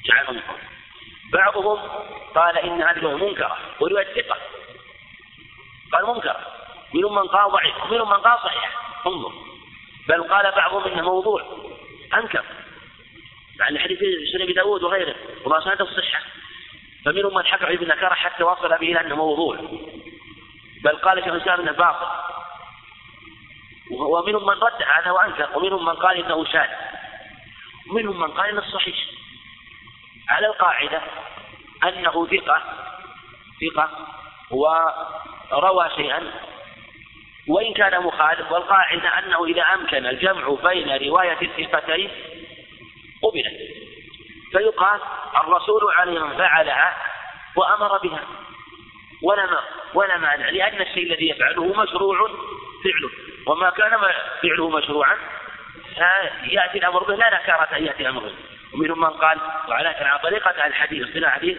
جعله 0.07 0.33
من 0.33 0.41
قوله 0.41 0.69
بعضهم 1.33 1.79
قال 2.35 2.59
إن 2.59 2.83
هذه 2.83 2.97
الرواية 2.97 3.29
منكرة 3.31 3.59
ورواية 3.81 4.23
ثقة 4.23 4.37
قال 5.93 6.07
منكرة. 6.07 6.37
منهم 6.95 7.15
من 7.15 7.29
قال 7.29 7.53
ضعيف 7.53 7.85
ومنهم 7.85 8.09
من 8.11 8.17
قال 8.17 8.39
صحيح. 8.39 8.79
انظر. 9.07 9.33
بل 10.09 10.23
قال 10.23 10.53
بعضهم 10.53 10.85
انه 10.85 11.03
موضوع 11.03 11.43
أنكر. 12.15 12.45
يعني 13.61 13.79
حديث 13.79 13.99
سنن 14.33 14.43
أبي 14.43 14.53
داود 14.53 14.83
وغيره 14.83 15.15
وما 15.45 15.61
سند 15.61 15.81
الصحة. 15.81 16.23
فمنهم 17.05 17.35
من 17.35 17.47
حكم 17.47 17.67
بالنكاره 17.67 18.15
حتى 18.15 18.45
وصل 18.45 18.69
به 18.69 18.77
إلى 18.77 19.01
انه 19.01 19.17
موضوع. 19.17 19.57
بل 20.85 20.97
قال 20.97 21.25
شيخ 21.25 21.33
الإسلام 21.33 21.61
إنه 21.61 21.73
باطل. 21.73 22.07
ومنهم 23.91 24.47
من 24.47 24.55
رد 24.55 24.83
هذا 24.97 25.11
وأنكر. 25.11 25.59
ومنهم 25.59 25.85
من 25.85 25.95
قال 25.95 26.25
إنه 26.25 26.45
شاذ. 26.45 26.69
ومنهم 27.91 28.21
من 28.21 28.29
قال 28.29 28.49
إنه 28.49 28.61
صحيح. 28.61 28.97
على 30.29 30.47
القاعدة 30.47 31.03
أنه 31.85 32.27
ثقة 32.27 32.63
ثقة 33.61 33.91
وروى 34.51 35.91
شيئا 35.97 36.33
وإن 37.49 37.75
كان 37.75 38.03
مخالف 38.03 38.53
والقاعدة 38.53 39.19
أنه 39.19 39.45
إذا 39.45 39.63
أمكن 39.63 40.07
الجمع 40.07 40.57
بين 40.63 41.09
رواية 41.09 41.39
الثقتين 41.43 42.11
قبلت. 43.23 43.57
فيقال 44.53 45.01
الرسول 45.37 45.81
عليه 45.95 46.21
فعلها 46.21 46.97
وأمر 47.57 47.99
بها. 47.99 48.25
ولا 49.23 49.61
ولا 49.95 50.19
مانع 50.19 50.51
لأن 50.51 50.81
الشيء 50.81 51.03
الذي 51.03 51.29
يفعله 51.29 51.83
مشروع 51.83 52.29
فعله. 52.85 53.11
وما 53.47 53.71
كان 53.71 53.91
فعله 54.43 54.71
مشروعا 54.71 55.17
يأتي 56.45 56.79
الأمر 56.79 57.05
به 57.05 57.15
لا 57.15 57.41
نكارة 57.43 57.77
أن 57.77 57.87
يأتي 57.87 58.03
الأمر 58.03 58.21
به. 58.21 58.35
ومنهم 58.75 59.01
من 59.01 59.07
قال 59.07 59.39
وعلى 59.69 59.89
على 59.89 60.19
طريقة 60.19 60.67
الحديث 60.67 61.09
اصطلاح 61.09 61.35
الحديث 61.35 61.59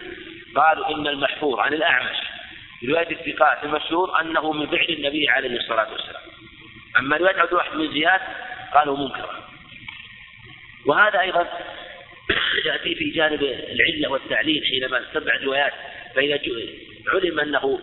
قالوا 0.56 0.88
إن 0.88 1.06
المحفوظ 1.06 1.58
عن 1.58 1.72
الأعمش. 1.72 2.16
رواية 2.88 3.10
الثقات 3.10 3.64
المشهور 3.64 4.20
أنه 4.20 4.52
من 4.52 4.66
فعل 4.66 4.86
النبي 4.88 5.28
عليه 5.28 5.56
الصلاة 5.56 5.92
والسلام. 5.92 6.22
أما 6.98 7.16
رواية 7.16 7.40
عبد 7.40 7.50
الواحد 7.50 7.70
بن 7.70 7.92
زياد 7.92 8.20
قالوا 8.74 8.96
منكرا 8.96 9.50
وهذا 10.86 11.20
أيضا 11.20 11.48
يأتي 12.66 12.94
في 12.94 13.10
جانب 13.10 13.42
العلة 13.42 14.08
والتعليل 14.08 14.64
حينما 14.64 15.00
تتبع 15.00 15.34
الروايات 15.34 15.72
فإذا 16.14 16.40
علم 17.12 17.40
أنه 17.40 17.80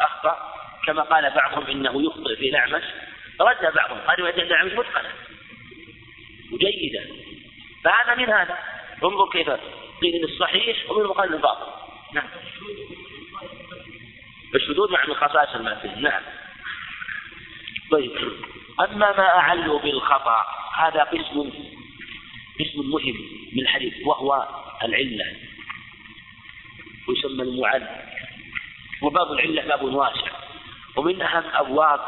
أخطأ 0.00 0.54
كما 0.86 1.02
قال 1.02 1.30
بعضهم 1.30 1.66
إنه 1.66 2.02
يخطئ 2.02 2.36
في 2.36 2.48
الأعمش 2.48 2.82
رد 3.40 3.74
بعضهم 3.74 3.98
قال 3.98 4.20
رواية 4.20 4.42
الأعمش 4.42 4.72
متقنة. 4.72 5.08
وجيدة 6.54 7.04
فهذا 7.84 8.14
من 8.14 8.30
هذا. 8.30 8.58
انظر 9.04 9.30
كيف 9.32 9.50
قيل 10.02 10.24
الصحيح 10.24 10.90
ومن 10.90 11.06
قال 11.06 11.34
الباطل 11.34 11.66
نعم. 12.12 12.28
الشذوذ 14.54 14.92
مع 14.92 15.06
من 15.06 15.14
خصائص 15.14 15.54
المأثم 15.54 16.00
نعم. 16.00 16.22
طيب. 17.90 18.12
أما 18.80 19.16
ما 19.16 19.28
أعلوا 19.28 19.80
بالخطأ 19.80 20.44
هذا 20.76 21.02
قسم 21.02 21.50
قسم 22.60 22.90
مهم 22.90 23.16
من 23.52 23.62
الحديث 23.62 23.94
وهو 24.06 24.48
العلة. 24.82 25.36
ويسمى 27.08 27.42
المعل. 27.42 27.88
وباب 29.02 29.32
العلة 29.32 29.62
باب 29.62 29.82
واسع. 29.82 30.32
ومن 30.96 31.22
أهم 31.22 31.44
أبواب 31.54 32.00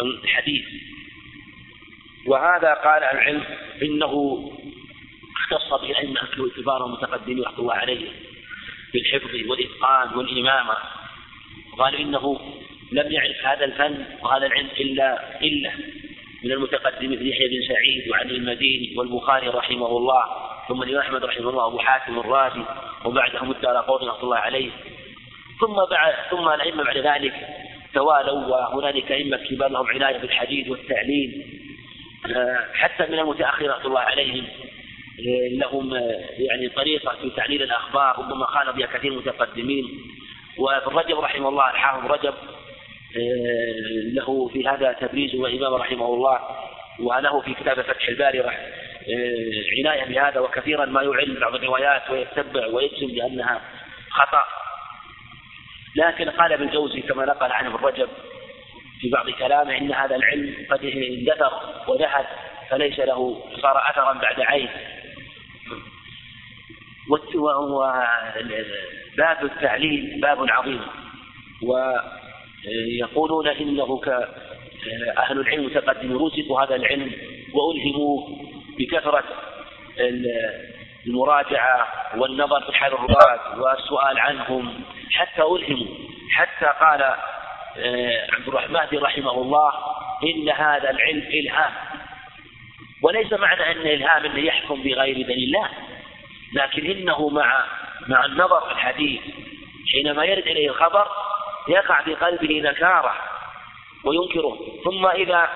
الحديث 0.00 0.64
وهذا 2.26 2.74
قال 2.74 3.04
العلم 3.04 3.44
إنه 3.82 4.44
اختص 5.36 5.80
به 5.82 5.90
الأئمة 5.90 6.20
الكبار 6.38 6.86
المتقدمين 6.86 7.42
رحمة 7.42 7.58
الله 7.58 7.74
عليه 7.74 8.10
بالحفظ 8.92 9.50
والإتقان 9.50 10.18
والإمامة. 10.18 10.76
وقال 11.72 11.94
إنه 11.94 12.40
لم 12.92 13.12
يعرف 13.12 13.46
هذا 13.46 13.64
الفن 13.64 14.04
وهذا 14.22 14.46
العلم 14.46 14.68
إلا 14.80 15.40
إلا 15.40 15.72
من 16.44 16.52
المتقدمين 16.52 17.12
مثل 17.12 17.28
يحيى 17.28 17.48
بن 17.48 17.74
سعيد 17.74 18.10
وعلي 18.10 18.36
المديني 18.36 18.98
والبخاري 18.98 19.48
رحمه 19.48 19.86
الله 19.86 20.24
ثم 20.68 20.82
الإمام 20.82 21.00
أحمد 21.00 21.24
رحمه 21.24 21.50
الله 21.50 21.66
أبو 21.66 21.78
حاتم 21.78 22.18
الرازي 22.18 22.64
وبعدهم 23.04 23.50
الدار 23.50 23.76
قوم 23.76 24.08
رحمة 24.08 24.22
الله 24.22 24.36
عليه. 24.36 24.70
ثم 25.60 25.74
بعد 25.90 26.14
ثم 26.30 26.48
الأئمة 26.48 26.84
بعد 26.84 26.96
ذلك 26.96 27.34
توالوا 27.94 28.46
وهنالك 28.46 29.12
أئمة 29.12 29.36
كبار 29.36 29.68
لهم 29.70 29.86
عناية 29.86 30.18
بالحديث 30.18 30.68
والتعليم 30.68 31.53
حتى 32.74 33.06
من 33.12 33.18
المتأخرين 33.18 33.70
رحمة 33.70 33.86
الله 33.86 34.00
عليهم 34.00 34.46
آه، 35.20 35.48
لهم 35.48 35.94
آه، 35.94 36.20
يعني 36.38 36.68
طريقة 36.68 37.16
في 37.22 37.30
تعليل 37.30 37.62
الأخبار 37.62 38.18
ربما 38.18 38.46
خالف 38.46 38.76
بها 38.76 38.86
كثير 38.86 39.10
من 39.10 39.18
المتقدمين. 39.18 39.84
وابن 40.58 40.96
رجب 40.96 41.18
رحمه 41.18 41.48
الله 41.48 41.70
الحافظ 41.70 42.10
رجب 42.10 42.34
آه، 43.16 44.12
له 44.14 44.48
في 44.48 44.68
هذا 44.68 44.92
تبريز 44.92 45.34
وإمام 45.34 45.74
رحمه 45.74 46.06
الله 46.06 46.40
وله 47.00 47.40
في 47.40 47.54
كتاب 47.54 47.80
فتح 47.80 48.08
الباري 48.08 48.40
عناية 49.78 50.04
بهذا 50.04 50.40
وكثيرا 50.40 50.84
ما 50.84 51.02
يعلم 51.02 51.40
بعض 51.40 51.54
الروايات 51.54 52.10
ويتبع 52.10 52.66
ويجزم 52.66 53.06
بأنها 53.06 53.60
خطأ. 54.10 54.42
لكن 55.96 56.30
قال 56.30 56.52
ابن 56.52 56.68
الجوزي 56.68 57.00
كما 57.00 57.24
نقل 57.24 57.52
عنه 57.52 57.74
ابن 57.74 57.84
رجب 57.84 58.08
في 59.04 59.10
بعض 59.10 59.30
كلامه 59.30 59.76
إن 59.76 59.92
هذا 59.92 60.16
العلم 60.16 60.66
قد 60.70 60.84
اندثر 60.84 61.52
وذهب 61.88 62.26
فليس 62.70 62.98
له 62.98 63.42
صار 63.62 63.90
أثرا 63.90 64.12
بعد 64.12 64.40
عين. 64.40 64.68
باب 69.18 69.44
التعليل 69.44 70.20
باب 70.20 70.50
عظيم. 70.50 70.80
ويقولون 71.62 73.48
إنه 73.48 74.00
أهل 75.18 75.40
العلم 75.40 75.60
المتقدم 75.60 76.24
رزقوا 76.24 76.62
هذا 76.62 76.74
العلم 76.74 77.12
والهموا 77.54 78.28
بكثرة 78.78 79.24
المراجعة 81.06 81.86
والنظر 82.16 82.60
في 82.60 82.72
حال 82.72 82.92
الرواة 82.92 83.60
والسؤال 83.60 84.18
عنهم 84.18 84.84
حتى 85.10 85.42
ألهموا 85.42 85.86
حتى 86.30 86.66
قال 86.80 87.14
عبد 88.32 88.48
الرحمن 88.48 88.98
رحمه 88.98 89.32
الله 89.32 89.72
إن 90.24 90.48
هذا 90.48 90.90
العلم 90.90 91.22
إلهام. 91.22 91.72
وليس 93.02 93.32
معنى 93.32 93.72
أن 93.72 93.80
إلهام 93.80 94.24
إنه 94.24 94.38
يحكم 94.38 94.82
بغير 94.82 95.14
دليل 95.14 95.44
الله 95.44 95.68
لكن 96.54 96.90
إنه 96.90 97.28
مع 97.28 97.64
مع 98.08 98.24
النظر 98.24 98.60
في 98.60 98.72
الحديث 98.72 99.20
حينما 99.92 100.24
يرد 100.24 100.46
إليه 100.46 100.68
الخبر 100.68 101.06
يقع 101.68 102.02
في 102.02 102.14
قلبه 102.14 102.60
نكارة 102.70 103.14
وينكره. 104.04 104.58
ثم 104.84 105.06
إذا 105.06 105.48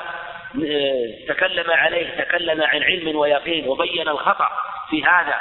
آه، 0.55 1.29
تكلم 1.29 1.71
عليه 1.71 2.25
تكلم 2.25 2.63
عن 2.63 2.83
علم 2.83 3.17
ويقين 3.17 3.69
وبين 3.69 4.09
الخطأ 4.09 4.51
في 4.91 5.05
هذا 5.05 5.39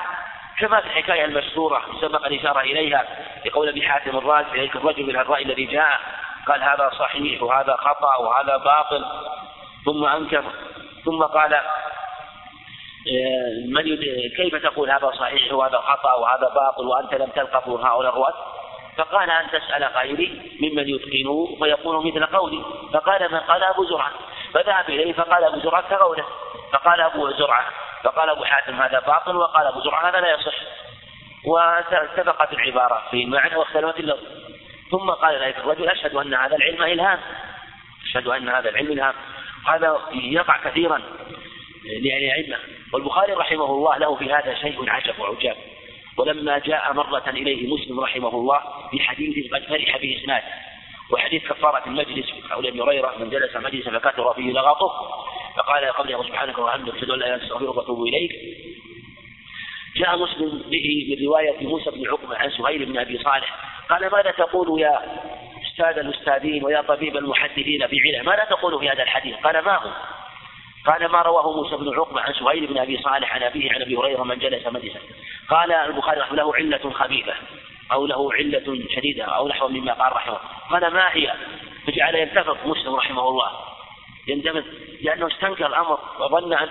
كما 0.59 0.81
في 0.81 0.87
الحكاية 0.87 1.25
المشهورة 1.25 1.85
سبق 2.01 2.25
الإشارة 2.25 2.59
إليها 2.59 3.05
لقول 3.45 3.69
أبي 3.69 3.81
حاتم 3.81 4.17
الرازي 4.17 4.61
ذلك 4.61 4.75
الرجل 4.75 5.03
من 5.03 5.15
الرأي 5.15 5.43
الذي 5.43 5.65
جاء 5.65 5.99
قال 6.47 6.63
هذا 6.63 6.91
صحيح 6.99 7.43
وهذا 7.43 7.75
خطأ 7.75 8.17
وهذا 8.17 8.57
باطل. 8.57 9.05
ثم 9.85 10.05
أنكر. 10.05 10.43
ثم 11.05 11.23
قال 11.23 11.53
آه، 11.53 11.63
من 13.67 13.83
كيف 14.37 14.55
تقول 14.55 14.91
هذا 14.91 15.11
صحيح 15.19 15.53
وهذا 15.53 15.77
خطأ 15.77 16.13
وهذا 16.13 16.49
باطل 16.55 16.87
وأنت 16.87 17.13
لم 17.13 17.29
تلقف 17.29 17.67
هؤلاء 17.67 18.11
الرواة 18.11 18.33
فقال 18.97 19.31
أن 19.31 19.49
تسأل 19.49 19.83
غيري 19.83 20.57
ممن 20.61 20.89
يتقنه 20.89 21.57
فيقول 21.59 22.07
مثل 22.07 22.25
قولي. 22.25 22.63
فقال 22.93 23.31
من 23.31 23.39
قال 23.39 23.63
أبو 23.63 23.85
زرعة. 23.85 24.11
فذهب 24.53 24.89
إليه 24.89 25.13
فقال 25.13 25.43
أبو 25.43 25.59
زرعة 25.59 25.89
كقوله. 25.89 26.25
فقال 26.71 27.01
أبو 27.01 27.31
زرعة 27.31 27.65
فقال 28.03 28.29
أبو 28.29 28.43
حاتم 28.43 28.81
هذا 28.81 28.99
باطل 28.99 29.35
وقال 29.35 29.67
أبو 29.67 29.79
زرعة 29.79 30.09
هذا 30.09 30.21
لا 30.21 30.33
يصح. 30.33 30.55
واتفقت 31.45 32.53
العبارة 32.53 33.03
في 33.11 33.23
المعنى 33.23 33.55
واختلفت 33.55 33.99
اللفظ. 33.99 34.46
ثم 34.91 35.09
قال 35.09 35.43
ذلك 35.43 35.57
الرجل 35.57 35.89
أشهد 35.89 36.15
أن 36.15 36.33
هذا 36.33 36.55
العلم 36.55 36.83
إلهام. 36.83 37.19
أشهد 38.05 38.27
أن 38.27 38.49
هذا 38.49 38.69
العلم 38.69 38.91
إلهام. 38.91 39.13
هذا 39.67 39.99
يقع 40.13 40.69
كثيرا 40.69 41.01
لأئمة 42.01 42.57
والبخاري 42.93 43.33
رحمه 43.33 43.65
الله 43.65 43.97
له 43.97 44.15
في 44.15 44.33
هذا 44.33 44.55
شيء 44.55 44.89
عجب 44.89 45.19
وعجاب. 45.19 45.55
ولما 46.17 46.59
جاء 46.59 46.93
مرة 46.93 47.29
إليه 47.29 47.73
مسلم 47.73 47.99
رحمه 47.99 48.29
الله 48.29 48.59
بحديث 48.93 49.53
قد 49.53 49.63
فرح 49.63 49.97
به 49.97 50.19
إسناده 50.21 50.47
وحديث 51.11 51.43
كفارة 51.43 51.87
المجلس 51.87 52.25
قول 52.51 52.67
أبي 52.67 52.81
هريرة 52.81 53.15
من 53.19 53.29
جلس 53.29 53.55
مجلسا 53.55 53.99
فكثر 53.99 54.33
فيه 54.33 54.51
لغطه 54.51 54.91
فقال 55.57 55.83
يا 55.83 55.91
قبل 55.91 56.25
سبحانك 56.27 56.59
وبحمدك 56.59 56.95
أشهد 56.95 57.09
أن 57.09 57.19
لا 57.19 57.25
إله 57.25 57.35
إلا 57.35 57.35
أنت 57.35 57.43
أستغفرك 57.43 57.77
وأتوب 57.77 58.07
إليك. 58.07 58.31
جاء 59.95 60.17
مسلم 60.17 60.63
به 60.69 61.07
من 61.09 61.25
رواية 61.27 61.67
موسى 61.67 61.91
بن 61.91 62.07
عقبة 62.07 62.37
عن 62.37 62.49
سهيل 62.49 62.85
بن 62.85 62.97
أبي 62.97 63.17
صالح 63.17 63.76
قال 63.89 64.11
ماذا 64.11 64.31
تقول 64.31 64.81
يا 64.81 65.01
أستاذ 65.67 65.99
الأستاذين 65.99 66.63
ويا 66.65 66.81
طبيب 66.81 67.17
المحدثين 67.17 67.79
بعلم 67.79 68.25
ماذا 68.25 68.43
تقول 68.43 68.79
في 68.79 68.89
هذا 68.89 69.03
الحديث؟ 69.03 69.35
قال 69.35 69.65
ما 69.65 69.77
هو؟ 69.77 69.91
قال 70.85 71.11
ما 71.11 71.21
رواه 71.21 71.51
موسى 71.51 71.75
بن 71.75 71.99
عقبة 71.99 72.21
عن 72.21 72.33
سهيل 72.33 72.67
بن 72.67 72.77
أبي 72.77 72.97
صالح 72.97 73.35
عن 73.35 73.43
أبيه 73.43 73.73
عن 73.73 73.81
أبي 73.81 73.97
هريرة 73.97 74.23
من 74.23 74.39
جلس 74.39 74.67
مجلسا 74.67 74.99
قال 75.49 75.71
البخاري 75.71 76.19
رحمه 76.19 76.35
له 76.35 76.55
علة 76.55 76.89
خبيثة 76.89 77.33
أو 77.91 78.05
له 78.05 78.33
علة 78.33 78.79
شديدة 78.95 79.23
أو 79.23 79.47
نحو 79.47 79.67
مما 79.67 79.93
قال 79.93 80.13
رحمه 80.13 80.39
قال 80.71 80.93
ما 80.93 81.15
هي؟ 81.15 81.33
فجعل 81.87 82.15
يلتفت 82.15 82.65
مسلم 82.65 82.95
رحمه 82.95 83.29
الله. 83.29 83.51
يندمج 84.27 84.63
لأنه 85.01 85.27
استنكر 85.27 85.67
الأمر 85.67 85.99
وظن 86.19 86.53
أن 86.53 86.69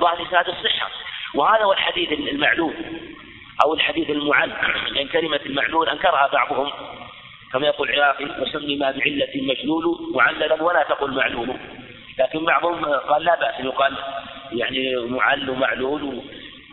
ظاهر 0.00 0.48
الصحة. 0.48 0.90
وهذا 1.34 1.64
هو 1.64 1.72
الحديث 1.72 2.12
المعلول 2.12 2.74
أو 3.64 3.74
الحديث 3.74 4.10
المعل 4.10 4.52
لأن 4.90 5.08
كلمة 5.08 5.40
المعلول 5.46 5.88
أنكرها 5.88 6.28
بعضهم. 6.32 6.70
كما 7.52 7.66
يقول 7.66 7.90
العراقي 7.90 8.24
وسمي 8.24 8.76
ما 8.76 8.90
بعلة 8.90 9.28
مجلول 9.34 10.12
معللا 10.14 10.62
ولا 10.62 10.82
تقل 10.82 11.10
معلول. 11.10 11.56
لكن 12.18 12.44
بعضهم 12.44 12.84
قال 12.84 13.24
لا 13.24 13.40
بأس. 13.40 13.60
يقال 13.60 13.96
يعني 14.52 14.96
معل 14.96 15.50
ومعلول 15.50 16.22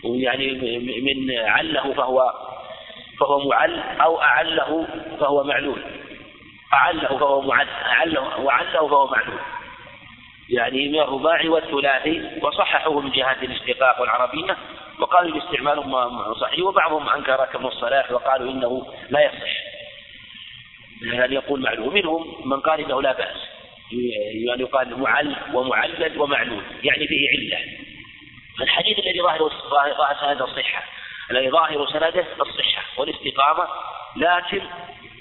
ويعني 0.04 0.54
من 1.02 1.38
عله 1.38 1.94
فهو 1.94 2.34
فهو 3.20 3.50
معل 3.50 3.80
أو 4.02 4.22
أعله 4.22 4.88
فهو 5.20 5.44
معلول. 5.44 5.82
أعله 6.74 7.18
فهو 7.18 7.42
معل 7.42 7.68
أعله 7.70 8.40
وعله 8.40 8.88
فهو 8.88 9.08
معلول. 9.08 9.40
يعني 10.50 10.88
من 10.88 11.00
الرباعي 11.00 11.50
والثلاثي 11.50 12.40
وصححوه 12.42 13.02
من 13.02 13.12
جهة 13.12 13.38
الاشتقاق 13.42 14.02
والعربية 14.02 14.58
وقالوا 15.00 15.38
الاستعمال 15.38 15.84
صحيح 16.42 16.66
وبعضهم 16.66 17.10
أنكر 17.10 17.46
كم 17.46 17.68
الصلاح 17.68 18.12
وقالوا 18.12 18.52
إنه 18.52 18.94
لا 19.10 19.26
يصح. 19.26 19.52
يعني 21.02 21.36
يقول 21.36 21.62
معلول 21.62 21.94
منهم 21.94 22.50
من 22.50 22.60
قال 22.60 22.80
إنه 22.80 23.02
لا 23.02 23.12
بأس. 23.12 23.38
يعني 24.48 24.62
يقال 24.62 25.00
معل 25.00 25.36
ومعلل 25.54 26.22
ومعلول 26.22 26.64
يعني 26.84 27.08
فيه 27.08 27.30
علة. 27.30 27.64
الحديث 28.62 29.00
الذي 29.00 29.22
ظاهر 29.22 29.50
ظاهر 29.70 30.16
سند 30.22 30.42
الصحة. 30.42 30.84
الذي 31.32 31.50
ظاهر 31.50 31.88
سنده 31.88 32.26
الصحة 32.42 32.84
والاستقامة 32.98 33.68
لكن 34.16 34.62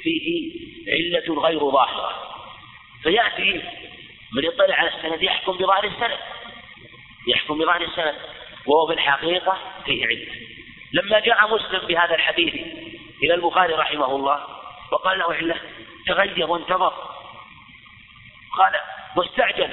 فيه 0.02 0.52
علة 0.88 1.40
غير 1.42 1.70
ظاهرة. 1.70 2.12
فيأتي 3.02 3.62
من 4.32 4.44
يطلع 4.44 4.74
على 4.74 4.88
السند 4.88 5.22
يحكم 5.22 5.52
بظاهر 5.52 5.84
السند. 5.84 6.18
يحكم 7.28 7.58
بظاهر 7.58 7.80
السند. 7.80 8.14
وهو 8.66 8.86
في 8.86 8.92
الحقيقة 8.92 9.58
فيه 9.84 10.06
علة 10.06 10.26
لما 10.92 11.20
جاء 11.20 11.54
مسلم 11.54 11.86
بهذا 11.86 12.14
الحديث 12.14 12.54
إلى 13.22 13.34
البخاري 13.34 13.74
رحمه 13.74 14.16
الله 14.16 14.46
وقال 14.92 15.18
له 15.18 15.34
علة 15.34 15.56
تغير 16.06 16.50
وانتظر. 16.50 16.92
قال 18.58 18.72
واستعجل 19.16 19.70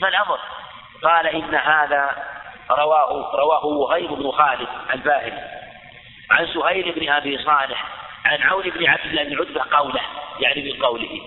ما 0.00 0.08
الأمر؟ 0.08 0.38
قال 1.02 1.26
إن 1.26 1.54
هذا 1.54 2.24
رواه 2.70 3.36
رواه 3.36 3.66
وهيب 3.66 4.10
بن 4.10 4.30
خالد 4.30 4.68
الباهلي 4.94 5.64
عن 6.30 6.46
سهيل 6.46 6.92
بن 6.92 7.08
أبي 7.08 7.38
صالح 7.38 7.84
عن 8.24 8.42
عون 8.42 8.70
بن 8.70 8.86
عبد 8.86 9.06
الله 9.06 9.24
بن 9.24 9.40
عتبة 9.40 9.76
قوله 9.76 10.00
يعني 10.40 10.62
من 10.62 10.82
قوله 10.82 11.20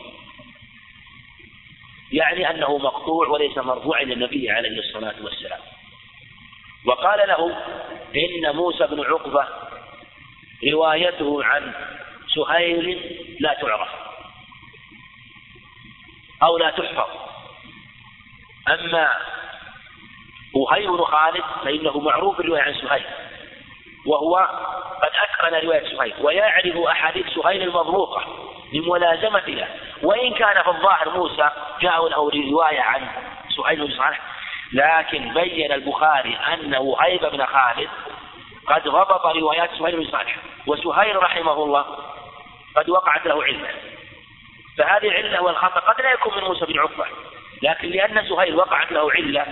يعني 2.12 2.50
أنه 2.50 2.78
مقطوع 2.78 3.28
وليس 3.28 3.58
مرفوعا 3.58 4.02
إلى 4.02 4.14
النبي 4.14 4.52
عليه 4.52 4.80
الصلاة 4.80 5.16
والسلام. 5.22 5.60
وقال 6.86 7.28
له 7.28 7.58
إن 8.16 8.56
موسى 8.56 8.88
بن 8.88 9.02
عقبة 9.02 9.48
روايته 10.72 11.44
عن 11.44 11.74
سهيل 12.36 13.18
لا 13.40 13.54
تعرف 13.54 13.90
أو 16.44 16.58
لا 16.58 16.70
تحفظ. 16.70 17.10
أما 18.68 19.14
وهيب 20.54 20.90
بن 20.90 21.04
خالد 21.04 21.44
فإنه 21.64 22.00
معروف 22.00 22.38
بالرواية 22.38 22.62
عن 22.62 22.74
سهيل. 22.74 23.27
وهو 24.08 24.36
قد 25.02 25.12
أتقن 25.16 25.66
رواية 25.68 25.98
سهيل 25.98 26.14
ويعرف 26.22 26.78
أحاديث 26.78 27.28
سهيل 27.28 27.62
المضبوطة 27.62 28.24
لملازمة 28.74 29.40
له 29.48 29.68
وإن 30.04 30.34
كان 30.34 30.64
في 30.64 30.70
الظاهر 30.70 31.10
موسى 31.10 31.50
جاء 31.82 32.08
له 32.08 32.32
رواية 32.52 32.82
عن 32.82 33.08
سهيل 33.58 33.88
بن 33.88 33.94
صالح. 33.98 34.20
لكن 34.74 35.34
بين 35.34 35.72
البخاري 35.72 36.38
أن 36.54 36.76
وهيب 36.76 37.26
بن 37.26 37.46
خالد 37.46 37.90
قد 38.68 38.84
ضبط 38.84 39.26
روايات 39.26 39.70
سهيل 39.80 39.98
بن 39.98 40.12
صالح. 40.12 40.38
وسهيل 40.68 41.24
رحمه 41.24 41.64
الله 41.64 41.86
قد 42.76 42.90
وقعت 42.90 43.26
له 43.26 43.44
علة. 43.44 43.70
فهذه 44.78 45.12
علة 45.12 45.42
والخطأ 45.42 45.80
قد 45.80 46.02
لا 46.02 46.12
يكون 46.12 46.38
من 46.38 46.44
موسى 46.44 46.66
بن 46.66 46.80
عقبة. 46.80 47.06
لكن 47.64 47.88
لأن 47.88 48.30
سهيل 48.30 48.56
وقعت 48.56 48.92
له 48.92 49.12
علة 49.12 49.46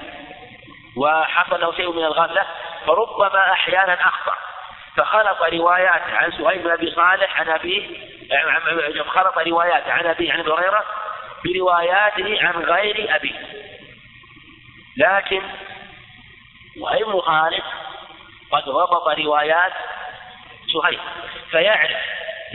وحصل 0.97 1.61
له 1.61 1.73
شيء 1.73 1.91
من 1.91 2.03
الغفلة 2.03 2.45
فربما 2.87 3.51
أحيانا 3.51 3.93
أخطأ. 3.93 4.44
فخلط 4.97 5.53
روايات 5.53 6.01
عن 6.01 6.31
سهيل 6.31 6.59
بن 6.59 6.71
أبي 6.71 6.91
صالح 6.91 7.41
عن 7.41 7.49
أبيه 7.49 8.05
خلط 9.03 9.37
روايات 9.37 9.87
عن 9.87 10.05
أبيه 10.05 10.33
عن 10.33 10.39
أبي 10.39 10.51
هريرة 10.51 10.83
برواياته 11.45 12.47
عن 12.47 12.63
غير 12.63 13.15
أبيه. 13.15 13.35
لكن 14.97 15.41
وهيب 16.79 17.05
بن 17.05 17.19
خالد 17.19 17.63
قد 18.51 18.63
ضبط 18.63 19.19
روايات 19.19 19.73
سهيل. 20.73 20.99
فيعرف 21.51 21.97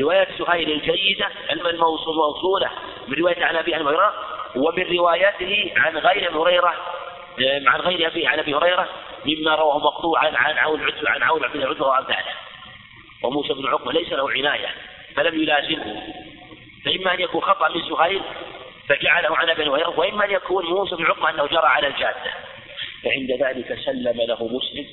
رواية 0.01 0.29
سهيل 0.39 0.73
الجيدة 0.73 1.29
الموصولة 1.51 2.71
من 3.09 3.19
رواية 3.19 3.45
عن 3.45 3.57
أبي 3.57 3.75
هريرة 3.75 4.15
ومن 4.57 4.99
روايته 4.99 5.73
عن 5.77 5.99
غير 5.99 6.43
هريرة 6.43 6.75
عن 7.67 7.81
غير 7.81 8.07
أبي 8.07 8.27
عن 8.27 8.39
أبي 8.39 8.55
هريرة 8.55 8.89
مما 9.25 9.55
رواه 9.55 9.79
مقطوعا 9.79 10.31
عن 10.37 10.59
عون 10.59 10.83
عتبة 10.83 11.11
عن 11.11 11.23
عون 11.23 11.49
بن 11.55 11.63
عتبة 11.63 11.87
وأمثاله 11.87 12.35
وموسى 13.23 13.53
بن 13.53 13.67
عقبة 13.67 13.93
ليس 13.93 14.13
له 14.13 14.31
عناية 14.31 14.69
فلم 15.17 15.43
يلازمه. 15.43 16.03
فإما 16.85 17.15
أن 17.15 17.21
يكون 17.21 17.43
خطأ 17.43 17.69
من 17.69 17.83
سهيل 17.89 18.23
فجعله 18.89 19.37
عن 19.37 19.49
أبي 19.51 19.69
هريرة 19.69 19.99
وإما 19.99 20.25
أن 20.25 20.31
يكون 20.31 20.67
موسى 20.67 20.97
بن 20.97 21.05
عقبة 21.05 21.31
أنه 21.31 21.47
جرى 21.47 21.67
على 21.67 21.87
الجادة. 21.87 22.33
فعند 23.05 23.31
ذلك 23.31 23.79
سلم 23.85 24.21
له 24.21 24.49
مسلم 24.49 24.87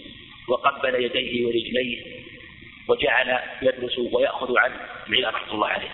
وقبل 0.50 1.04
يديه 1.04 1.46
ورجليه 1.46 2.24
وجعل 2.88 3.40
يدرس 3.62 3.98
ويأخذ 4.14 4.58
عن 4.58 4.72
ابن 5.08 5.26
رحمة 5.26 5.54
الله 5.54 5.68
عليه. 5.68 5.90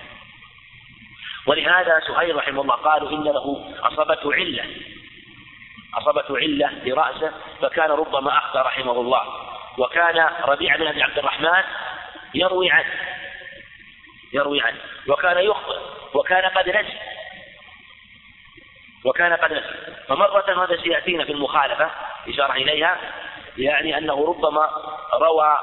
ولهذا 1.48 2.02
سهيل 2.08 2.36
رحمه 2.36 2.62
الله 2.62 2.76
قالوا 2.76 3.10
إن 3.10 3.24
له 3.24 3.74
أصابته 3.80 4.34
علة. 4.34 4.66
أصابته 5.98 6.38
علة 6.38 6.72
لرأسه 6.86 7.32
فكان 7.62 7.91
ربما 7.91 8.38
أخطأ 8.38 8.62
رحمه 8.62 8.91
الله. 8.91 9.22
وكان 9.78 10.30
ربيع 10.44 10.76
بن 10.76 10.88
أبي 10.88 11.04
عبد 11.04 11.18
الرحمن 11.18 11.64
يروي 12.34 12.72
عنه 12.72 12.94
يروي 14.34 14.62
عنه. 14.62 14.78
وكان 15.08 15.38
يخطئ 15.38 15.80
وكان 16.14 16.46
قد 16.46 16.70
نسي. 16.70 16.98
وكان 19.06 19.34
قد 19.34 19.54
نسي. 19.54 19.94
فمرة 20.08 20.66
هذا 20.66 20.82
سيأتينا 20.82 21.26
في 21.26 21.32
المخالفة 21.32 21.89
إشارة 22.28 22.54
إليها 22.54 22.98
يعني 23.58 23.98
أنه 23.98 24.26
ربما 24.28 24.70
روى 25.14 25.58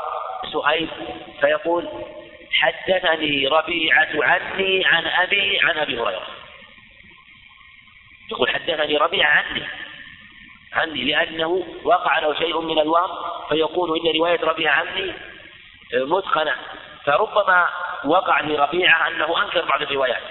سهيل 0.53 0.89
فيقول 1.41 1.89
حدثني 2.53 3.47
ربيعة 3.47 4.09
عني 4.14 4.87
عن 4.87 5.07
أبي 5.07 5.59
عن 5.62 5.78
أبي 5.78 6.01
هريرة. 6.01 6.26
يقول 8.31 8.51
حدثني 8.51 8.97
ربيعة 8.97 9.31
عني. 9.31 9.66
عني 10.73 11.05
لأنه 11.05 11.66
وقع 11.85 12.18
له 12.18 12.35
شيء 12.35 12.61
من 12.61 12.79
الوهم 12.79 13.11
فيقول 13.49 14.01
إن 14.01 14.16
رواية 14.16 14.41
ربيعة 14.41 14.75
عني 14.75 15.12
متقنة 15.95 16.57
فربما 17.05 17.68
وقع 18.05 18.41
لربيعة 18.41 19.09
أنه 19.09 19.43
أنكر 19.43 19.64
بعض 19.64 19.83
الروايات. 19.83 20.23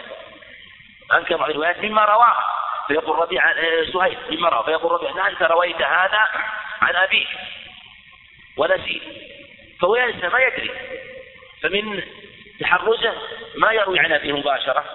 أنكر 1.14 1.38
بعض 1.38 1.50
الروايات 1.50 1.84
مما 1.84 2.06
رواه. 2.06 2.34
فيقول 2.88 3.20
ربيعة 3.20 3.54
سهيل 3.94 4.18
مما 4.32 4.50
رواه. 4.50 4.64
فيقول 4.64 4.92
ربيعة 4.92 5.28
أنت 5.28 5.42
رويت 5.42 5.82
هذا 5.82 6.28
عن 6.82 6.96
أبيك 6.96 7.28
ونسيت. 8.58 9.02
فهو 9.82 9.96
ينسى 9.96 10.28
ما 10.28 10.40
يدري. 10.40 10.72
فمن 11.62 12.04
تحرزه 12.60 13.14
ما 13.56 13.72
يروي 13.72 14.00
عن 14.00 14.12
أبيه 14.12 14.34
مباشرة 14.34 14.86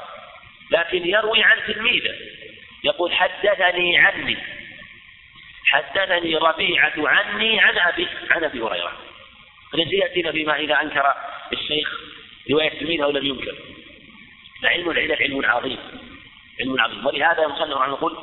لكن 0.71 1.07
يروي 1.07 1.43
عن 1.43 1.59
تلميذه. 1.67 2.15
يقول 2.85 3.13
حدثني 3.13 3.99
عني. 3.99 4.39
حدثني 5.67 6.37
ربيعة 6.37 6.93
عني 6.97 7.61
عن 7.61 7.79
أبي 7.79 8.09
عن 8.31 8.45
أبي 8.45 8.61
هريرة. 8.63 8.93
يأتينا 9.75 10.33
فيما 10.33 10.57
إذا 10.57 10.83
أنكر 10.83 11.15
الشيخ 11.53 11.89
رواية 12.51 12.69
تلميذه 12.69 13.07
لم 13.07 13.27
ينكر. 13.27 13.55
فعلم 14.63 14.91
العلل 14.91 15.13
علم 15.13 15.45
عظيم. 15.45 15.79
علم 16.61 16.81
عظيم. 16.81 17.07
ولهذا 17.07 17.45
المصنف 17.45 17.77
رحمه 17.77 17.95
يقول 17.95 18.19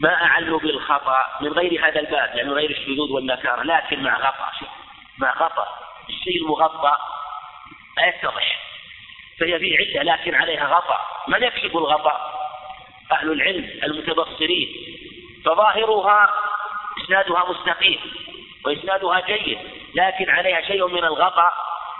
ما 0.00 0.14
أعل 0.24 0.58
بالخطأ 0.58 1.22
من 1.40 1.48
غير 1.48 1.86
هذا 1.86 2.00
الباب 2.00 2.36
يعني 2.36 2.48
من 2.48 2.54
غير 2.54 2.70
الشذوذ 2.70 3.12
والنكارة 3.12 3.62
لكن 3.62 4.02
مع 4.02 4.18
غطاء 4.18 4.52
مع 5.18 5.34
غطاء 5.34 5.68
الشيء 6.08 6.42
المغطى 6.42 6.96
لا 7.96 8.06
يتضح. 8.08 8.60
فهي 9.40 9.58
في 9.58 9.76
علة 9.76 10.02
لكن 10.02 10.34
عليها 10.34 10.66
غطاء 10.66 11.00
من 11.28 11.42
يكشف 11.42 11.76
الغطاء 11.76 12.40
أهل 13.12 13.32
العلم 13.32 13.70
المتبصرين. 13.84 14.68
فظاهرها 15.44 16.30
إسنادها 17.04 17.50
مستقيم 17.50 18.00
وإسنادها 18.64 19.20
جيد 19.20 19.58
لكن 19.94 20.30
عليها 20.30 20.60
شيء 20.60 20.88
من 20.88 21.04
الغطاء 21.04 21.52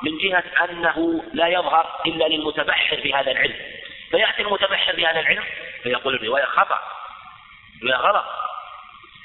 من 0.03 0.18
جهة 0.18 0.45
أنه 0.64 1.24
لا 1.32 1.47
يظهر 1.47 2.01
إلا 2.07 2.24
للمتبحر 2.24 3.01
بهذا 3.05 3.30
العلم. 3.30 3.57
فيأتي 4.11 4.43
المتبحر 4.43 4.97
بهذا 4.97 5.20
العلم 5.20 5.45
فيقول 5.82 6.14
الرواية 6.14 6.45
خطأ 6.45 6.78
لا 7.82 7.97
غلط. 7.97 8.24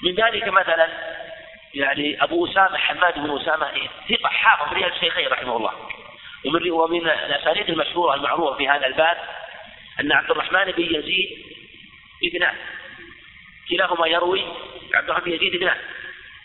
من 0.04 0.16
ذلك 0.16 0.48
مثلا 0.48 0.90
يعني 1.74 2.24
أبو 2.24 2.48
أسامة 2.48 2.78
حماد 2.78 3.14
بن 3.20 3.42
أسامة 3.42 3.72
ثقة 4.10 4.30
حافظ 4.30 4.74
رجال 4.74 4.94
الشيخين 4.94 5.28
رحمه 5.28 5.58
الله. 5.58 5.74
ومن 6.46 6.72
ومن 6.72 7.10
الأسانيد 7.10 7.70
المشهورة 7.70 8.16
المعروفة 8.16 8.58
في 8.58 8.70
هذا 8.70 8.88
الباب 8.88 9.18
أن 10.00 10.12
عبد 10.12 10.32
الرحمن 10.32 10.72
بن 10.72 10.96
يزيد 10.96 11.46
ابنان 12.24 12.56
كلاهما 13.70 14.08
يروي 14.08 14.44
عبد 14.94 15.10
الرحمن 15.10 15.26
بن 15.26 15.32
يزيد 15.32 15.56
ابنان 15.56 15.78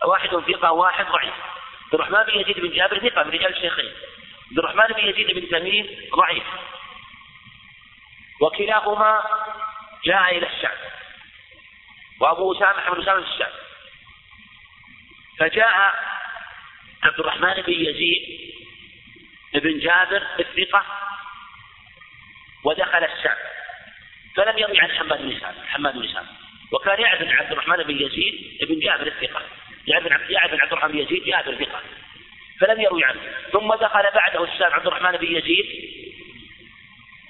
واحد 0.07 0.29
ثقة 0.29 0.73
وواحد 0.73 1.07
ضعيف. 1.07 1.35
عبد 1.85 1.95
الرحمن 1.95 2.23
بن 2.23 2.41
يزيد 2.41 2.61
بن 2.61 2.71
جابر 2.71 3.09
ثقة 3.09 3.23
من 3.23 3.31
رجال 3.31 3.57
الشيخين 3.57 3.93
عبد 4.51 4.59
الرحمن 4.59 4.87
بن 4.87 5.09
يزيد 5.09 5.31
بن 5.31 5.49
تميم 5.49 5.87
ضعيف. 6.17 6.45
وكلاهما 8.41 9.23
جاء 10.05 10.39
إلى 10.39 10.47
الشام 10.47 10.77
وأبو 12.21 12.53
أسامة 12.53 12.81
حمد 12.81 12.99
أسامة 12.99 13.21
في 13.21 13.45
فجاء 15.39 15.95
عبد 17.03 17.21
الرحمن 17.21 17.55
بن 17.55 17.73
يزيد 17.73 18.51
بن 19.55 19.79
جابر 19.79 20.27
الثقة 20.41 20.85
ودخل 22.65 23.05
الشام 23.05 23.37
فلم 24.37 24.59
يروي 24.59 24.81
عن 24.81 24.91
حماد 24.91 25.23
بن 25.23 25.41
سالم 25.41 25.67
حماد 25.67 25.95
بن 25.95 26.13
سالم 26.13 26.40
وكان 26.73 27.01
يعرف 27.01 27.23
عبد 27.23 27.53
الرحمن 27.53 27.77
بن 27.77 27.97
يزيد 28.07 28.59
بن 28.69 28.79
جابر 28.79 29.07
الثقة. 29.07 29.43
يعرف 29.87 30.53
عبد 30.53 30.73
الرحمن 30.73 30.93
بن 30.93 30.99
يزيد 30.99 31.25
جابر 31.25 31.51
الثقة. 31.51 31.81
فلم 32.61 32.81
يروي 32.81 33.05
عنه. 33.05 33.21
ثم 33.53 33.75
دخل 33.75 34.03
بعده 34.15 34.45
الشام 34.45 34.73
عبد 34.73 34.87
الرحمن 34.87 35.19
بن 35.19 35.37
يزيد 35.37 35.67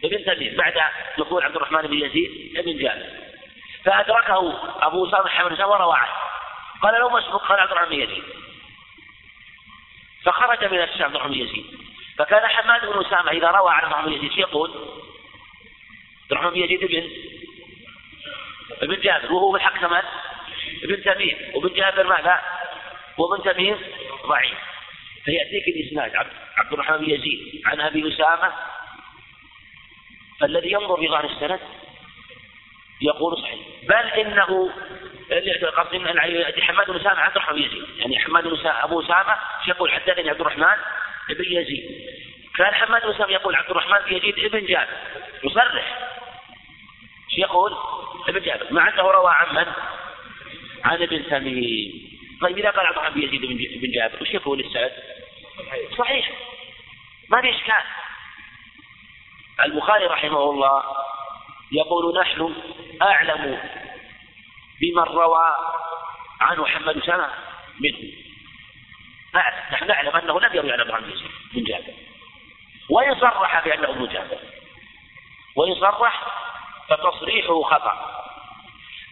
بن 0.03 0.25
تميم 0.25 0.57
بعد 0.57 0.75
دخول 1.19 1.45
عبد 1.45 1.57
الرحمن 1.57 1.83
بن 1.83 1.95
يزيد 1.95 2.53
بن 2.65 2.79
جابر. 2.79 3.07
فأدركه 3.85 4.63
أبو 4.87 5.09
أسامة 5.09 5.29
حمد 5.29 5.61
وروى 5.61 5.97
عنه. 5.97 6.13
قال 6.83 7.01
لو 7.01 7.11
مسبوق 7.11 7.49
قال 7.49 7.61
عبد 7.61 7.71
الرحمن 7.71 7.89
بن 7.89 8.03
يزيد. 8.03 8.25
فخرج 10.25 10.65
من 10.65 10.83
الشام 10.83 11.03
عبد 11.03 11.15
الرحمن 11.15 11.33
بن 11.33 11.41
يزيد. 11.41 11.65
فكان 12.19 12.47
حماد 12.47 12.87
بن 12.87 13.07
أسامة 13.07 13.31
إذا 13.31 13.49
روى 13.49 13.71
عن 13.73 13.85
عبد 13.85 13.93
الرحمن 13.93 14.11
بن 14.11 14.17
يزيد 14.17 14.39
يقول 14.39 14.71
عبد 14.71 16.33
الرحمن 16.33 16.51
بن 16.51 16.57
يزيد 16.57 16.85
بن 16.85 17.11
ابن 18.83 19.01
جابر 19.01 19.33
وهو 19.33 19.53
بالحق 19.53 19.81
كمان 19.81 20.03
ابن 20.85 21.03
تميم. 21.03 21.37
وابن 21.55 21.75
جابر 21.75 22.07
ماذا؟ 22.07 22.41
وابن 23.19 23.53
تميم 23.53 23.79
ضعيف. 24.27 24.59
فيأتيك 25.25 25.69
الإسناد 25.69 26.17
عبد 26.59 26.73
الرحمن 26.73 26.97
بن 26.97 27.11
يزيد 27.11 27.63
عن 27.67 27.81
أبي 27.81 28.15
أسامة 28.15 28.53
فالذي 30.41 30.73
ينظر 30.73 30.97
في 30.97 31.09
ظاهر 31.09 31.25
السند 31.25 31.61
يقول 33.03 33.43
صحيح. 33.43 33.61
بل 33.83 34.21
إنه 34.21 34.73
قصد 35.77 35.95
ان 35.95 36.63
حماد 36.63 36.91
بن 36.91 36.97
أسامة 36.97 37.21
عبد 37.21 37.37
الرحمن 37.37 37.57
بن 37.57 37.63
يزيد. 37.63 37.99
يعني 37.99 38.19
حماد 38.19 38.45
بن 38.45 38.67
أبو 38.67 39.01
أسامة 39.01 39.37
يقول 39.69 39.93
حدثني 39.93 40.31
عبد 40.31 40.41
الرحمن 40.41 40.77
بن 41.29 41.45
يزيد. 41.45 42.09
كان 42.57 42.75
حماد 42.75 43.03
بن 43.03 43.11
أسامة 43.11 43.33
يقول 43.33 43.55
عبد 43.55 43.71
الرحمن 43.71 43.99
بن 44.07 44.17
يزيد 44.17 44.39
ابن 44.39 44.67
جابر. 44.67 44.97
يصرح. 45.45 46.11
يقول 47.39 47.77
ابن 48.29 48.41
جابر 48.41 48.73
مع 48.73 48.89
أنه 48.89 49.03
روى 49.03 49.31
عن 49.35 49.55
من؟ 49.55 49.73
عن 50.85 51.03
ابن 51.03 51.27
تميم 51.31 52.11
طيب 52.41 52.59
إذا 52.59 52.71
قال 52.71 52.87
عبد 52.87 52.97
الرحمن 52.97 53.15
بن 53.15 53.23
يزيد 53.23 53.81
بن 53.81 53.91
جابر 53.91 54.23
وش 54.23 54.35
يقول 54.35 54.61
السند؟ 54.61 54.93
صحيح. 55.99 56.31
ما 57.29 57.41
في 57.41 57.51
إشكال. 57.51 57.83
البخاري 59.65 60.07
رحمه 60.07 60.51
الله 60.51 60.83
يقول 61.73 62.21
نحن 62.21 62.55
أعلم 63.03 63.61
بمن 64.81 65.03
روى 65.03 65.49
عن 66.41 66.57
محمد 66.57 66.97
أسامة 66.97 67.31
منه. 67.81 68.13
نحن 69.73 69.87
نعلم 69.87 70.17
أنه 70.17 70.41
لم 70.41 70.55
يروي 70.55 70.73
عن 70.73 70.85
بن 70.85 71.11
يزيد 71.11 71.31
بن 71.55 71.65
جابر. 71.65 71.95
وإن 72.91 73.21
صرح 73.21 73.65
بأنه 73.65 73.91
ابن 73.91 74.09
جابر. 74.09 74.39
وإن 75.57 75.75
صرح 75.75 76.41
فتصريحه 76.91 77.63
خطأ. 77.63 78.21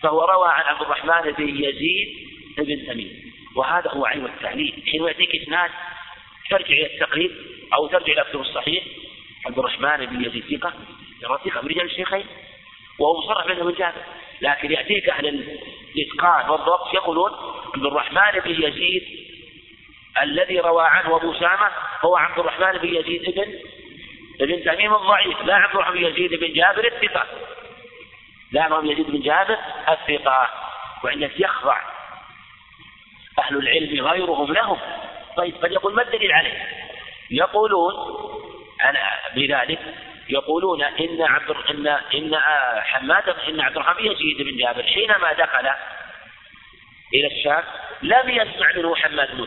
فهو 0.02 0.24
روى 0.24 0.48
عن 0.48 0.62
عبد 0.62 0.82
الرحمن 0.82 1.32
بن 1.32 1.64
يزيد 1.64 2.08
بن 2.58 2.86
تميم 2.86 3.32
وهذا 3.56 3.90
هو 3.90 4.06
عين 4.06 4.24
التعليل 4.24 4.82
حين 4.90 5.04
يأتيك 5.04 5.42
إسناد 5.42 5.70
ترجع 6.50 6.66
إلى 6.66 6.94
التقريب 6.94 7.30
أو 7.74 7.86
ترجع 7.86 8.12
إلى 8.12 8.22
الكتب 8.22 8.40
الصحيح. 8.40 8.84
عبد 9.46 9.58
الرحمن 9.58 10.06
بن 10.06 10.24
يزيد 10.24 10.58
ثقة 10.58 10.72
يرى 11.22 11.38
ثقة 11.44 11.62
من 11.62 11.68
رجال 11.68 11.84
الشيخين 11.84 12.26
وهو 12.98 13.18
مصرح 13.18 13.44
ابن 13.44 13.72
جابر. 13.72 14.02
لكن 14.40 14.72
يأتيك 14.72 15.08
أهل 15.08 15.26
الإتقان 15.26 16.50
والضبط 16.50 16.94
يقولون 16.94 17.30
عبد 17.74 17.84
الرحمن 17.86 18.40
بن 18.44 18.62
يزيد 18.62 19.02
الذي 20.22 20.58
روى 20.58 20.84
عنه 20.86 21.16
أبو 21.16 21.34
سامة 21.34 21.70
هو 22.04 22.16
عبد 22.16 22.38
الرحمن 22.38 22.78
بن 22.78 22.94
يزيد 22.94 23.34
بن 23.34 23.54
ابن 24.40 24.64
تميم 24.64 24.94
الضعيف 24.94 25.42
لا 25.44 25.54
عبد 25.54 25.74
الرحمن 25.74 25.94
بن 25.94 26.06
يزيد 26.06 26.34
بن 26.34 26.52
جابر 26.52 26.86
الثقة. 26.86 27.26
لا 28.52 28.62
عبد 28.62 28.72
الرحمن 28.72 28.88
بن 28.88 28.92
يزيد 28.92 29.06
بن 29.10 29.20
جابر 29.20 29.58
الثقة. 29.88 30.48
وعندك 31.04 31.40
يخضع 31.40 31.80
أهل 33.38 33.56
العلم 33.56 34.06
غيرهم 34.06 34.52
لهم. 34.52 34.78
طيب 35.36 35.56
قد 35.56 35.72
يقول 35.72 35.94
ما 35.94 36.02
الدليل 36.02 36.32
عليه؟ 36.32 36.68
يقولون 37.30 37.94
أنا 38.84 39.10
بذلك 39.34 39.94
يقولون 40.28 40.82
إن 40.82 41.22
عبد 41.22 41.50
إن 41.50 41.86
إن 41.86 42.36
حماد 42.82 43.28
إن 43.28 43.60
عبد 43.60 43.76
الرحمن 43.76 44.06
يزيد 44.06 44.42
بن 44.42 44.56
جابر. 44.56 44.82
حينما 44.82 45.32
دخل 45.32 45.70
إلى 47.14 47.26
الشام 47.26 47.64
لم 48.02 48.30
يسمع 48.30 48.72
منه 48.76 48.96
حماد 48.96 49.36
بن 49.36 49.46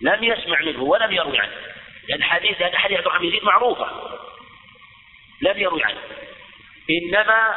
لم 0.00 0.24
يسمع 0.24 0.60
منه 0.60 0.82
ولم 0.82 1.12
يروي 1.12 1.38
عنه. 1.38 1.52
لأن 2.08 2.22
حديث 2.22 2.60
لأن 2.60 2.76
حديث 2.76 2.96
عبد 2.96 3.06
الرحمن 3.06 3.26
يزيد 3.26 3.44
معروفة. 3.44 4.18
لم 5.42 5.58
يروي 5.58 5.84
عنه. 5.84 6.00
إنما 6.90 7.56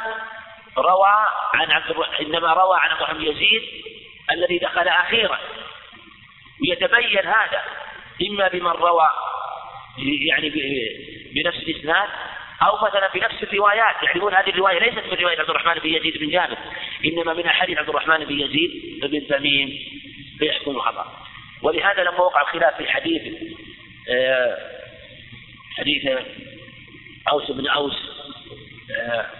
روى 0.77 1.25
عن 1.53 1.71
عبد 1.71 1.95
إنما 2.21 2.53
روى 2.53 2.77
عن 2.79 2.89
عبد 2.89 3.01
الرحمن 3.01 3.21
يزيد 3.21 3.61
الذي 4.31 4.57
دخل 4.57 4.87
أخيرا. 4.87 5.39
ويتبين 6.61 7.25
هذا 7.25 7.61
إما 8.29 8.47
بمن 8.47 8.71
روى 8.71 9.09
يعني 10.27 10.49
بنفس 11.35 11.57
الإسناد 11.57 12.09
أو 12.61 12.87
مثلا 12.87 13.09
بنفس 13.13 13.43
الروايات. 13.43 13.95
يعرفون 14.03 14.33
هذه 14.33 14.49
الرواية 14.49 14.79
ليست 14.79 15.07
من 15.11 15.17
رواية 15.21 15.39
عبد 15.39 15.49
الرحمن 15.49 15.73
بن 15.73 15.89
يزيد 15.89 16.17
بن 16.17 16.29
جابر 16.29 16.57
إنما 17.05 17.33
من 17.33 17.49
حديث 17.49 17.77
عبد 17.77 17.89
الرحمن 17.89 18.25
بن 18.25 18.39
يزيد 18.39 18.99
بن 19.03 19.27
تميم 19.27 19.79
فيحكم 20.39 20.71
الخطأ 20.71 21.23
ولهذا 21.61 22.03
لما 22.03 22.19
وقع 22.21 22.41
الخلاف 22.41 22.77
في 22.77 22.91
حديث 22.91 23.21
آه، 24.09 24.57
حديث 25.77 26.07
أوس 27.31 27.51
بن 27.51 27.67
أوس 27.67 28.12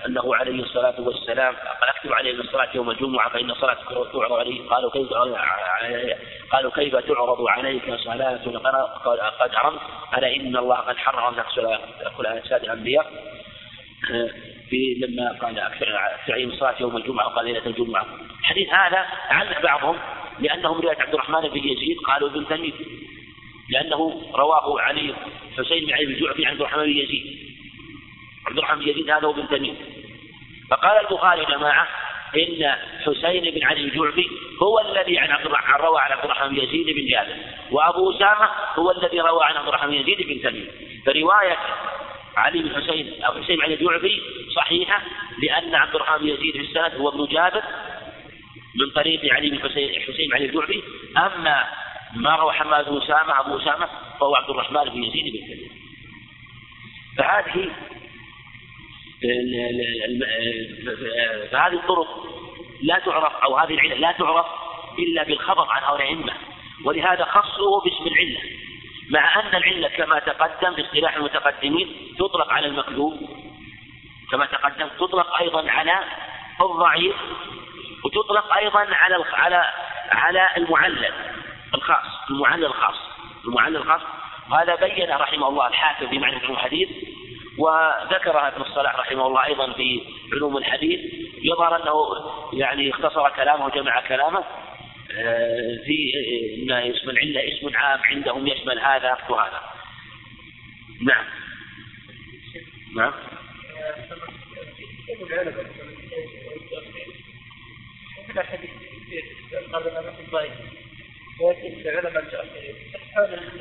أنه 0.06 0.36
عليه 0.36 0.64
الصلاة 0.64 1.02
والسلام 1.02 1.56
قال 1.56 1.90
أكتب 1.90 2.14
عليه 2.14 2.32
الصلاة 2.32 2.70
يوم 2.76 2.90
الجمعة 2.90 3.30
فإن 3.30 3.54
صلاة 3.54 3.78
تعرض 4.14 4.34
عليه. 4.34 4.70
قالوا 4.70 4.92
كيف 4.92 5.10
قالوا 6.52 6.72
كيف 6.72 6.96
تعرض 6.96 7.48
عليك 7.48 7.96
صلاة 7.96 8.40
قد 9.40 9.56
عرمت 9.56 9.82
ألا 10.18 10.36
إن 10.36 10.58
الله 10.58 10.76
قد 10.76 10.98
حرم 10.98 11.34
أن 11.34 11.44
تأكل 12.00 12.26
أجساد 12.26 12.64
الأنبياء. 12.64 13.12
آه، 14.12 14.30
في 14.70 14.98
لما 15.00 15.38
قال 15.42 15.60
عليهم 16.30 16.50
الصلاة 16.50 16.76
يوم 16.80 16.98
الجمعة 16.98 17.28
وقال 17.28 17.46
ليلة 17.46 17.66
الجمعة. 17.66 18.06
الحديث 18.40 18.70
هذا 18.70 19.06
علق 19.30 19.62
بعضهم 19.62 19.98
لأنه 20.40 20.74
من 20.74 20.82
رواية 20.82 20.98
عبد 21.02 21.14
الرحمن 21.14 21.42
بن 21.42 21.58
يزيد 21.58 21.98
قالوا 21.98 22.30
ابن 22.30 22.48
تميم 22.48 22.74
لأنه 23.70 24.32
رواه 24.36 24.82
علي 24.82 25.14
حسين 25.58 25.86
بن 25.86 25.94
علي 25.94 26.06
بن 26.06 26.20
جعفي 26.20 26.46
عن 26.46 26.52
عبد 26.52 26.62
الرحمن 26.62 26.84
بن 26.84 26.98
يزيد. 26.98 27.53
بن 28.52 28.88
يزيد 28.88 29.10
هذا 29.10 29.28
هو 29.28 29.32
تميم. 29.32 29.76
فقال 30.72 31.06
البخاري 31.06 31.46
جماعة 31.46 31.88
إن 32.36 32.76
حسين 33.06 33.54
بن 33.54 33.64
علي 33.64 33.82
الجعفي 33.82 34.30
هو 34.62 34.80
الذي 34.80 35.18
عن 35.18 35.32
عبد 35.32 35.46
الرحمن 35.46 35.76
روى 35.76 36.00
عن 36.00 36.12
عبد 36.12 36.24
الرحمن 36.24 36.58
يزيد 36.58 36.86
بن 36.86 37.06
جابر 37.06 37.36
وأبو 37.72 38.12
أسامة 38.12 38.50
هو 38.76 38.92
الذي 38.92 39.20
روى 39.20 39.44
عن 39.44 39.56
عبد 39.56 39.68
الرحمن 39.68 39.94
يزيد 39.94 40.18
بن 40.28 40.50
تميم. 40.50 40.68
فرواية 41.06 41.58
علي 42.38 42.62
بن 42.62 42.76
حسين 42.76 43.24
أو 43.24 43.44
حسين 43.44 43.56
بن 43.56 43.64
علي 43.64 43.74
الجعفي 43.74 44.22
صحيحة 44.56 45.02
لأن 45.44 45.76
عبد 45.76 45.96
الرحمن 45.96 46.28
يزيد 46.28 46.54
في 46.54 46.62
السند 46.62 46.96
هو 46.96 47.10
ابن 47.10 47.26
جابر 47.26 47.64
من 48.80 48.90
طريق 48.96 49.34
علي 49.34 49.50
بن 49.50 49.60
حسين 49.60 50.02
حسين 50.02 50.30
بن 50.30 50.36
علي 50.36 50.46
الجعفي. 50.46 50.84
أما 51.18 51.68
ما 52.16 52.36
روى 52.36 52.54
حماد 52.54 52.90
بن 52.90 52.98
أسامة 52.98 53.40
أبو 53.40 53.58
أسامة 53.58 53.90
فهو 54.20 54.36
عبد 54.36 54.50
الرحمن 54.50 54.84
بن 54.84 55.04
يزيد 55.04 55.34
بن 55.34 55.40
تميم. 55.48 55.72
فهذه 57.18 57.70
فهذه 61.52 61.74
الطرق 61.74 62.08
لا 62.82 63.00
تعرف 63.00 63.34
أو 63.44 63.58
هذه 63.58 63.74
العلة 63.74 63.96
لا 63.96 64.12
تعرف 64.12 64.46
إلا 65.00 65.24
بالخبر 65.24 65.68
عن 65.70 65.84
هؤلاء 65.84 66.14
الأئمة 66.14 66.34
ولهذا 66.86 67.26
خصوا 67.26 67.82
باسم 67.82 68.08
العلة. 68.08 68.40
مع 69.10 69.40
أن 69.40 69.56
العلة 69.56 69.88
كما 69.88 70.20
تقدم 70.20 70.76
في 70.76 70.82
اصطلاح 70.82 71.16
المتقدمين 71.16 72.16
تطلق 72.20 72.54
على 72.54 72.68
المكذوب 72.68 73.14
كما 74.32 74.46
تقدم 74.46 74.88
تطلق 75.00 75.38
أيضا 75.42 75.72
على 75.72 76.00
الضعيف 76.62 77.16
وتطلق 78.06 78.58
أيضا 78.58 78.80
على 78.80 79.26
على 79.34 79.66
على 80.12 80.50
المعلل 80.58 81.14
الخاص 81.74 82.06
المعلل 82.30 82.66
الخاص 82.66 82.96
المعلل 83.46 83.78
الخاص. 83.78 84.02
هذا 84.54 84.76
بين 84.76 85.10
رحمه 85.10 85.48
الله 85.48 85.68
الحاكم 85.68 86.10
في 86.10 86.20
معرفة 86.20 86.50
الحديث 86.50 86.90
وذكرها 87.58 88.48
ابن 88.48 88.62
الصلاح 88.62 88.96
رحمه 88.96 89.28
الله 89.28 89.46
أيضا 89.46 89.74
في 89.74 90.02
علوم 90.34 90.58
الحديث 90.58 91.00
يظهر 91.44 91.84
أنه 91.84 91.94
يعني 92.54 92.92
اختصر 92.92 93.30
كلامه 93.30 93.66
وجمع 93.66 94.08
كلامه 94.08 94.44
آه، 95.18 95.78
في 95.86 96.14
ان 96.58 96.72
اسم 96.72 97.10
العله 97.10 97.54
اسم 97.54 97.78
عام 97.78 98.00
عندهم 98.04 98.48
يشمل 98.48 98.80
هذا 98.80 99.18
وهذا. 99.30 99.62
نعم. 101.02 101.26
نعم. 102.96 103.14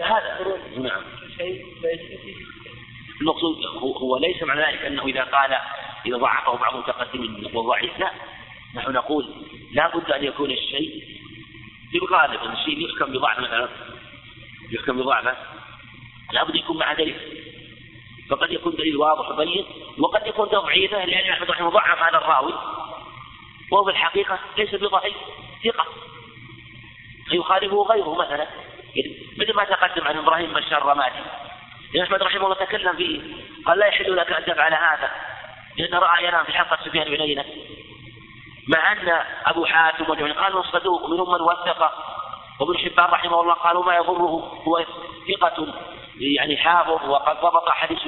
هذا 0.01 0.57
نعم 0.77 1.03
المقصود 3.23 3.57
هو 4.03 4.17
ليس 4.17 4.43
معنى 4.43 4.61
ذلك 4.61 4.85
أنه 4.85 5.07
إذا 5.07 5.25
قال 5.25 5.59
إذا 6.07 6.17
ضعفه 6.17 6.57
بعض 6.57 6.75
المتقدمين 6.75 7.51
هو 7.55 7.63
ضعيف 7.63 7.99
لا 7.99 8.11
نحن 8.75 8.93
نقول 8.93 9.27
لا 9.73 9.97
بد 9.97 10.11
أن 10.11 10.25
يكون 10.25 10.51
الشيء 10.51 11.05
في 11.91 11.99
الغالب 11.99 12.41
أن 12.41 12.53
الشيء 12.53 12.89
يحكم 12.89 13.13
بضعف 13.13 13.39
مثلا 13.39 13.69
يحكم 14.73 14.97
بضعفه 14.97 15.37
لا 16.33 16.45
بد 16.45 16.55
يكون 16.55 16.79
مع 16.79 16.93
دليل. 16.93 17.17
فقد 18.31 18.53
يكون 18.53 18.75
دليل 18.75 18.97
واضح 18.97 19.31
وبين 19.31 19.65
وقد 19.99 20.27
يكون 20.27 20.49
تضعيفه 20.49 21.05
لأن 21.05 21.31
احمد 21.31 21.51
رحمه 21.51 21.71
ضعف 21.71 22.03
هذا 22.03 22.19
الراوي. 22.19 22.53
وهو 23.73 23.85
في 23.85 23.91
الحقيقة 23.91 24.39
ليس 24.59 24.75
بضعيف 24.75 25.17
ثقة. 25.65 25.87
فيخالفه 27.29 27.83
غيره 27.83 28.15
مثلا. 28.15 28.47
مثل 29.39 29.55
ما 29.55 29.65
تقدم 29.65 30.05
عن 30.07 30.19
إبراهيم 30.19 30.53
بن 30.53 30.59
الرمادي. 30.59 31.23
احمد 32.01 32.23
رحمه 32.23 32.45
الله 32.45 32.55
تكلم 32.55 32.97
فيه 32.97 33.21
قال 33.67 33.79
لا 33.79 33.87
يحل 33.87 34.17
لك 34.17 34.33
أن 34.33 34.45
تفعل 34.45 34.75
هذا 34.75 35.11
لأن 35.79 35.95
راى 35.95 36.25
ينام 36.25 36.45
في 36.45 36.53
حلقه 36.53 36.79
سفيان 36.85 37.05
بن 37.05 37.21
عيينه 37.21 37.45
مع 38.69 38.93
أن 38.93 39.23
أبو 39.47 39.65
حاتم 39.65 40.11
وجمع 40.11 40.33
قالوا 40.33 40.63
صدوق 40.63 41.11
منهم 41.11 41.33
من 41.33 41.41
وثق. 41.41 41.93
وابن 42.61 42.79
حبان 42.79 43.07
رحمه 43.11 43.41
الله 43.41 43.55
قالوا 43.55 43.85
ما 43.85 43.97
يضره 43.97 44.63
هو 44.69 44.85
ثقة 45.29 45.75
يعني 46.21 46.57
حافظ 46.57 47.09
وقد 47.09 47.37
ضبط 47.37 47.69
حديث 47.69 48.07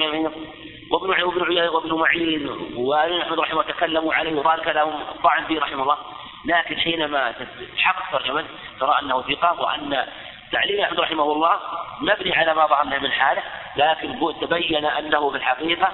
وابن 0.90 1.22
وابن 1.22 1.68
وابن 1.68 1.94
معين. 1.94 2.48
وابن 2.76 3.20
أحمد 3.20 3.38
رحمه 3.38 3.60
الله 3.60 3.72
تكلموا 3.72 4.14
عليه 4.14 4.34
وذلك 4.34 4.68
لهم 4.68 5.04
طعن 5.24 5.44
فيه 5.44 5.60
رحمه 5.60 5.82
الله. 5.82 5.98
لكن 6.44 6.78
حينما 6.78 7.34
تحقق 7.76 8.18
ترجمة 8.18 8.44
ترى 8.80 8.98
أنه 9.02 9.22
ثقة 9.22 9.60
وأن 9.60 10.06
تعليم 10.54 10.80
أحمد 10.80 11.00
رحمه 11.00 11.32
الله 11.32 11.60
مبني 12.00 12.32
على 12.34 12.54
ما 12.54 12.66
ظهر 12.66 13.00
من 13.00 13.12
حاله 13.12 13.42
لكن 13.76 14.18
تبين 14.40 14.84
أنه 14.84 15.30
في 15.30 15.36
الحقيقة 15.36 15.92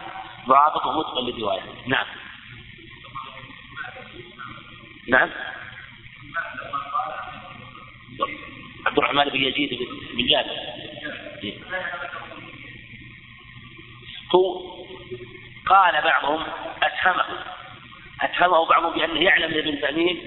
ضابط 0.48 0.86
ومتقن 0.86 1.24
للرواية. 1.24 1.60
نعم. 1.86 2.06
نعم. 5.08 5.30
عبد 8.86 8.98
الرحمن 8.98 9.24
بن 9.24 9.44
يزيد 9.44 9.88
بن 10.14 10.26
جابر. 10.26 10.56
هو 14.34 14.60
قال 15.66 16.02
بعضهم 16.02 16.46
أتهمه. 16.82 17.24
أتهمه 18.22 18.66
بعضهم 18.66 18.94
بأنه 18.94 19.20
يعلم 19.20 19.58
ابن 19.58 19.80
تميم 19.80 20.20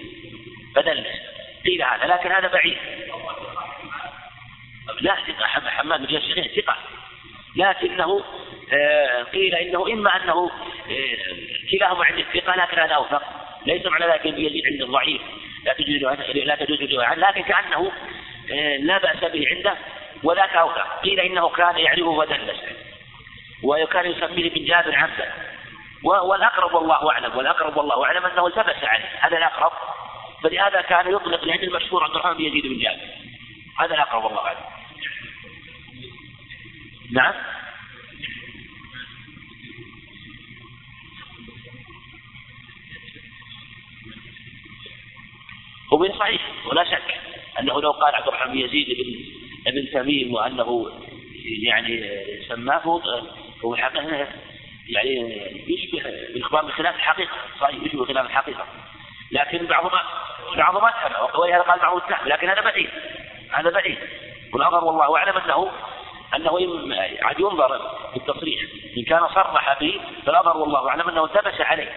فدلس 0.76 1.08
قيل 1.66 1.84
هذا 1.84 2.06
لكن 2.06 2.32
هذا 2.32 2.48
بعيد. 2.48 2.78
لا 5.02 5.16
ثقة 5.16 5.46
حماد 5.70 6.00
بن 6.00 6.08
جابر 6.08 6.48
ثقة. 6.56 6.78
لكنه 7.56 8.24
آه، 8.74 9.24
قيل 9.24 9.56
إنه 9.56 9.88
إما 9.94 10.16
أنه 10.16 10.52
آه، 10.90 11.72
كلاهما 11.72 12.06
عند 12.06 12.20
الثقة 12.20 12.56
لكن 12.56 12.80
هذا 12.80 12.94
أوثق. 12.94 13.24
ليس 13.66 13.86
معنى 13.86 14.06
ذلك 14.06 14.26
يزيد 14.26 14.66
عند 14.66 14.82
الضعيف 14.82 15.22
لا 15.66 15.74
تجوز 15.74 16.04
لا 16.36 16.56
تجوز 16.56 16.80
لكن 17.18 17.42
كأنه 17.42 17.92
آه، 18.52 18.78
لا 18.78 18.98
بأس 18.98 19.32
به 19.32 19.48
عنده 19.56 19.78
وذاك 20.24 20.56
أوثق. 20.56 21.02
قيل 21.04 21.20
إنه 21.20 21.50
كان 21.50 21.78
يعرفه 21.78 22.08
ودلس 22.08 22.60
وكان 23.64 24.12
يسميه 24.12 24.50
بن 24.50 24.66
جابر 24.66 24.96
عبدا 24.96 25.34
والأقرب 26.04 26.74
والله 26.74 27.12
أعلم 27.12 27.38
والأقرب 27.38 27.78
والله 27.78 28.06
أعلم 28.06 28.26
أنه 28.26 28.48
التبس 28.48 28.84
عليه. 28.84 29.06
هذا 29.20 29.38
الأقرب 29.38 29.72
فلهذا 30.44 30.82
كان 30.82 31.14
يطلق 31.14 31.44
لأن 31.44 31.64
المشهور 31.64 32.04
عبد 32.04 32.16
الرحمن 32.16 32.38
بن 32.38 32.44
يزيد 32.44 32.68
بن 32.68 32.80
جابر. 32.80 33.33
هذا 33.80 33.94
الاقرب 33.94 34.24
والله 34.24 34.40
اعلم 34.40 34.60
نعم. 37.12 37.34
هو 45.94 46.20
صحيح 46.20 46.42
ولا 46.66 46.84
شك 46.84 47.22
أنه 47.60 47.82
لو 47.82 47.92
قال 47.92 48.16
عبد 48.16 48.28
الرحمن 48.28 48.58
يزيد 48.58 48.88
بن 48.88 49.26
ابن 49.68 49.92
تميم 49.94 50.34
وأنه 50.34 50.92
يعني 51.64 52.24
سماه 52.48 53.02
هو 53.66 53.76
حقيقة 53.76 54.28
يعني 54.90 55.42
يشبه 55.68 56.04
بالاخبار 56.04 56.66
بخلاف 56.66 56.96
الحقيقة. 56.96 57.32
صحيح 57.60 57.84
يشبه 57.84 58.04
بخلاف 58.06 58.26
الحقيقة. 58.26 58.66
لكن 59.32 59.66
بعضهم 59.66 59.92
بعضهم 60.58 60.86
اتهم 60.86 61.42
ولهذا 61.42 61.62
قال 61.62 61.80
بعضهم 61.80 62.02
لكن 62.26 62.50
هذا 62.50 62.62
بعيد. 62.62 62.90
هذا 63.54 63.70
بعيد. 63.70 63.98
والاظهر 64.54 64.84
والله 64.84 65.18
أعلم 65.18 65.38
انه 65.38 65.72
أنه 66.36 66.50
عاد 67.22 67.40
ينظر 67.40 67.98
بالتصريح. 68.14 68.62
إن 68.98 69.04
كان 69.04 69.28
صرح 69.28 69.80
به 69.80 70.02
فالاظهر 70.26 70.58
والله 70.58 70.90
أعلم 70.90 71.10
أنه 71.10 71.26
التبس 71.26 71.62
عليه. 71.62 71.90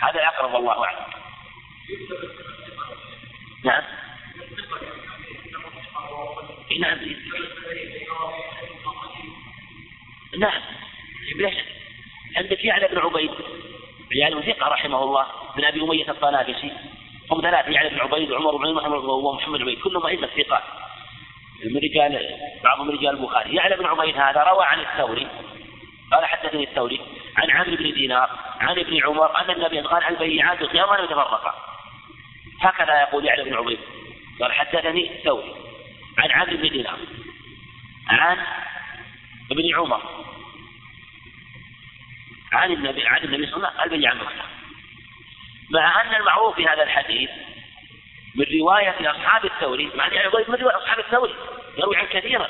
هذا 0.00 0.20
الأقرب 0.20 0.54
والله 0.54 0.84
أعلم. 0.84 1.06
نعم. 3.64 3.82
نعم. 6.80 6.98
نعم. 10.38 10.62
عندك 12.36 12.64
يعلى 12.64 12.88
بن 12.88 12.98
عبيد 12.98 13.30
يعني 14.10 14.42
ثقة 14.42 14.68
رحمه 14.68 15.04
الله 15.04 15.26
من 15.56 15.64
أبي 15.64 15.82
أمية 15.82 16.10
الطنافسي 16.10 16.72
هم 17.30 17.40
ثلاثة 17.40 17.70
يعلى 17.70 17.88
بن 17.88 18.00
عبيد 18.00 18.30
وعمر 18.30 18.56
بن 18.56 18.74
محمد 18.74 19.04
ومحمد 19.04 19.58
بن 19.58 19.62
عبيد 19.62 19.78
كلهم 19.80 20.06
أئمة 20.06 20.26
ثقات 20.26 20.62
من 21.64 21.76
رجال 21.76 22.38
بعضهم 22.64 22.90
رجال 22.90 23.10
البخاري 23.10 23.54
يعلى 23.54 23.76
بن 23.76 23.86
عبيد 23.86 24.16
هذا 24.16 24.42
روى 24.42 24.64
عن 24.64 24.80
الثوري 24.80 25.28
قال 26.12 26.24
حدثني 26.24 26.64
الثوري 26.64 27.00
عن 27.36 27.50
عمرو 27.50 27.76
بن 27.76 27.92
دينار 27.92 28.30
عن 28.60 28.78
ابن 28.78 29.04
عمر 29.04 29.40
أن 29.40 29.50
النبي 29.50 29.80
قال 29.80 30.04
البيعات 30.04 30.62
القيامة 30.62 30.98
يتفرقا. 30.98 31.54
هكذا 32.60 33.00
يقول 33.00 33.24
يعلى 33.24 33.44
بن 33.44 33.54
عبيد. 33.54 33.78
قال 34.40 34.52
حدثني 34.52 35.18
الثوري 35.18 35.54
عن 36.18 36.30
عمرو 36.30 36.56
بن 36.56 36.68
دينار 36.68 36.98
عن 38.08 38.38
ابن 39.50 39.74
عمر 39.74 40.26
عن 42.52 42.72
النبي 42.72 43.06
عن 43.06 43.24
النبي 43.24 43.46
صلى 43.46 43.56
الله 43.56 43.68
عليه 43.68 43.80
وسلم 43.80 43.94
البيع 43.94 44.10
عن 44.10 44.18
مع 45.70 46.02
أن 46.02 46.14
المعروف 46.14 46.56
في 46.56 46.66
هذا 46.66 46.82
الحديث 46.82 47.30
من 48.36 48.60
رواية 48.60 49.10
أصحاب 49.10 49.44
الثوري 49.44 49.90
مع 49.94 50.06
أن 50.06 50.12
من 50.48 50.54
رواية 50.54 50.76
أصحاب 50.76 50.98
الثوري 50.98 51.34
يروي 51.78 51.96
عن 51.96 52.06
كثيرا. 52.06 52.48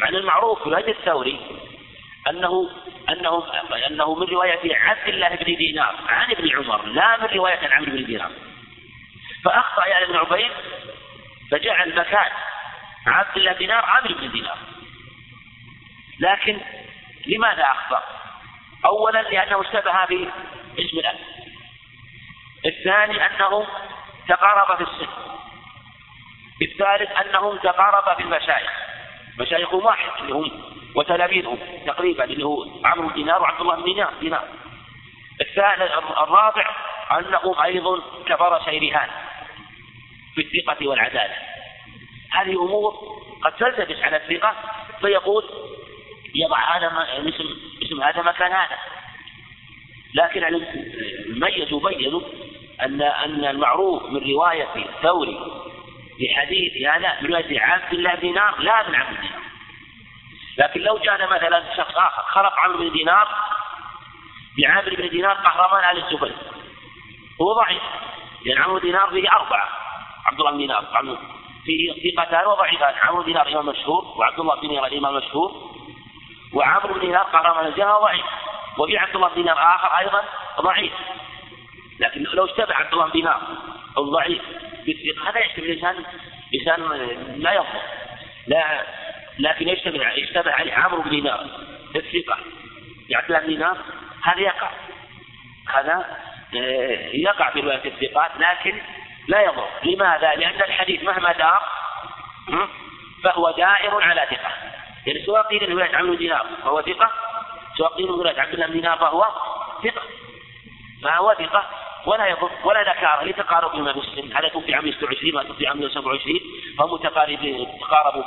مع 0.00 0.08
أن 0.08 0.16
المعروف 0.16 0.62
في 0.62 0.70
رواية 0.70 0.90
الثوري 0.90 1.40
أنه 2.28 2.70
أنه 3.08 3.44
أنه 3.86 4.14
من 4.14 4.26
رواية 4.26 4.76
عبد 4.76 5.08
الله 5.08 5.28
بن 5.28 5.56
دينار 5.56 5.96
عن 6.08 6.30
ابن 6.30 6.56
عمر 6.56 6.84
لا 6.86 7.20
من 7.20 7.26
رواية 7.26 7.58
عن 7.58 7.72
عمرو 7.72 7.90
بن 7.90 8.04
دينار. 8.04 8.30
فأخطأ 9.44 9.86
يعني 9.86 10.04
ابن 10.04 10.16
عبيد 10.16 10.50
فجعل 11.50 11.98
مكان 11.98 12.30
عبد 13.06 13.36
الله 13.36 13.52
بن 13.52 13.58
دينار 13.58 13.84
عامر 13.84 14.12
بن 14.12 14.30
دينار. 14.30 14.58
لكن 16.20 16.60
لماذا 17.26 17.62
أخطأ؟ 17.62 18.02
أولا 18.84 19.22
لأنه 19.22 19.60
اشتبه 19.60 20.04
باسم 20.04 20.98
الأب. 20.98 21.18
الثاني 22.66 23.26
أنه 23.26 23.66
تقارب 24.28 24.76
في 24.76 24.82
السن 24.82 25.08
الثالث 26.62 27.10
أنهم 27.10 27.58
تقارب 27.58 28.16
في 28.16 28.22
المشايخ. 28.22 28.72
مشايخهم 29.40 29.84
واحد 29.84 30.10
اللي 30.20 30.32
هم 30.32 30.62
وتلاميذهم 30.94 31.58
تقريبا 31.86 32.24
اللي 32.24 32.44
هو 32.44 32.66
عمرو 32.84 33.10
دينار 33.10 33.42
وعبد 33.42 33.60
الله 33.60 33.76
بن 33.76 33.84
دينار 33.84 34.12
دينار. 34.20 34.48
الثالث 35.40 35.92
الرابع 36.22 36.76
أنهم 37.18 37.60
أيضا 37.60 38.00
كبر 38.26 38.64
شيرهان 38.64 39.08
في 40.34 40.40
الثقة 40.40 40.88
والعدالة. 40.88 41.34
هذه 42.32 42.62
أمور 42.62 42.94
قد 43.42 43.52
تلتبس 43.52 44.02
على 44.02 44.16
الثقة 44.16 44.54
فيقول 45.00 45.44
يضع 46.34 46.76
هذا 46.76 46.86
اسم 47.28 47.56
اسم 47.82 48.02
هذا 48.02 48.22
مكان 48.22 48.52
هذا. 48.52 48.78
لكن 50.14 50.66
ميزوا 51.28 51.90
بينوا 51.90 52.20
أن 52.82 53.02
أن 53.02 53.44
المعروف 53.44 54.02
من 54.02 54.32
رواية 54.32 54.68
الثوري 54.76 55.38
لحديث 56.20 56.88
هذا 56.88 57.20
من 57.20 57.30
رواية 57.30 57.60
عبد 57.60 57.92
الله 57.92 58.14
بن 58.14 58.20
دينار 58.20 58.58
لا 58.58 58.88
من 58.88 58.94
عبد 58.94 59.20
دينار. 59.20 59.40
لكن 60.58 60.80
لو 60.80 60.98
جاء 60.98 61.26
مثلا 61.26 61.76
شخص 61.76 61.96
آخر 61.96 62.22
خلق 62.22 62.52
عمرو 62.58 62.78
بن 62.78 62.92
دينار 62.92 63.28
بعامر 64.58 64.94
بن 64.96 65.08
دينار 65.08 65.34
قهرمان 65.34 65.96
آل 65.96 66.04
الزبير. 66.04 66.36
هو 67.42 67.52
ضعيف 67.52 67.82
لأن 68.44 68.62
عمرو 68.62 68.78
دينار 68.78 69.10
فيه 69.10 69.28
أربعة. 69.28 69.68
عبد 70.26 70.40
الله 70.40 70.50
بن 70.50 70.58
دينار 70.58 70.84
فيه 71.64 72.12
ثقتان 72.16 72.46
وضعيفان 72.46 72.94
عمرو 73.02 73.22
بن 73.22 73.26
دينار 73.26 73.48
إمام 73.48 73.66
مشهور 73.66 74.04
وعبد 74.16 74.40
الله 74.40 74.54
بن 74.54 74.68
دينار 74.68 74.92
إمام 74.92 75.14
مشهور. 75.14 75.52
وعمرو 76.52 76.94
بن 76.94 77.00
دينار 77.00 77.22
قهرمان 77.22 77.66
الجهة 77.66 77.98
ضعيف 78.00 78.24
وفي 78.78 78.98
عبد 78.98 79.16
الله 79.16 79.28
بن 79.28 79.34
دينار 79.34 79.58
آخر 79.58 79.98
أيضا 79.98 80.22
ضعيف. 80.60 80.92
لكن 82.00 82.22
لو 82.22 82.44
اشتبه 82.44 82.74
عبد 82.74 82.92
الله 82.92 83.06
بن 83.08 83.28
الضعيف 83.98 84.42
بالثقة 84.86 85.30
هذا 85.30 85.40
يشتبه 85.40 85.64
الإنسان 85.64 86.04
إنسان 86.54 86.82
لا 87.36 87.52
يضبط 87.52 87.82
لا 88.46 88.86
لكن 89.38 89.68
يشتبه 89.68 90.12
يشتبه 90.12 90.52
عليه 90.52 90.72
عمرو 90.72 91.02
بن 91.02 91.10
دينار. 91.10 91.46
الثقة. 91.96 92.38
عبد 93.14 93.32
الله 93.32 93.38
بن 93.38 93.76
هذا 94.22 94.40
يقع. 94.40 94.70
هذا 95.74 96.18
آه، 96.56 97.08
يقع 97.12 97.50
في 97.50 97.60
رواية 97.60 97.84
الثقات 97.84 98.30
لكن 98.38 98.80
لا 99.28 99.40
يضر. 99.40 99.68
لماذا؟ 99.84 100.34
لأن 100.34 100.62
الحديث 100.62 101.02
مهما 101.02 101.32
دار 101.32 101.62
فهو 103.24 103.50
دائر 103.50 104.02
على 104.02 104.26
ثقة. 104.30 104.52
يعني 105.06 105.26
سواء 105.26 105.42
قيل 105.42 105.70
من 105.70 105.78
رواية 105.78 105.96
عمرو 105.96 106.12
بن 106.12 106.18
دينار 106.18 106.46
فهو 106.62 106.82
ثقة 106.82 107.10
سواء 107.78 107.94
قيل 107.94 108.06
رواية 108.06 108.40
عبد 108.40 108.54
الله 108.54 108.66
بن 108.66 108.72
دينار 108.72 108.98
فهو 108.98 109.24
ثقة. 109.84 110.02
فهو 111.02 111.34
ثقة. 111.34 111.66
ولا 112.06 112.26
يضر 112.26 112.50
ولا 112.64 112.80
نكارة 112.80 113.24
لتقاربهما 113.24 113.92
في 113.92 113.98
السن 113.98 114.32
هذا 114.36 114.48
توفي 114.48 114.74
عام 114.74 114.92
26 114.92 115.34
وهذا 115.34 115.48
توفي 115.48 115.66
عام 115.66 115.88
27 115.88 116.40
فهم 116.78 116.92
متقاربين 116.92 117.66
تقاربوا 117.80 118.22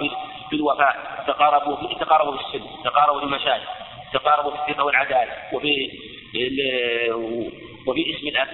في 0.49 0.55
الوفاء. 0.55 1.23
تقاربوا 1.27 1.75
في 1.75 1.95
تقاربوا 2.05 2.37
في 2.37 2.43
السن. 2.45 2.83
تقاربوا 2.83 3.19
في 3.19 3.25
المشايخ. 3.25 3.69
تقاربوا 4.13 4.51
في 4.51 4.57
الثقة 4.71 4.83
والعدالة. 4.83 5.33
وفي 5.53 5.91
وفي 7.87 8.15
اسم 8.15 8.27
الأب. 8.27 8.47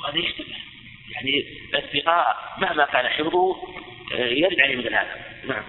وهذا 0.00 0.18
يشتبه 0.18 0.54
يعني 1.14 1.44
الثقة 1.74 2.36
مهما 2.58 2.84
كان 2.84 3.08
حفظه 3.08 3.56
يرد 4.12 4.60
عليه 4.60 4.76
مثل 4.76 4.94
هذا. 4.94 5.14
نعم. 5.48 5.64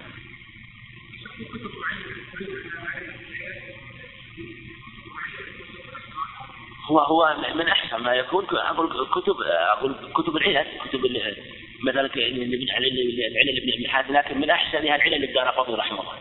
هو 6.90 6.98
هو 6.98 7.36
من 7.54 7.68
أحسن 7.68 7.96
ما 7.96 8.14
يكون 8.14 8.46
أقول 8.52 9.06
كتب 9.14 9.34
أقول 9.42 9.94
كتب 10.14 10.36
العلل 10.36 10.66
كتب 10.88 11.00
مثلا 11.86 12.10
العلل 12.16 13.58
ابن 13.58 13.72
ابي 13.74 13.88
حاتم 13.88 14.16
لكن 14.16 14.40
من 14.40 14.50
احسنها 14.50 14.96
العلل 14.96 15.20
للدار 15.20 15.48
قطني 15.48 15.74
رحمه 15.74 16.00
الله. 16.00 16.12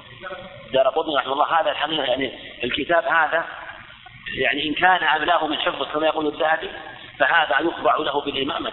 دار 0.73 0.87
قطني 0.87 1.15
رحمه 1.15 1.33
الله 1.33 1.61
هذا 1.61 1.71
الحقيقة 1.71 2.03
يعني 2.03 2.31
الكتاب 2.63 3.03
هذا 3.03 3.45
يعني 4.37 4.69
إن 4.69 4.73
كان 4.73 5.03
املاه 5.03 5.47
من 5.47 5.57
حفظه 5.57 5.85
كما 5.85 6.07
يقول 6.07 6.27
الذهبي 6.27 6.69
فهذا 7.19 7.59
يخضع 7.59 7.97
له 7.97 8.21
بالإمامة 8.21 8.71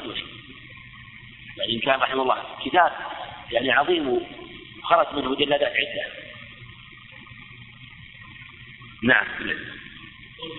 يعني 1.59 1.75
إن 1.75 1.81
كان 1.81 2.01
رحمه 2.01 2.23
الله 2.23 2.37
كتاب 2.65 2.93
يعني 3.51 3.73
عظيم 3.73 4.27
خرج 4.83 5.07
منه 5.15 5.31
مجلدات 5.31 5.63
عدة. 5.63 6.07
نعم. 9.03 9.27
نعم 10.43 10.51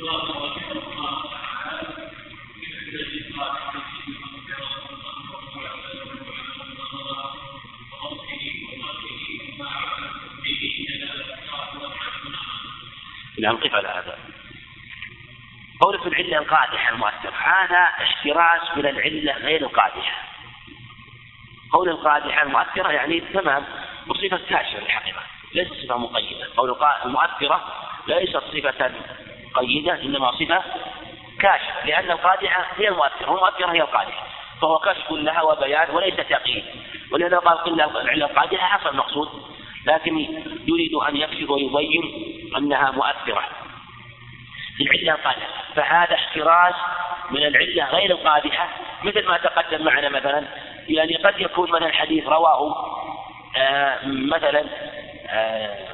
قف 13.57 13.75
على 13.75 13.87
هذا. 13.87 14.17
قول 15.81 15.99
في 15.99 16.07
العلة 16.07 16.37
القادحة 16.37 16.93
المؤثرة 16.93 17.33
هذا 17.35 17.77
احتراز 17.77 18.77
من 18.77 18.85
العلة 18.85 19.33
غير 19.33 19.61
القادحة. 19.61 20.27
قول 21.71 21.89
القادحة 21.89 22.43
المؤثرة 22.43 22.91
يعني 22.91 23.19
تمام. 23.19 23.65
وصفة 24.07 24.39
كاشفة 24.49 24.79
الحقيقة. 24.79 25.23
ليست 25.55 25.73
صفة 25.73 25.97
مقيدة. 25.97 26.47
قول 26.57 26.75
المؤثرة 27.05 27.92
ليست 28.07 28.37
صفة 28.37 28.91
قيدة 29.53 30.01
إنما 30.01 30.31
صفة 30.31 30.63
كاشفة 31.39 31.85
لأن 31.85 32.11
القادحة 32.11 32.65
هي 32.77 32.87
المؤثرة 32.87 33.31
والمؤثرة 33.31 33.71
هي 33.71 33.81
القادحة. 33.81 34.27
فهو 34.61 34.79
كشف 34.79 35.11
لها 35.11 35.41
وبيان 35.41 35.89
وليس 35.95 36.15
تقييد. 36.15 36.63
ولهذا 37.11 37.37
قال 37.37 37.57
قلنا 37.57 38.01
العلة 38.01 38.25
القادحة 38.25 38.67
حصل 38.67 38.89
المقصود 38.89 39.29
لكن 39.85 40.17
يريد 40.67 40.93
أن 41.09 41.15
يكشف 41.17 41.49
ويبين 41.49 42.03
أنها 42.57 42.91
مؤثرة 42.91 43.43
العلة 44.81 45.13
القادحة. 45.13 45.63
فهذا 45.75 46.15
احتراز 46.15 46.73
من 47.31 47.45
العلة 47.45 47.85
غير 47.85 48.11
القادحة 48.11 48.69
مثل 49.03 49.27
ما 49.27 49.37
تقدم 49.37 49.85
معنا 49.85 50.09
مثلا 50.09 50.43
يعني 50.87 51.15
قد 51.15 51.39
يكون 51.39 51.71
من 51.71 51.83
الحديث 51.83 52.27
رواه 52.27 52.75
آه 53.57 53.99
مثلا 54.05 54.63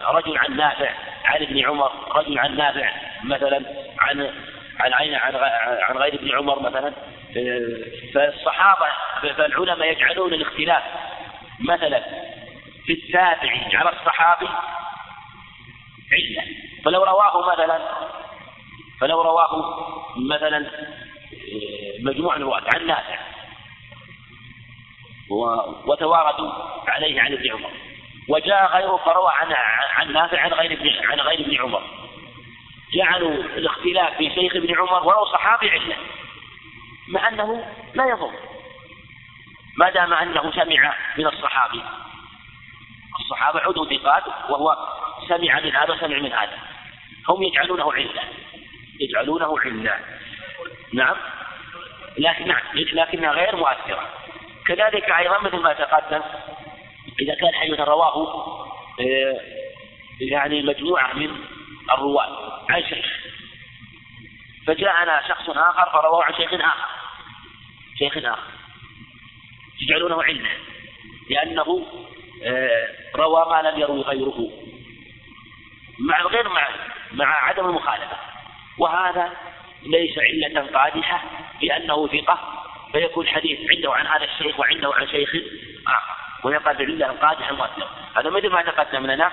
رجل 0.07 0.37
عن 0.37 0.57
نافع 0.57 0.91
عن 1.25 1.41
ابن 1.41 1.65
عمر 1.65 2.17
رجل 2.17 2.39
عن 2.39 2.57
نافع 2.57 2.91
مثلا 3.23 3.65
عن 3.99 4.31
عن 4.79 4.93
عين 4.93 5.15
عن 5.15 5.35
عن 5.81 5.97
غير 5.97 6.13
ابن 6.13 6.35
عمر 6.37 6.59
مثلا. 6.59 6.93
فالصحابة 8.13 8.87
فالعلماء 9.21 9.91
يجعلون 9.91 10.33
الاختلاف 10.33 10.83
مثلا 11.59 12.03
في 12.85 12.93
التابع 12.93 13.51
على 13.73 13.89
الصحابي 13.89 14.49
علة 16.13 16.43
فلو 16.85 17.03
رواه 17.03 17.53
مثلا 17.53 17.79
فلو 19.01 19.21
رواه 19.21 19.77
مثلا 20.17 20.65
مجموع 22.03 22.35
الرواة 22.35 22.63
عن 22.75 22.87
نافع 22.87 23.19
وتواردوا 25.85 26.51
عليه 26.87 27.21
عن 27.21 27.33
ابن 27.33 27.51
عمر. 27.51 27.71
وجاء 28.29 28.77
غيره 28.77 28.97
فروى 28.97 29.31
عن 29.31 29.53
عن 29.93 30.13
نافع 30.13 30.41
عن 30.41 30.53
غير 30.53 30.71
ابن 30.71 30.89
عن 31.11 31.19
غير 31.19 31.39
ابن 31.39 31.61
عمر. 31.61 31.83
جعلوا 32.93 33.31
الاختلاف 33.31 34.17
في 34.17 34.29
شيخ 34.35 34.55
ابن 34.55 34.77
عمر 34.77 35.07
ولو 35.07 35.25
صحابي 35.25 35.69
علة 35.69 35.95
مع 37.07 37.27
أنه 37.27 37.65
لا 37.93 38.05
يضر. 38.05 38.31
ما 39.77 39.89
دام 39.89 40.13
أنه 40.13 40.51
سمع 40.51 40.95
من 41.17 41.27
الصحابي. 41.27 41.81
الصحابة 43.19 43.59
عدوا 43.59 43.85
ثقات 43.85 44.23
وهو 44.27 44.77
سمع 45.27 45.59
من 45.59 45.75
هذا 45.75 45.93
وسمع 45.93 46.17
من 46.17 46.33
هذا. 46.33 46.57
هم 47.29 47.43
يجعلونه 47.43 47.93
علة 47.93 48.23
يجعلونه 48.99 49.59
علة 49.59 49.99
نعم. 50.93 51.15
لكن 52.17 52.47
نعم 52.47 52.61
لكنها 52.73 53.31
غير 53.31 53.55
مؤثرة. 53.55 54.09
كذلك 54.67 55.11
أيضا 55.11 55.39
مثل 55.39 55.57
ما 55.57 55.73
تقدم 55.73 56.21
إذا 57.21 57.35
كان 57.35 57.53
حديثا 57.53 57.83
رواه 57.83 58.27
آه، 58.99 59.39
يعني 60.21 60.61
مجموعة 60.61 61.13
من 61.13 61.31
الرواة. 61.91 62.65
عن 62.69 62.83
شيخ. 62.83 63.05
فجاءنا 64.67 65.27
شخص 65.27 65.49
آخر 65.49 65.89
فرواه 65.91 66.23
عن 66.23 66.33
شيخ 66.33 66.53
آخر. 66.53 66.87
شيخ 67.99 68.17
آخر. 68.17 68.51
يجعلونه 69.81 70.23
علة 70.23 70.49
لأنه 71.29 71.85
آه، 72.43 72.87
روى 73.15 73.45
ما 73.49 73.69
لم 73.69 73.79
يروي 73.79 74.01
غيره. 74.01 74.49
مع 75.99 76.21
غير 76.21 76.49
مع 76.49 76.67
مع 77.11 77.25
عدم 77.25 77.65
المخالفة. 77.65 78.17
وهذا 78.77 79.33
ليس 79.83 80.17
علة 80.17 80.79
قادحة 80.79 81.23
لأنه 81.61 82.07
ثقة 82.07 82.63
فيكون 82.91 83.27
حديث 83.27 83.59
عنده 83.71 83.93
عن 83.93 84.07
هذا 84.07 84.25
الشيخ 84.25 84.59
وعنده 84.59 84.93
عن 84.93 85.07
شيخ 85.07 85.29
آخر. 85.87 86.18
ويقع 86.43 86.71
العلة 86.71 87.11
القادحة 87.11 87.51
المؤثرة 87.51 87.89
هذا 88.15 88.29
مثل 88.29 88.49
ما 88.49 88.61
تقدم 88.61 89.05
لنا؟ 89.05 89.31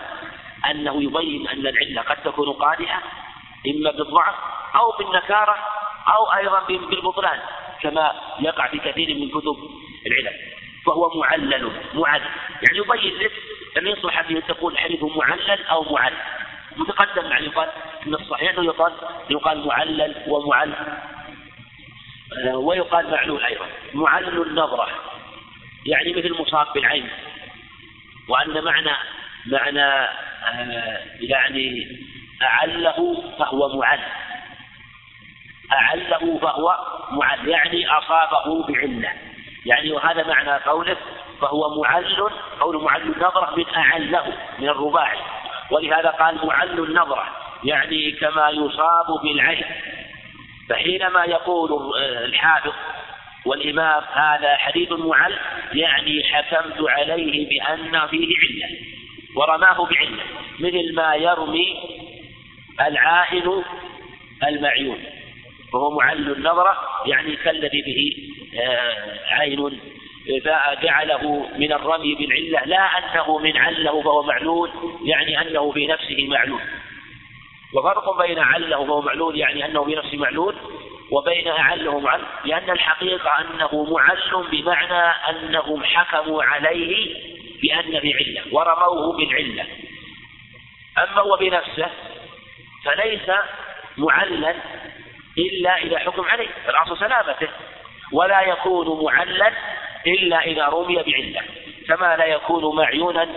أنه 0.70 1.02
يبين 1.02 1.48
أن 1.48 1.66
العلة 1.66 2.02
قد 2.02 2.16
تكون 2.16 2.52
قادحة 2.52 3.02
إما 3.66 3.90
بالضعف 3.90 4.34
أو 4.76 4.92
بالنكارة 4.98 5.56
أو 6.08 6.32
أيضا 6.38 6.60
بالبطلان 6.66 7.38
كما 7.82 8.12
يقع 8.40 8.68
في 8.68 8.78
كثير 8.78 9.14
من 9.14 9.28
كتب 9.28 9.56
العلل 10.06 10.36
فهو 10.86 11.20
معلل 11.20 11.70
معلل 11.94 12.22
يعني 12.62 12.78
يبين 12.78 13.18
لك 13.18 13.32
أن 13.78 13.86
يصلح 13.86 14.22
فيه 14.22 14.40
تقول 14.40 14.78
حديث 14.78 15.02
معلل 15.02 15.66
أو 15.66 15.92
معلل 15.92 16.16
متقدم 16.76 17.30
يعني 17.30 17.46
يقال 17.46 17.68
من 18.06 18.14
الصحيح 18.14 18.50
أنه 18.50 18.64
يقال 18.64 18.92
يقال 19.30 19.66
معلل 19.66 20.22
ومعلل. 20.28 20.74
آه، 22.46 22.56
ويقال 22.56 23.10
معلول 23.10 23.44
أيضا. 23.44 23.66
معلل 23.94 24.42
النظرة 24.42 24.88
يعني 25.86 26.12
مثل 26.12 26.42
مصاب 26.42 26.66
بالعين. 26.74 27.08
وأن 28.28 28.64
معنى 28.64 28.90
معنى 29.46 29.84
آه، 30.52 31.00
يعني 31.20 31.86
أعله 32.42 33.22
فهو 33.38 33.76
معل. 33.76 34.00
أعله 35.72 36.38
فهو 36.38 36.76
معل. 37.10 37.48
يعني 37.48 37.86
أصابه 37.88 38.66
بعلة. 38.66 39.12
يعني 39.66 39.92
وهذا 39.92 40.26
معنى 40.26 40.50
قوله 40.50 40.96
فهو 41.40 41.82
معل 41.82 42.30
قول 42.60 42.82
معل 42.82 43.02
النظرة 43.02 43.56
من 43.56 43.74
أعله 43.76 44.36
من 44.58 44.68
الرباعي. 44.68 45.18
ولهذا 45.70 46.10
قال 46.10 46.46
معل 46.46 46.78
النظرة. 46.78 47.26
يعني 47.64 48.12
كما 48.12 48.50
يصاب 48.50 49.06
بالعين. 49.22 49.64
فحينما 50.68 51.24
يقول 51.24 51.96
الحافظ 52.24 52.72
والإمام 53.46 54.02
هذا 54.12 54.56
حديث 54.56 54.92
معل 54.92 55.38
يعني 55.72 56.24
حكمت 56.24 56.88
عليه 56.88 57.48
بأن 57.48 58.06
فيه 58.06 58.34
علة 58.38 58.76
ورماه 59.36 59.86
بعلة 59.86 60.22
مثل 60.58 60.94
ما 60.94 61.14
يرمي 61.14 61.76
العائن 62.80 63.62
المعيون 64.48 64.98
وهو 65.74 65.96
معل 65.96 66.32
النظرة 66.32 66.76
يعني 67.06 67.36
كالذي 67.36 67.82
به 67.82 68.16
آه، 68.60 69.34
عين 69.34 69.80
فجعله 70.44 71.48
من 71.58 71.72
الرمي 71.72 72.14
بالعلة 72.14 72.64
لا 72.64 72.98
أنه 72.98 73.38
من 73.38 73.56
عله 73.56 74.02
فهو 74.02 74.22
معلول 74.22 74.70
يعني 75.04 75.40
أنه 75.40 75.72
في 75.72 75.86
نفسه 75.86 76.26
معلول. 76.28 76.60
وفرق 77.74 78.26
بين 78.26 78.38
عله 78.38 78.84
فهو 78.86 79.00
معلول 79.00 79.38
يعني 79.38 79.64
أنه 79.64 79.84
في 79.84 79.94
نفسه 79.94 80.16
معلول 80.16 80.54
وبين 81.10 81.48
أعله 81.48 82.00
معل 82.00 82.22
لأن 82.44 82.70
الحقيقة 82.70 83.30
أنه 83.40 83.84
معل 83.92 84.46
بمعنى 84.50 85.14
أنهم 85.30 85.84
حكموا 85.84 86.42
عليه 86.42 87.14
بأن 87.62 88.00
في 88.00 88.14
علة 88.14 88.42
ورموه 88.52 89.16
بالعلة 89.16 89.66
أما 90.98 91.20
هو 91.20 91.36
بنفسه 91.36 91.90
فليس 92.84 93.30
معلا 93.98 94.54
إلا 95.38 95.76
إذا 95.76 95.98
حكم 95.98 96.24
عليه 96.24 96.48
الأصل 96.68 96.98
سلامته. 96.98 97.48
ولا 98.12 98.40
يكون 98.42 99.04
معلا 99.04 99.52
إلا 100.06 100.40
إذا 100.40 100.66
رمي 100.66 100.94
بعلة 100.94 101.42
كما 101.88 102.16
لا 102.16 102.24
يكون 102.24 102.76
معيونا 102.76 103.28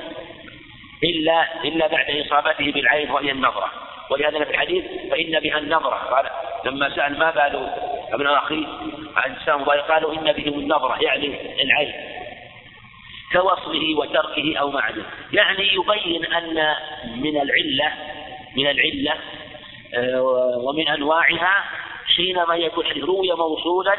إلا 1.03 1.63
إلا 1.63 1.87
بعد 1.87 2.05
إصابته 2.25 2.71
بالعين 2.71 3.11
وهي 3.11 3.31
النظرة. 3.31 3.88
ولهذا 4.09 4.43
في 4.43 4.51
الحديث 4.51 4.85
فإن 5.11 5.39
بها 5.39 5.57
النظرة. 5.57 5.95
قال 5.95 6.29
لما 6.65 6.95
سأل 6.95 7.19
ما 7.19 7.31
بال 7.31 7.69
ابن 8.13 8.27
أخي 8.27 8.67
عن 9.15 9.35
سام 9.45 9.63
قالوا 9.63 10.13
إن 10.13 10.31
بهم 10.31 10.59
النظرة 10.59 10.97
يعني 11.01 11.61
العين 11.63 11.93
كوصله 13.31 13.95
وتركه 13.95 14.57
أو 14.57 14.71
معدن 14.71 15.03
يعني 15.33 15.73
يبين 15.73 16.25
أن 16.25 16.75
من 17.15 17.41
العلة 17.41 17.93
من 18.55 18.67
العلة 18.67 19.13
آه، 19.93 20.21
ومن 20.57 20.87
أنواعها 20.87 21.63
حينما 22.15 22.55
يكون 22.55 22.85
الحديث 22.85 23.03
روي 23.03 23.33
موصولا 23.33 23.95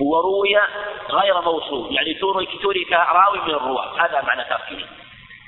وروي 0.00 0.58
غير 1.10 1.40
موصول. 1.40 1.94
يعني 1.94 2.14
ترك 2.14 2.92
راوي 2.92 3.38
من 3.38 3.50
الرواة. 3.50 4.04
هذا 4.04 4.22
معنى 4.22 4.44
تركه. 4.44 4.86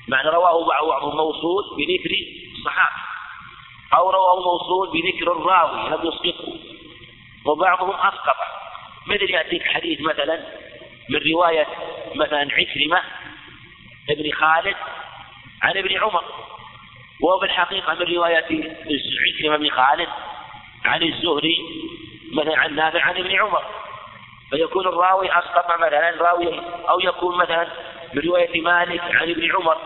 معنى 0.09 0.29
رواه 0.29 0.67
بعضهم 0.67 1.17
موصول 1.17 1.65
بذكر 1.77 2.11
الصحابي 2.59 3.03
أو 3.95 4.11
رواه 4.11 4.37
موصول 4.37 4.91
بذكر 4.91 5.33
الراوي 5.33 5.91
لم 5.91 6.09
يسقطه. 6.09 6.59
وبعضهم 7.47 7.91
أسقطه 7.91 8.47
مثل 9.07 9.31
يأتيك 9.31 9.63
حديث 9.63 10.01
مثلا 10.01 10.41
من 11.11 11.33
رواية 11.33 11.67
مثلا 12.15 12.39
عكرمة 12.41 13.03
ابن 14.11 14.33
خالد 14.33 14.77
عن 15.63 15.77
ابن 15.77 15.99
عمر؟ 15.99 16.25
وهو 17.21 17.39
بالحقيقة 17.39 17.95
من 17.95 18.15
رواية 18.15 18.37
عكرمة 18.37 19.57
بن 19.57 19.71
خالد 19.71 20.09
عن 20.85 21.03
الزهري 21.03 21.59
مثلا 22.33 22.59
عن 22.59 22.75
نافع 22.75 23.01
عن 23.01 23.17
ابن 23.17 23.37
عمر. 23.37 23.63
فيكون 24.51 24.87
الراوي 24.87 25.39
أسقط 25.39 25.81
مثلا 25.81 26.11
راوي 26.11 26.61
أو 26.89 27.01
يكون 27.01 27.39
مثلا 27.39 27.69
من 28.15 28.23
رواية 28.23 28.61
مالك 28.61 29.01
عن 29.01 29.31
ابن 29.31 29.53
عمر 29.53 29.79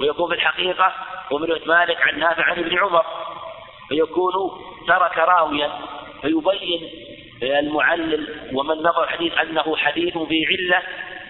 ويكون 0.00 0.28
في 0.28 0.34
الحقيقة 0.34 0.94
ومن 1.30 1.44
رواية 1.44 1.66
مالك 1.66 2.02
عن 2.02 2.18
نافع 2.18 2.44
عن 2.44 2.58
ابن 2.58 2.78
عمر. 2.78 3.04
فيكون 3.88 4.32
ترك 4.88 5.18
راويا 5.18 5.70
فيبين 6.22 6.90
المعلل 7.42 8.50
ومن 8.54 8.74
نظر 8.74 9.04
الحديث 9.04 9.38
أنه 9.38 9.76
حديث 9.76 10.18
في 10.18 10.46
علة 10.46 10.82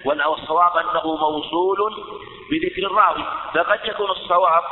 والصواب 0.05 0.76
أنه 0.76 1.16
موصول 1.16 1.78
بذكر 2.51 2.86
الراوي. 2.86 3.24
فقد 3.55 3.80
يكون 3.84 4.10
الصواب 4.10 4.62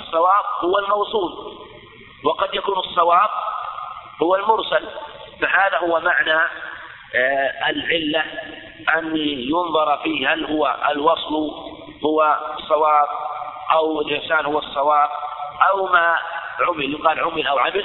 الصواب 0.00 0.44
هو 0.64 0.78
الموصول 0.78 1.56
وقد 2.24 2.54
يكون 2.54 2.78
الصواب 2.78 3.30
هو 4.22 4.34
المرسل. 4.36 4.88
فهذا 5.40 5.78
هو 5.78 6.00
معنى 6.00 6.40
آه، 7.14 7.70
العلة. 7.70 8.24
أن 8.96 9.16
ينظر 9.16 9.98
فيه 10.02 10.32
هل 10.32 10.44
هو 10.44 10.76
الوصل 10.90 11.34
هو 12.04 12.38
الصواب 12.58 13.08
أو 13.72 14.00
الإحسان 14.00 14.44
هو 14.46 14.58
الصواب 14.58 15.08
أو 15.70 15.86
ما 15.86 16.16
عمل 16.60 16.92
يقال 16.92 17.20
عمل 17.20 17.46
أو 17.46 17.58
عمل 17.58 17.84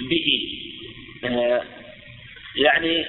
به. 0.00 0.48
آه، 1.24 1.62
يعني 2.56 3.06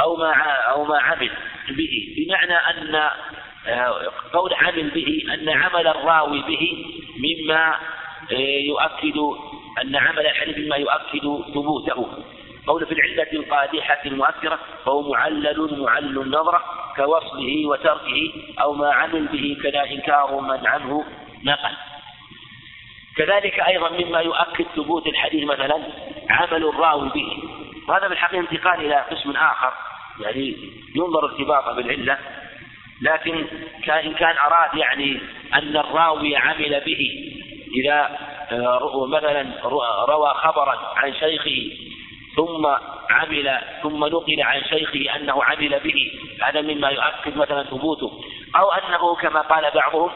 أو 0.00 0.16
ما 0.16 0.32
أو 0.42 0.84
ما 0.84 0.98
عمل 0.98 1.30
به. 1.68 2.14
بمعنى 2.16 2.54
أن 2.54 2.94
آه، 3.66 4.12
قول 4.32 4.54
عمل 4.54 4.90
به 4.90 5.22
أن 5.34 5.48
عمل 5.48 5.86
الراوي 5.86 6.42
به 6.42 6.84
مما 7.18 7.74
يؤكد 8.40 9.18
أن 9.82 9.96
عمل 9.96 10.26
الحديث 10.26 10.58
مما 10.58 10.76
يؤكد 10.76 11.52
ثبوته. 11.54 12.24
قول 12.66 12.86
في 12.86 12.92
العلة 12.92 13.32
القادحة 13.32 14.00
المؤثرة 14.06 14.58
فهو 14.84 15.12
معلل 15.12 15.80
معل 15.80 16.18
النظرة 16.18 16.64
كوصله 16.96 17.66
وتركه 17.66 18.32
أو 18.60 18.74
ما 18.74 18.92
عمل 18.92 19.26
به 19.26 19.56
كلا 19.62 19.90
إنكار 19.90 20.40
من 20.40 20.66
عنه 20.66 21.04
نقل. 21.44 21.76
كذلك 23.16 23.60
أيضا 23.60 23.88
مما 23.88 24.20
يؤكد 24.20 24.64
ثبوت 24.76 25.06
الحديث 25.06 25.44
مثلا 25.44 25.82
عمل 26.30 26.64
الراوي 26.68 27.08
به. 27.08 27.42
وهذا 27.88 28.08
بالحقيقة 28.08 28.40
انتقال 28.40 28.80
إلى 28.80 29.04
قسم 29.10 29.30
آخر 29.30 29.72
يعني 30.20 30.56
ينظر 30.94 31.24
ارتباطه 31.24 31.72
بالعلة 31.72 32.18
لكن 33.02 33.46
إن 33.88 34.14
كان 34.14 34.36
أراد 34.36 34.74
يعني 34.74 35.20
أن 35.54 35.76
الراوي 35.76 36.36
عمل 36.36 36.82
به 36.86 37.32
إذا 37.74 38.18
آه، 38.50 39.06
مثلا 39.06 39.46
روى 40.08 40.34
خبرا 40.34 40.92
عن 40.96 41.14
شيخه 41.14 41.86
ثم 42.36 42.66
عمل 43.10 43.60
ثم 43.82 44.04
نقل 44.04 44.42
عن 44.42 44.62
شيخه 44.64 45.16
أنه 45.16 45.44
عمل 45.44 45.80
به. 45.80 46.10
هذا 46.42 46.60
مما 46.60 46.88
يؤكد 46.88 47.36
مثلا 47.36 47.62
ثبوته. 47.62 48.24
أو 48.56 48.70
أنه 48.70 49.14
كما 49.14 49.40
قال 49.40 49.70
بعضهم 49.74 50.10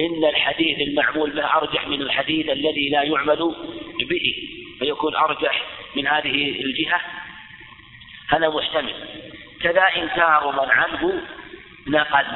إن 0.00 0.24
الحديث 0.24 0.88
المعمول 0.88 1.30
به 1.30 1.56
أرجح 1.56 1.88
من 1.88 2.02
الحديث 2.02 2.48
الذي 2.48 2.88
لا 2.88 3.02
يعمل 3.02 3.54
به. 4.08 4.34
فيكون 4.78 5.16
أرجح 5.16 5.62
من 5.96 6.06
هذه 6.06 6.60
الجهة. 6.64 7.00
هذا 8.28 8.48
محتمل. 8.48 8.94
كذا 9.62 9.82
إنكار 9.96 10.52
من 10.52 10.70
عنه 10.70 11.22
نقل 11.88 12.26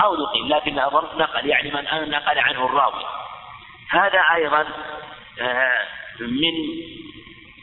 أو 0.00 0.16
نقل 0.16 0.50
لكن 0.50 0.78
أظن 0.78 1.18
نقل 1.18 1.46
يعني 1.46 1.70
من 1.70 2.10
نقل 2.10 2.38
عنه 2.38 2.66
الراوي. 2.66 3.04
هذا 3.90 4.20
أيضا 4.34 4.66
آه، 5.40 5.82
من 6.20 6.54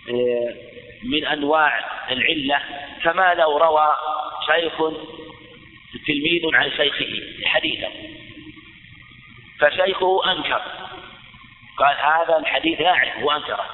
آه، 0.09 0.72
من 1.03 1.25
أنواع 1.25 1.91
العلة 2.11 2.61
كما 3.03 3.33
لو 3.33 3.57
روى 3.57 3.95
شيخ 4.45 4.77
تلميذ 6.07 6.55
عن 6.55 6.71
شيخه 6.71 7.45
حديثا 7.45 7.89
فشيخه 9.59 10.31
أنكر. 10.31 10.61
قال 11.77 11.97
هذا 11.97 12.37
الحديث 12.37 12.81
لا 12.81 12.89
أعرفه 12.89 13.23
وأنكره 13.23 13.69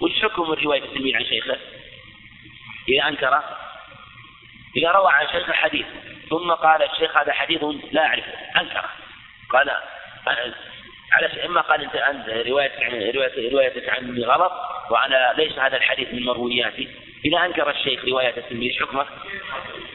وش 0.00 0.22
حكم 0.22 0.42
رواية 0.42 0.84
التلميذ 0.84 1.16
عن 1.16 1.24
شيخه؟ 1.24 1.56
إذا 2.88 3.08
أنكر 3.08 3.42
إذا 4.76 4.90
روى 4.90 5.12
عن 5.12 5.26
شيخ 5.26 5.52
حديث 5.52 5.86
ثم 6.30 6.50
قال 6.50 6.82
الشيخ 6.82 7.16
هذا 7.16 7.32
حديث 7.32 7.64
لا 7.92 8.06
أعرفه 8.06 8.32
أنكره. 8.60 8.90
قال 9.50 9.70
على 11.12 11.46
إما 11.46 11.60
قال 11.60 11.82
أنت 11.82 11.96
عن 11.96 12.24
رواية 12.46 13.12
رواية 13.14 13.52
روايتك 13.52 13.88
عني 13.88 14.24
غلط 14.24 14.52
وأنا 14.90 15.34
ليس 15.36 15.58
هذا 15.58 15.76
الحديث 15.76 16.08
من 16.14 16.24
مروياتي. 16.24 16.88
إذا 17.24 17.44
أنكر 17.44 17.70
الشيخ 17.70 18.04
رواية 18.04 18.36
التلميذ 18.36 18.72
حكمة. 18.80 19.06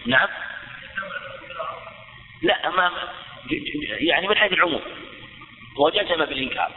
نعم. 0.06 0.28
لا 2.42 2.70
ما 2.70 2.92
يعني 4.00 4.28
من 4.28 4.38
حيث 4.38 4.54
العموم. 4.54 4.82
وجزم 5.78 6.26
بالإنكار. 6.26 6.72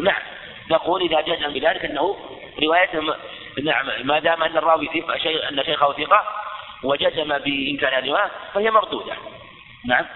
نعم. 0.00 0.22
نقول 0.70 1.02
إذا 1.02 1.20
جزم 1.20 1.52
بذلك 1.52 1.84
أنه 1.84 2.16
روايته 2.62 3.14
نعم 3.62 4.06
ما 4.06 4.18
دام 4.18 4.42
أن 4.42 4.56
الراوي 4.56 4.86
ثقة 4.86 5.18
شيء 5.18 5.48
أن 5.48 5.64
شيخه 5.64 5.92
ثقة 5.92 6.24
وجزم 6.82 7.38
بإنكار 7.38 7.98
الرواية 7.98 8.30
فهي 8.54 8.70
مردودة. 8.70 9.14
نعم. 9.86 10.06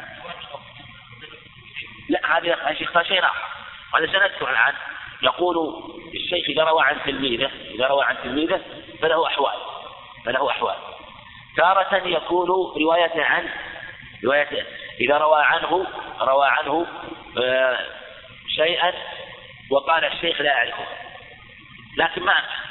لا 2.26 2.38
هذا 2.38 2.70
الشيخ 2.70 3.02
شيء 3.02 3.24
آخر. 3.24 3.46
هذا 3.98 4.06
سنذكر 4.06 4.50
الآن. 4.50 4.74
يقول 5.22 5.56
الشيخ 6.14 6.48
إذا 6.48 6.64
روى 6.64 6.82
عن 6.82 6.96
تلميذه 7.04 7.50
إذا 7.74 7.86
روى 7.86 8.04
عن 8.04 8.16
تلميذه 8.22 8.60
فله 9.02 9.26
أحوال. 9.26 9.56
فله 10.24 10.50
أحوال. 10.50 10.76
تارة 11.56 11.96
يكون 12.06 12.48
رواية 12.82 13.24
عن 13.24 13.50
رواية 14.24 14.66
إذا 15.00 15.18
روى 15.18 15.42
عنه 15.42 15.86
روى 16.20 16.48
عنه 16.48 16.86
آه، 17.42 17.78
شيئا 18.56 18.92
وقال 19.70 20.04
الشيخ 20.04 20.40
لا 20.40 20.56
أعرفه. 20.56 20.86
لكن 21.98 22.22
ما 22.22 22.32
أنكر 22.32 22.66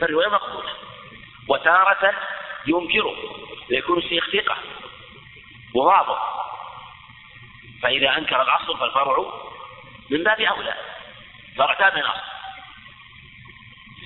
فالرواية 0.00 0.28
مقبولة. 0.28 0.70
وتارة 1.48 2.14
ينكره. 2.66 3.14
ويكون 3.70 3.98
الشيخ 3.98 4.30
ثقة. 4.30 4.56
وواضح. 5.74 6.34
فإذا 7.84 8.18
أنكر 8.18 8.42
الأصل 8.42 8.78
فالفرع 8.78 9.16
من 10.10 10.24
باب 10.24 10.40
أولى. 10.40 10.74
فرع 11.56 11.90
من 11.94 12.02
الأصل. 12.02 12.34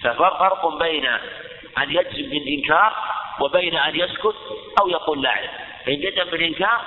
ففرق 0.02 0.78
بين 0.78 1.06
أن 1.78 1.90
يجزم 1.90 2.30
بالإنكار 2.30 2.96
وبين 3.40 3.76
أن 3.76 3.96
يسكت 3.96 4.36
أو 4.80 4.88
يقول 4.88 5.22
لا 5.22 5.30
أعلم 5.30 5.50
فإن 5.86 6.00
جزم 6.00 6.30
بالإنكار 6.30 6.80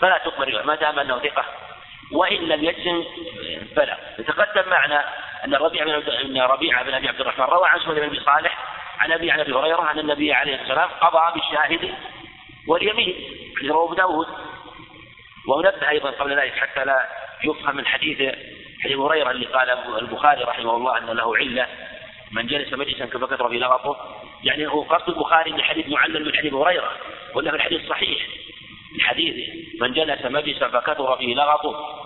فلا 0.00 0.18
تقبل 0.18 0.66
ما 0.66 0.74
دام 0.74 0.98
أنه 0.98 1.18
ثقة. 1.18 1.44
وإن 2.12 2.48
لم 2.48 2.64
يجزم 2.64 3.04
فلا. 3.76 3.98
يتقدم 4.18 4.70
معنا 4.70 5.04
أن 5.44 5.54
الربيع 5.54 5.84
بن 5.84 6.40
ربيعة 6.40 6.82
بن 6.84 6.94
أبي 6.94 7.08
عبد 7.08 7.20
الرحمن 7.20 7.44
روى 7.44 7.68
عن 7.68 7.80
سهيل 7.80 7.94
بن 7.94 8.06
أبي 8.06 8.20
صالح 8.20 8.58
عن 8.98 9.12
أبي 9.12 9.30
عن 9.30 9.40
أبي 9.40 9.52
هريرة 9.52 9.90
أن 9.90 9.98
النبي 9.98 10.32
عليه 10.32 10.62
السلام 10.62 10.90
قضى 11.00 11.40
بالشاهد 11.40 11.94
واليمين 12.68 13.14
في 13.56 13.68
رواه 13.68 13.84
أبو 13.84 13.94
داود. 13.94 14.53
ونبه 15.48 15.90
أيضا 15.90 16.10
قبل 16.10 16.40
ذلك 16.40 16.52
حتى 16.52 16.84
لا 16.84 17.08
يفهم 17.44 17.76
من 17.76 17.86
حديث 17.86 18.34
حديث 18.84 18.96
هريرة 18.96 19.30
اللي 19.30 19.46
قال 19.46 19.70
البخاري 19.98 20.42
رحمه 20.42 20.76
الله 20.76 20.98
أن 20.98 21.06
له 21.06 21.36
علة 21.36 21.66
من 22.32 22.46
جلس 22.46 22.72
مجلسا 22.72 23.06
كفكثر 23.06 23.48
في 23.48 23.58
لغطه. 23.58 23.96
يعني 24.44 24.66
هو 24.66 24.82
قصد 24.82 25.08
البخاري 25.08 25.50
ان 25.50 25.56
الحديث 25.56 25.88
معلل 25.88 26.24
من 26.24 26.36
حديث 26.36 26.54
هريرة 26.54 26.92
ولا 27.34 27.50
في 27.50 27.56
الحديث 27.56 27.88
صحيح؟ 27.88 28.26
الحديث 28.96 29.48
من 29.80 29.92
جلس 29.92 30.24
مجلسا 30.24 30.68
فكثر 30.68 31.16
فيه 31.16 31.34
لغطه. 31.34 32.00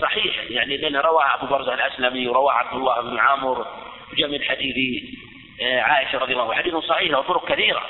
صحيح 0.00 0.44
يعني 0.50 0.76
لأن 0.76 0.96
روى 0.96 1.24
أبو 1.34 1.46
برزة 1.46 1.74
الأسلمي 1.74 2.28
وروى 2.28 2.52
عبد 2.52 2.76
الله 2.76 3.00
بن 3.00 3.18
عامر 3.18 3.66
من 4.18 4.42
حديث 4.42 5.02
آه، 5.62 5.80
عائشة 5.80 6.18
رضي 6.18 6.32
الله 6.32 6.44
عنها. 6.44 6.62
حديث 6.62 6.74
صحيح 6.76 7.18
وطرق 7.18 7.52
كثيرة. 7.52 7.82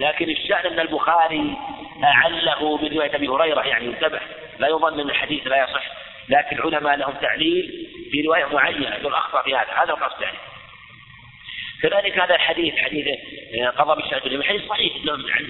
لكن 0.00 0.30
الشأن 0.30 0.66
أن 0.72 0.80
البخاري 0.80 1.56
أعله 2.04 2.76
من 2.76 2.92
رواية 2.92 3.16
أبي 3.16 3.28
هريرة 3.28 3.60
يعني 3.60 3.86
انتبه 3.86 4.20
لا 4.58 4.68
يظن 4.68 5.00
أن 5.00 5.10
الحديث 5.10 5.46
لا 5.46 5.64
يصح 5.64 5.82
لكن 6.28 6.56
العلماء 6.56 6.96
لهم 6.96 7.14
تعليل 7.14 7.88
في 8.10 8.22
رواية 8.22 8.44
معينة 8.44 8.94
يقول 8.94 9.14
أخطأ 9.14 9.42
في 9.42 9.54
هذا. 9.54 9.72
هذا 9.82 9.90
القصد 9.90 10.22
يعني. 10.22 10.38
كذلك 11.82 12.18
هذا 12.18 12.34
الحديث 12.34 12.74
حديث 12.74 13.06
آه، 13.60 13.68
قضى 13.68 14.02
بالشهادة 14.02 14.42
حديث 14.42 14.68
صحيح 14.68 14.92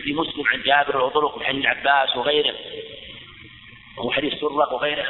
في 0.05 0.13
مسلم 0.13 0.45
عن 0.47 0.63
جابر 0.63 1.05
وطرق 1.05 1.39
من 1.39 1.45
حديث 1.45 1.65
العباس 1.65 2.17
وغيره. 2.17 2.55
وحديث 3.99 4.35
سرق 4.35 4.73
وغيره. 4.73 5.07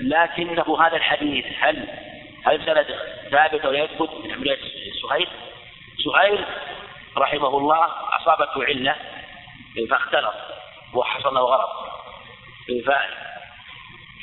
لكنه 0.00 0.86
هذا 0.86 0.96
الحديث 0.96 1.46
هل 1.60 1.88
هل 2.46 2.66
سند 2.66 2.86
ثابت 3.30 3.64
ولا 3.64 3.78
يثبت؟ 3.84 4.10
من 4.24 4.32
حملية 4.32 4.58
سهيل؟ 5.02 5.28
سهيل 6.04 6.44
رحمه 7.18 7.58
الله 7.58 7.86
أصابته 8.20 8.64
علة 8.64 8.96
فاختلط 9.90 10.34
وحصل 10.94 11.38
غلط 11.38 11.70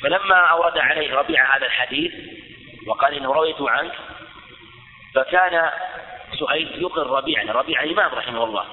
فلما 0.02 0.36
أورد 0.36 0.78
عليه 0.78 1.14
ربيع 1.14 1.56
هذا 1.56 1.66
الحديث 1.66 2.12
وقال 2.86 3.14
إنه 3.14 3.32
رويته 3.32 3.70
عنك 3.70 3.92
فكان 5.14 5.70
سهيل 6.40 6.82
يقر 6.82 7.06
ربيعا 7.06 7.52
ربيع 7.52 7.82
الإمام 7.82 8.14
رحمه 8.14 8.44
الله. 8.44 8.64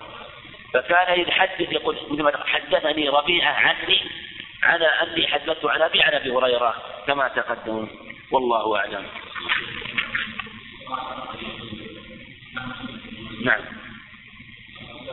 فكان 0.74 1.20
يتحدث 1.20 1.72
يقول 1.72 1.98
مثل 2.10 2.38
حدثني 2.48 3.10
ربيعة 3.10 3.54
عني 3.54 4.02
على 4.64 4.86
أني 4.86 5.28
حدثت 5.28 5.66
عن 5.66 5.82
أبي 5.82 6.04
عن 6.04 6.14
أبي 6.14 6.32
هريرة 6.32 6.76
كما 7.08 7.28
تقدم. 7.28 7.88
والله 8.32 8.78
أعلم. 8.78 9.06
نعم. 13.44 13.77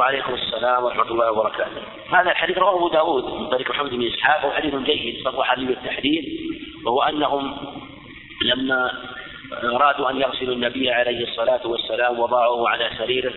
وعليكم 0.00 0.34
السلام 0.34 0.84
ورحمة 0.84 1.10
الله 1.10 1.32
وبركاته. 1.32 1.82
هذا 2.12 2.30
الحديث 2.30 2.58
رواه 2.58 2.76
أبو 2.76 2.88
داود 2.88 3.24
من 3.24 3.46
طريق 3.46 3.70
محمد 3.70 3.90
بن 3.90 4.06
إسحاق 4.06 4.44
وهو 4.44 4.52
حديث 4.52 4.74
جيد 4.74 5.24
صرح 5.24 5.54
به 5.54 5.70
التحديد 5.70 6.24
وهو 6.84 7.02
أنهم 7.02 7.56
لما 8.44 8.92
أرادوا 9.62 10.10
أن 10.10 10.20
يغسلوا 10.20 10.54
النبي 10.54 10.90
عليه 10.90 11.24
الصلاة 11.24 11.66
والسلام 11.66 12.20
وضعوه 12.20 12.68
على 12.68 12.90
سريره 12.98 13.32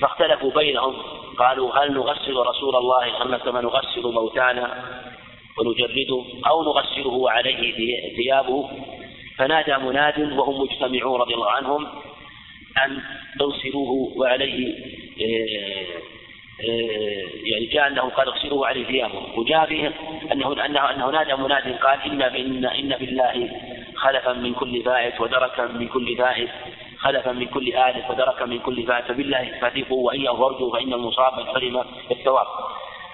فاختلفوا 0.00 0.50
بينهم 0.50 0.94
قالوا 1.38 1.72
هل 1.78 1.92
نغسل 1.92 2.36
رسول 2.36 2.76
الله 2.76 3.18
كما 3.44 3.60
نغسل 3.60 4.02
موتانا 4.02 4.84
ونجرده 5.58 6.24
أو 6.46 6.62
نغسله 6.62 7.30
عليه 7.30 8.16
ثيابه؟ 8.16 8.70
فنادى 9.38 9.76
مناد 9.76 10.32
وهم 10.32 10.62
مجتمعون 10.62 11.20
رضي 11.20 11.34
الله 11.34 11.50
عنهم 11.50 11.86
أن 12.84 13.02
تغسلوه 13.38 14.12
وعليه 14.16 14.91
يعني 17.44 17.66
جاء 17.72 17.88
انه 17.88 18.02
قد 18.02 18.28
اغسلوه 18.28 18.66
عليه 18.66 18.84
ثيابه. 18.86 19.38
وجاء 19.38 19.66
فيه 19.66 19.92
انه 20.32 20.64
انه 20.64 20.90
أنه 20.90 21.10
نادى 21.10 21.34
مناد 21.34 21.78
قال 21.78 21.98
إن 22.02 22.22
ان 22.22 22.64
إن 22.64 22.96
بالله 22.98 23.50
خلفا 23.96 24.32
من 24.32 24.54
كل 24.54 24.82
فائت 24.82 25.20
ودركا 25.20 25.66
من 25.66 25.88
كل 25.88 26.16
فائت 26.16 26.48
خلفا 26.98 27.32
من 27.32 27.46
كل 27.46 27.76
آلف 27.76 28.10
ودركا 28.10 28.44
من 28.44 28.58
كل 28.58 28.82
فائت 28.82 29.04
فبالله 29.04 29.52
فاتقوا 29.60 30.06
وإن 30.06 30.20
يغفروا 30.20 30.76
فإن 30.76 30.92
المصاب 30.92 31.32
من 31.38 31.46
حرم 31.46 31.84
الثواب. 32.10 32.46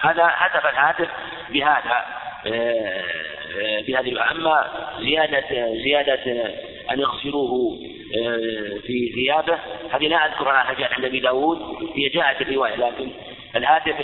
هذا 0.01 0.29
هدف 0.33 0.65
الهاتف 0.65 1.09
بهذا 1.49 2.05
آه، 2.47 3.81
بهذه 3.87 4.31
أما 4.31 4.67
زيادة 4.99 5.73
زيادة 5.83 6.53
أن 6.91 6.99
يغسلوه 6.99 7.79
آه، 8.17 8.79
في 8.87 9.11
ثيابه 9.15 9.59
هذه 9.91 10.07
لا 10.07 10.25
أذكرها 10.25 10.73
جاءت 10.73 10.93
عند 10.93 11.05
أبي 11.05 11.19
داود 11.19 11.59
هي 11.95 12.09
جاءت 12.09 12.41
الرواية 12.41 12.75
لكن 12.75 13.11
الهاتف 13.55 13.95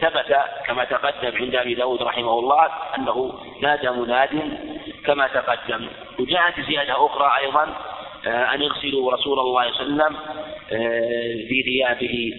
ثبت 0.00 0.36
كما 0.66 0.84
تقدم 0.84 1.36
عند 1.36 1.54
أبي 1.54 1.74
داود 1.74 2.02
رحمه 2.02 2.38
الله 2.38 2.68
أنه 2.98 3.38
نادى 3.62 3.90
مناد 3.90 4.58
كما 5.06 5.28
تقدم. 5.28 5.88
وجاءت 6.18 6.60
زيادة 6.60 7.06
أخرى 7.06 7.32
أيضا 7.38 7.76
أن 8.26 8.62
يغسلوا 8.62 9.12
رسول 9.12 9.38
الله 9.38 9.72
صلى 9.72 9.86
الله 9.86 10.04
عليه 10.04 10.14
وسلم 10.14 10.16
في 11.48 11.62
ثيابه 11.64 12.32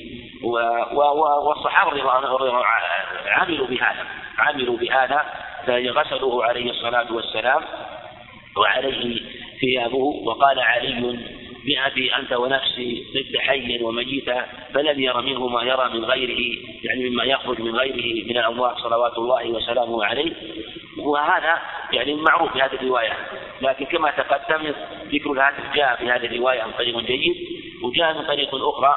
عنهم 2.11 2.63
عملوا 3.27 3.67
بهذا 3.67 4.05
عملوا 4.37 4.77
بهذا 4.77 5.25
فغسلوه 5.67 6.45
عليه 6.45 6.69
الصلاة 6.69 7.13
والسلام 7.13 7.61
وعليه 8.57 9.21
ثيابه 9.61 10.21
وقال 10.25 10.59
علي 10.59 11.19
بأبي 11.67 12.15
أنت 12.15 12.33
ونفسي 12.33 13.05
ضد 13.13 13.37
حي 13.37 13.83
وميتا 13.83 14.45
فلم 14.73 14.99
ير 14.99 15.21
منه 15.21 15.47
ما 15.47 15.63
يرى 15.63 15.89
من 15.93 16.05
غيره 16.05 16.57
يعني 16.83 17.09
مما 17.09 17.23
يخرج 17.23 17.61
من 17.61 17.75
غيره 17.75 18.25
من 18.25 18.37
الأموات 18.37 18.77
صلوات 18.77 19.17
الله 19.17 19.49
وسلامه 19.49 20.05
عليه. 20.05 20.33
وهذا 20.97 21.61
يعني 21.93 22.13
معروف 22.13 22.53
في 22.53 22.61
هذه 22.61 22.73
الرواية. 22.73 23.13
لكن 23.61 23.85
كما 23.85 24.11
تقدم 24.11 24.73
ذكر 25.13 25.31
الهاتف 25.31 25.75
جاء 25.75 25.95
في 25.95 26.11
هذه 26.11 26.25
الرواية 26.25 26.61
عن 26.61 26.71
طريق 26.71 26.99
جيد 26.99 27.35
وجاء 27.83 28.13
من 28.13 28.27
طريق 28.27 28.55
أخرى 28.55 28.95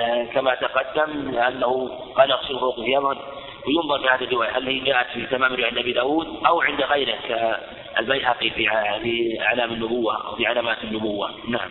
آه، 0.00 0.24
كما 0.24 0.54
تقدم 0.54 1.38
أنه 1.38 1.88
قال 2.16 2.32
اغسل 2.32 2.58
فوق 2.58 2.76
ثيابه 2.76 3.16
وينظر 3.66 3.98
في 3.98 4.08
هذه 4.08 4.24
الرواية 4.24 4.58
هل 4.58 4.68
هي 4.68 4.78
جاءت 4.78 5.06
في 5.14 5.26
تمام 5.26 5.64
عند 5.64 5.78
أبي 5.78 5.92
داود 5.92 6.26
أو 6.46 6.60
عند 6.60 6.80
غيره 6.80 7.18
كالبيهقي 7.28 8.50
في 8.50 8.68
أعلام 9.40 9.72
النبوة 9.72 10.26
أو 10.26 10.36
في 10.36 10.46
علامات 10.46 10.84
النبوة. 10.84 11.30
نعم. 11.48 11.70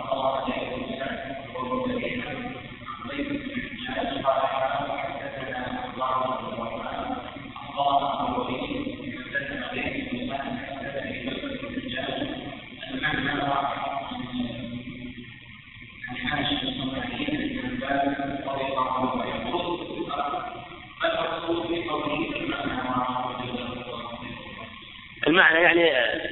يعني 25.61 25.81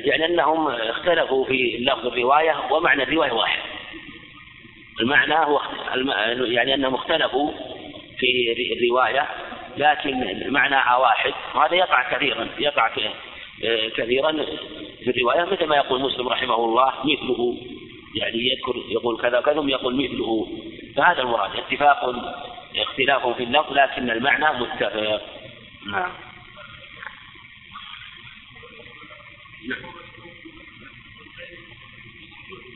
يعني 0.09 0.25
أنهم 0.25 0.67
اختلفوا 0.67 1.45
في 1.45 1.77
لفظ 1.77 2.07
الرواية 2.07 2.55
ومعنى 2.71 3.03
الرواية 3.03 3.31
واحد. 3.31 3.59
المعنى 5.01 5.35
هو 5.35 5.61
يعني 6.45 6.73
أنهم 6.73 6.95
اختلفوا 6.95 7.51
في 8.19 8.73
الرواية 8.77 9.27
لكن 9.77 10.43
معناها 10.51 10.97
واحد 10.97 11.33
وهذا 11.55 11.75
يقع 11.75 12.17
كثيرا 12.17 12.47
يقع 12.59 12.91
كثيرا 13.97 14.31
في 15.03 15.09
الرواية 15.09 15.45
مثل 15.45 15.65
ما 15.65 15.75
يقول 15.75 16.01
مسلم 16.01 16.27
رحمه 16.27 16.55
الله 16.55 16.93
مثله 17.03 17.57
يعني 18.15 18.37
يذكر 18.37 18.75
يقول 18.89 19.21
كذا 19.21 19.41
كذا 19.41 19.63
يقول 19.67 19.95
مثله. 19.95 20.47
فهذا 20.95 21.21
المراد 21.21 21.51
اتفاق 21.55 22.15
اختلاف 22.77 23.27
في 23.27 23.43
اللفظ 23.43 23.73
لكن 23.73 24.09
المعنى 24.09 24.59
متفق. 24.59 25.21
نعم. 25.91 26.11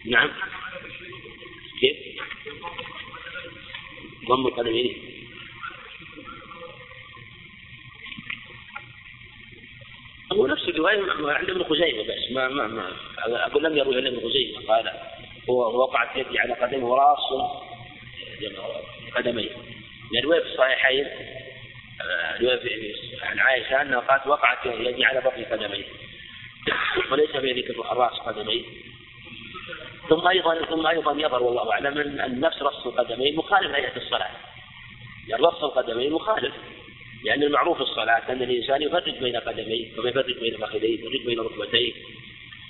نعم. 0.06 0.30
كيف؟ 1.80 1.98
ضم 4.28 4.48
القدمين 4.48 5.14
هو 10.34 10.48
نفس 10.48 10.70
الرواية 10.70 11.00
عند 11.34 11.50
ابن 11.50 11.64
خزيمة 11.64 12.04
بس 12.04 12.32
ما 12.32 12.48
ما 12.48 12.68
ما 12.68 12.92
أقول 13.20 13.64
لم 13.64 13.78
يروي 13.78 13.96
عند 13.96 14.06
ابن 14.06 14.30
خزيمة 14.30 14.68
قال 14.68 14.92
هو 15.50 15.84
وقعت 15.84 16.18
يدي 16.18 16.40
على 16.40 16.54
قدمه 16.54 16.86
وراس 16.86 17.54
قدميه. 19.16 19.50
يعني 20.14 20.26
رواية 20.26 20.40
في 20.40 20.48
الصحيحين 20.48 21.08
رواية 22.42 22.96
عن 23.22 23.40
عائشة 23.40 23.82
أنها 23.82 24.00
قالت 24.00 24.28
وقعت 24.28 24.66
يدي 24.66 25.06
على 25.06 25.22
بطن 25.22 25.44
قدميه. 25.44 25.86
وليس 27.12 27.32
في 27.32 27.70
الراس 27.70 28.14
قدميه. 28.14 28.64
ثم 30.10 30.28
أيضا 30.28 30.66
ثم 30.66 30.88
أيضا 30.88 31.12
يظهر 31.12 31.44
والله 31.44 31.72
أعلم 31.72 31.98
ان 31.98 32.40
نفس 32.40 32.62
رص 32.62 32.86
القدمين 32.86 33.36
مخالف 33.36 33.76
هيئه 33.76 33.98
الصلاة. 33.98 34.30
يعني 35.28 35.44
رص 35.44 35.64
القدمين 35.64 36.12
مخالف. 36.12 36.54
لأن 37.26 37.44
المعروف 37.44 37.78
في 37.78 37.84
الصلاة 37.84 38.32
أن 38.32 38.42
الإنسان 38.42 38.82
يفرج 38.82 39.18
بين 39.20 39.36
قدميه 39.36 39.96
كما 39.96 40.10
يفرج 40.10 40.40
بين 40.40 40.58
فخذيه 40.58 41.00
يفرج 41.00 41.26
بين 41.26 41.40
ركبتيه. 41.40 41.94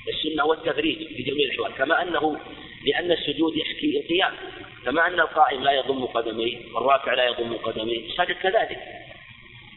السنة 0.10 0.44
هو 0.44 0.54
التفريج 0.54 0.98
في 0.98 1.24
جميع 1.24 1.46
الأحوال. 1.46 1.74
كما 1.74 2.02
انه 2.02 2.40
لأن 2.86 3.12
السجود 3.12 3.58
يحكي 3.58 4.00
القيام. 4.00 4.34
كما 4.86 5.08
أن 5.08 5.20
القائم 5.20 5.64
لا 5.64 5.72
يضم 5.72 6.06
قدميه 6.06 6.58
والراكع 6.74 7.14
لا 7.14 7.26
يضم 7.26 7.54
قدميه. 7.54 8.10
الساجد 8.10 8.36
كذلك. 8.36 8.80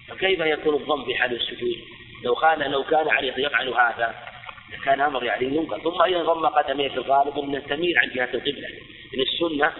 فكيف 0.08 0.40
يكون 0.40 0.74
الضم 0.74 1.04
في 1.04 1.14
حال 1.14 1.32
السجود؟ 1.32 1.76
لو 2.24 2.34
كان 2.34 2.70
لو 2.70 2.84
كان 2.84 3.08
عليه 3.08 3.32
يفعل 3.38 3.68
هذا 3.68 4.35
كان 4.84 5.00
أمر 5.00 5.24
يعني 5.24 5.44
ينقل 5.44 5.82
ثم 5.82 6.02
أيضا 6.02 6.32
ضم 6.32 6.46
قدميه 6.46 6.88
في 6.88 6.96
الغالب 6.96 7.38
إن 7.38 7.66
تميل 7.66 7.98
عن 7.98 8.08
جهة 8.08 8.28
القبلة. 8.34 8.68
من 9.14 9.20
السنة 9.20 9.72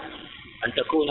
أن 0.66 0.74
تكون 0.74 1.10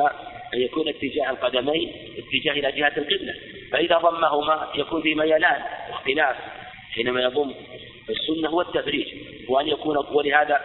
أن 0.54 0.62
يكون 0.62 0.90
اتجاه 0.90 1.30
القدمين 1.30 1.94
اتجاه 2.18 2.54
إلى 2.54 2.72
جهة 2.72 2.94
القبلة. 2.98 3.34
فإذا 3.72 3.98
ضمهما 3.98 4.72
يكون 4.76 5.02
في 5.02 5.16
ميلان 5.16 5.62
واختلاف 5.92 6.36
حينما 6.96 7.22
يضم 7.22 7.54
السنة 8.10 8.50
هو 8.50 8.62
التفريج. 8.62 9.08
وأن 9.50 9.68
يكون 9.68 9.98
ولهذا 9.98 10.56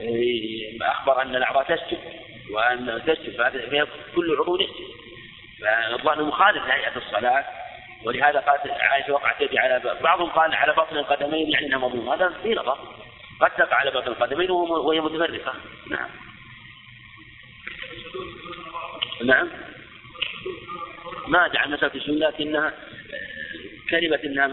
آه، 0.00 0.90
أخبر 0.90 1.22
أن 1.22 1.36
الأعضاء 1.36 1.64
تسجد 1.64 1.98
وأن 2.52 3.02
تسجد 3.06 3.36
فهذا 3.36 3.86
كل 4.14 4.36
عضو 4.40 4.56
يسجد 4.56 4.86
فالظن 5.60 6.22
مخالف 6.22 6.66
لهيئه 6.66 6.96
الصلاة. 6.96 7.44
ولهذا 8.06 8.40
قالت 8.40 8.66
عائشة 8.66 9.12
وقعت 9.12 9.40
يدي 9.40 9.58
على 9.58 9.98
بعضهم 10.02 10.30
قال 10.30 10.54
على 10.54 10.72
بطن 10.72 10.96
القدمين 10.96 11.50
يعني 11.50 11.66
إنها 11.66 11.78
مضمومة 11.78 12.14
هذا 12.14 12.34
في 12.42 12.54
نظر. 12.54 12.78
قد 13.40 13.50
تقع 13.50 13.76
على 13.76 13.90
بطن 13.90 14.06
القدمين 14.06 14.50
وهي 14.50 15.00
متفرقة. 15.00 15.54
نعم. 15.90 16.08
نعم. 19.24 19.48
ما 21.28 21.48
دعا 21.48 21.66
مسألة 21.66 21.94
السنة 21.94 22.28
لكنها 22.28 22.72
كلمة 23.90 24.20
إنها 24.24 24.46